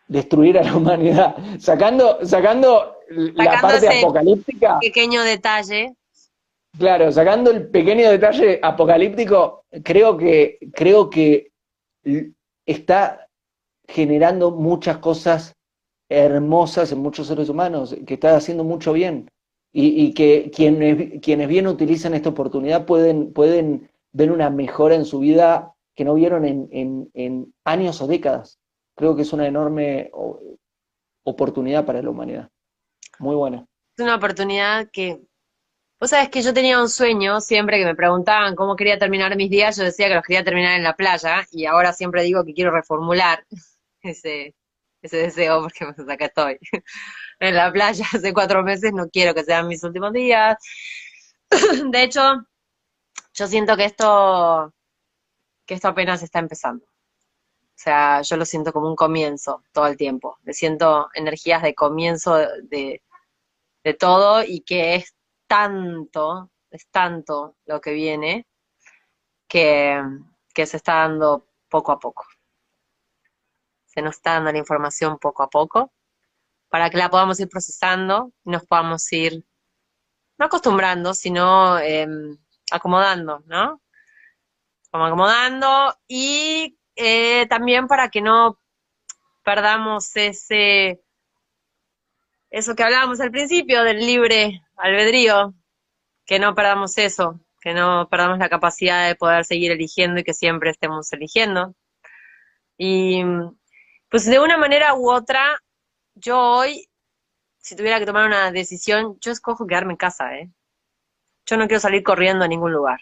[0.08, 4.80] destruir a la humanidad, sacando, sacando la parte apocalíptica.
[4.80, 5.96] Pequeño detalle.
[6.78, 11.52] Claro, sacando el pequeño detalle apocalíptico, creo que, creo que
[12.66, 13.28] está
[13.88, 15.56] generando muchas cosas
[16.10, 19.30] hermosas en muchos seres humanos, que está haciendo mucho bien.
[19.78, 25.20] Y, que quienes, quienes bien utilizan esta oportunidad pueden, pueden ver una mejora en su
[25.20, 28.58] vida que no vieron en, en, años o décadas.
[28.96, 30.12] Creo que es una enorme
[31.24, 32.50] oportunidad para la humanidad.
[33.20, 33.66] Muy buena.
[33.98, 35.20] es una oportunidad que,
[36.00, 39.50] vos sabés que yo tenía un sueño, siempre que me preguntaban cómo quería terminar mis
[39.50, 42.54] días, yo decía que los quería terminar en la playa, y ahora siempre digo que
[42.54, 43.46] quiero reformular
[44.02, 44.56] ese,
[45.06, 46.58] ese deseo, porque pues acá estoy,
[47.40, 50.58] en la playa hace cuatro meses, no quiero que sean mis últimos días.
[51.92, 52.22] De hecho,
[53.34, 54.74] yo siento que esto,
[55.66, 56.86] que esto apenas está empezando.
[56.86, 60.38] O sea, yo lo siento como un comienzo todo el tiempo.
[60.44, 63.04] Me siento energías de comienzo de,
[63.84, 65.14] de todo y que es
[65.48, 68.48] tanto, es tanto lo que viene
[69.48, 70.02] que,
[70.54, 72.26] que se está dando poco a poco.
[73.96, 75.92] Se nos está dando la información poco a poco
[76.70, 79.46] para que la podamos ir procesando y nos podamos ir,
[80.38, 82.38] no acostumbrando, sino em,
[82.70, 83.82] acomodando, ¿no?
[84.92, 88.60] Como acomodando y eh, también para que no
[89.44, 91.02] perdamos ese,
[92.50, 95.54] eso que hablábamos al principio del libre albedrío,
[96.26, 100.34] que no perdamos eso, que no perdamos la capacidad de poder seguir eligiendo y que
[100.34, 101.74] siempre estemos eligiendo.
[102.78, 103.24] Y
[104.10, 105.60] pues de una manera u otra,
[106.16, 106.88] yo hoy,
[107.58, 110.50] si tuviera que tomar una decisión, yo escojo quedarme en casa, ¿eh?
[111.46, 113.00] Yo no quiero salir corriendo a ningún lugar.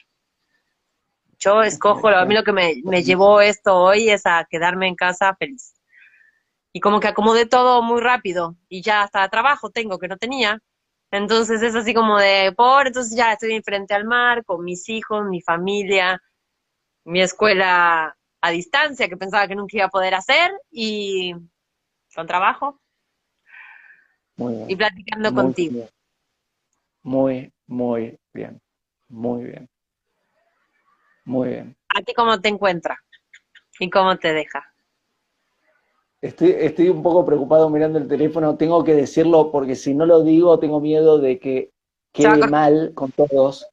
[1.39, 4.95] Yo escojo, a mí lo que me, me llevó esto hoy es a quedarme en
[4.95, 5.73] casa feliz.
[6.71, 10.59] Y como que acomodé todo muy rápido y ya hasta trabajo tengo que no tenía.
[11.11, 15.25] Entonces es así como de, por, entonces ya estoy frente al mar con mis hijos,
[15.25, 16.19] mi familia,
[17.05, 21.33] mi escuela a distancia que pensaba que nunca iba a poder hacer y
[22.13, 22.77] con trabajo.
[24.67, 25.87] Y platicando contigo.
[27.03, 28.61] Muy, muy bien.
[29.07, 29.69] Muy bien.
[31.23, 31.77] Muy bien.
[31.87, 32.99] ¿A ti cómo te encuentra?
[33.79, 34.61] ¿Y cómo te deja?
[36.19, 40.21] Estoy, estoy un poco preocupado mirando el teléfono, tengo que decirlo porque si no lo
[40.21, 41.71] digo tengo miedo de que
[42.11, 43.65] quede mal con todos.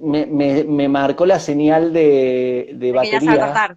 [0.00, 3.76] Me, me, marcó la señal de, de, batería.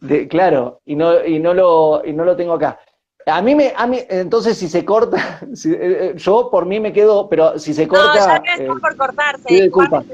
[0.00, 2.80] De, claro, y no, y no lo, y no lo tengo acá.
[3.26, 6.92] A mí me, a mí, entonces si se corta, eh, eh, yo por mí me
[6.92, 8.14] quedo, pero si se corta.
[8.14, 9.54] No, ya que está por cortarse.
[9.54, 10.06] Igual,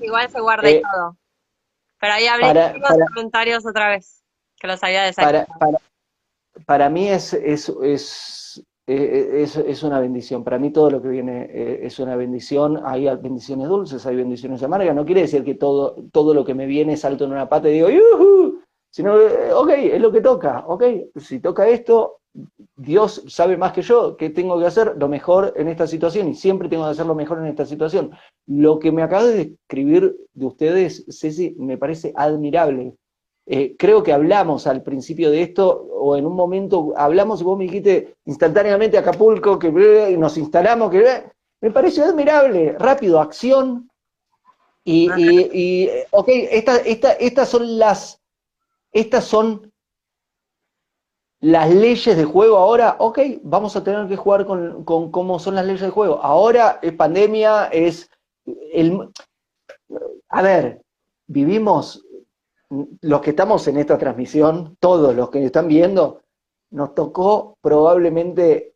[0.00, 1.16] igual, se guarda y eh, todo.
[1.98, 4.22] Pero ahí hablé los comentarios otra vez,
[4.58, 5.46] que los había desactivado.
[5.58, 5.78] Para,
[6.66, 8.41] para, mí es, es, es,
[8.86, 10.42] es, es, una bendición.
[10.42, 12.80] Para mí todo lo que viene eh, es una bendición.
[12.84, 14.94] Hay bendiciones dulces, hay bendiciones amargas.
[14.94, 17.74] No quiere decir que todo, todo lo que me viene salto en una pata y
[17.74, 18.60] digo, ¡yuhu!
[18.90, 20.64] Sino, eh, ok, es lo que toca.
[20.66, 20.84] Ok,
[21.16, 22.18] si toca esto,
[22.76, 26.34] Dios sabe más que yo que tengo que hacer lo mejor en esta situación y
[26.34, 28.10] siempre tengo que hacer lo mejor en esta situación.
[28.46, 32.94] Lo que me acaba de escribir de ustedes, Ceci, me parece admirable.
[33.46, 37.58] Eh, creo que hablamos al principio de esto, o en un momento hablamos y vos
[37.58, 41.24] me dijiste instantáneamente Acapulco, que y nos instalamos, que
[41.60, 43.90] me pareció admirable, rápido, acción.
[44.84, 48.20] Y, y, ok, estas son las,
[48.92, 49.72] estas son
[51.42, 55.66] las leyes de juego ahora, ok, vamos a tener que jugar con, cómo son las
[55.66, 56.20] leyes de juego.
[56.22, 58.08] Ahora es pandemia, es
[58.72, 59.10] el...
[60.28, 60.82] A ver,
[61.26, 62.04] vivimos,
[63.00, 66.20] los que estamos en esta transmisión, todos los que están viendo,
[66.70, 68.74] nos tocó probablemente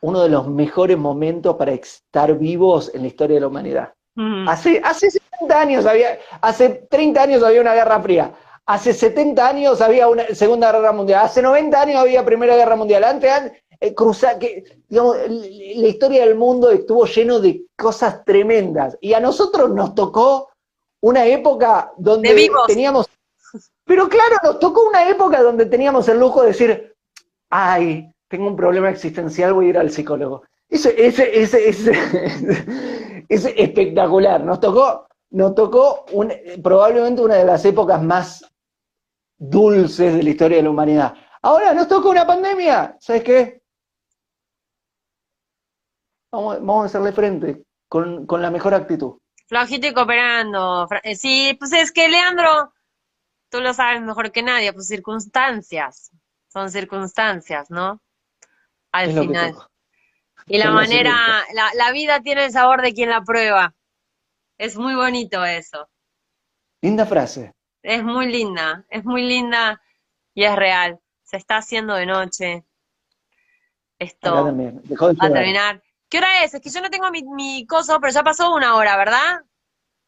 [0.00, 3.94] uno de los mejores momentos para estar vivos en la historia de la humanidad.
[4.14, 4.48] Mm.
[4.48, 8.32] Hace, hace 70 años había, hace 30 años había una guerra fría.
[8.66, 13.04] Hace 70 años había una Segunda Guerra Mundial, hace 90 años había Primera Guerra Mundial,
[13.04, 13.30] antes,
[13.78, 13.94] eh,
[14.40, 18.96] que, digamos, la historia del mundo estuvo lleno de cosas tremendas.
[19.02, 20.48] Y a nosotros nos tocó
[21.02, 23.06] una época donde teníamos...
[23.84, 26.96] Pero claro, nos tocó una época donde teníamos el lujo de decir,
[27.50, 30.42] ay, tengo un problema existencial, voy a ir al psicólogo.
[30.68, 31.18] Eso es
[33.28, 34.42] espectacular.
[34.42, 36.06] Nos tocó, nos tocó
[36.62, 38.44] probablemente una de las épocas más
[39.38, 41.14] dulces de la historia de la humanidad.
[41.42, 43.62] Ahora nos toca una pandemia, ¿sabes qué?
[46.32, 49.18] Vamos, a hacerle frente con, la mejor actitud.
[49.46, 50.88] Flojito y cooperando.
[51.04, 52.72] Eh, sí, pues es que Leandro,
[53.48, 56.10] tú lo sabes mejor que nadie, pues circunstancias,
[56.48, 58.00] son circunstancias, ¿no?
[58.92, 59.56] Al final.
[60.46, 63.74] Y la manera, la, la vida tiene el sabor de quien la prueba.
[64.58, 65.88] Es muy bonito eso.
[66.82, 67.54] Linda frase
[67.84, 69.80] es muy linda, es muy linda
[70.32, 70.98] y es real.
[71.22, 72.64] Se está haciendo de noche.
[73.98, 75.82] Esto va a terminar.
[76.08, 76.54] ¿Qué hora es?
[76.54, 79.42] Es que yo no tengo mi, mi coso, pero ya pasó una hora, ¿verdad?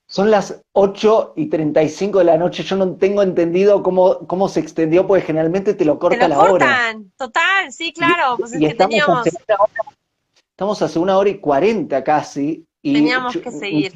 [0.09, 2.63] Son las 8 y 35 de la noche.
[2.63, 6.37] Yo no tengo entendido cómo, cómo se extendió, porque generalmente te lo corta te lo
[6.37, 7.13] la cortan.
[7.17, 8.37] Total, sí, claro.
[8.39, 9.27] pues es que teníamos.
[10.51, 12.65] estamos hace una hora y cuarenta casi.
[12.83, 13.95] Y Teníamos que seguir.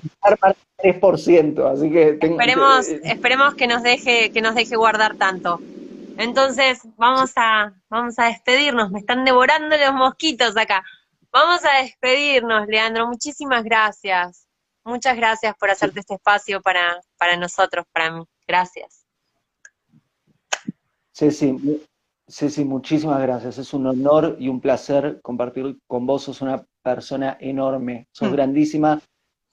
[0.82, 5.60] 3%, así que esperemos, esperemos que nos deje, que nos deje guardar tanto.
[6.16, 8.90] Entonces, vamos a, vamos a despedirnos.
[8.90, 10.82] Me están devorando los mosquitos acá.
[11.30, 13.06] Vamos a despedirnos, Leandro.
[13.06, 14.49] Muchísimas gracias.
[14.84, 18.24] Muchas gracias por hacerte este espacio para, para nosotros, para mí.
[18.46, 19.04] Gracias.
[21.12, 23.58] Sí, sí, sí, muchísimas gracias.
[23.58, 26.22] Es un honor y un placer compartir con vos.
[26.22, 28.32] Sos una persona enorme, sos mm.
[28.32, 29.00] grandísima.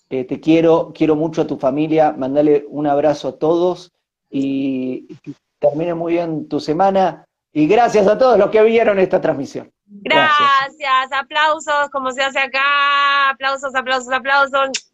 [0.10, 2.14] Eh, te quiero, quiero mucho a tu familia.
[2.14, 3.92] Mandale un abrazo a todos
[4.30, 7.26] y que termine muy bien tu semana.
[7.52, 9.72] Y gracias a todos los que vieron esta transmisión.
[9.90, 14.87] Gracias, aplausos como se hace acá, aplausos, aplausos, aplausos.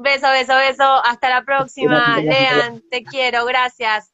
[0.00, 0.84] Beso, beso, beso.
[1.04, 2.18] Hasta la próxima.
[2.20, 4.12] Lean, te quiero, gracias.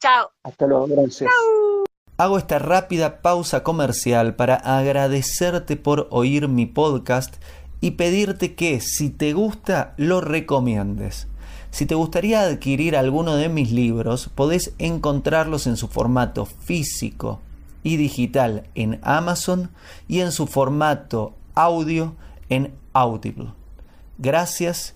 [0.00, 0.30] Chao.
[0.42, 1.30] Hasta luego, gracias.
[2.16, 7.34] Hago esta rápida pausa comercial para agradecerte por oír mi podcast
[7.82, 11.28] y pedirte que si te gusta lo recomiendes.
[11.70, 17.42] Si te gustaría adquirir alguno de mis libros, podés encontrarlos en su formato físico
[17.82, 19.70] y digital en Amazon
[20.08, 22.16] y en su formato audio
[22.48, 23.50] en Audible.
[24.16, 24.95] Gracias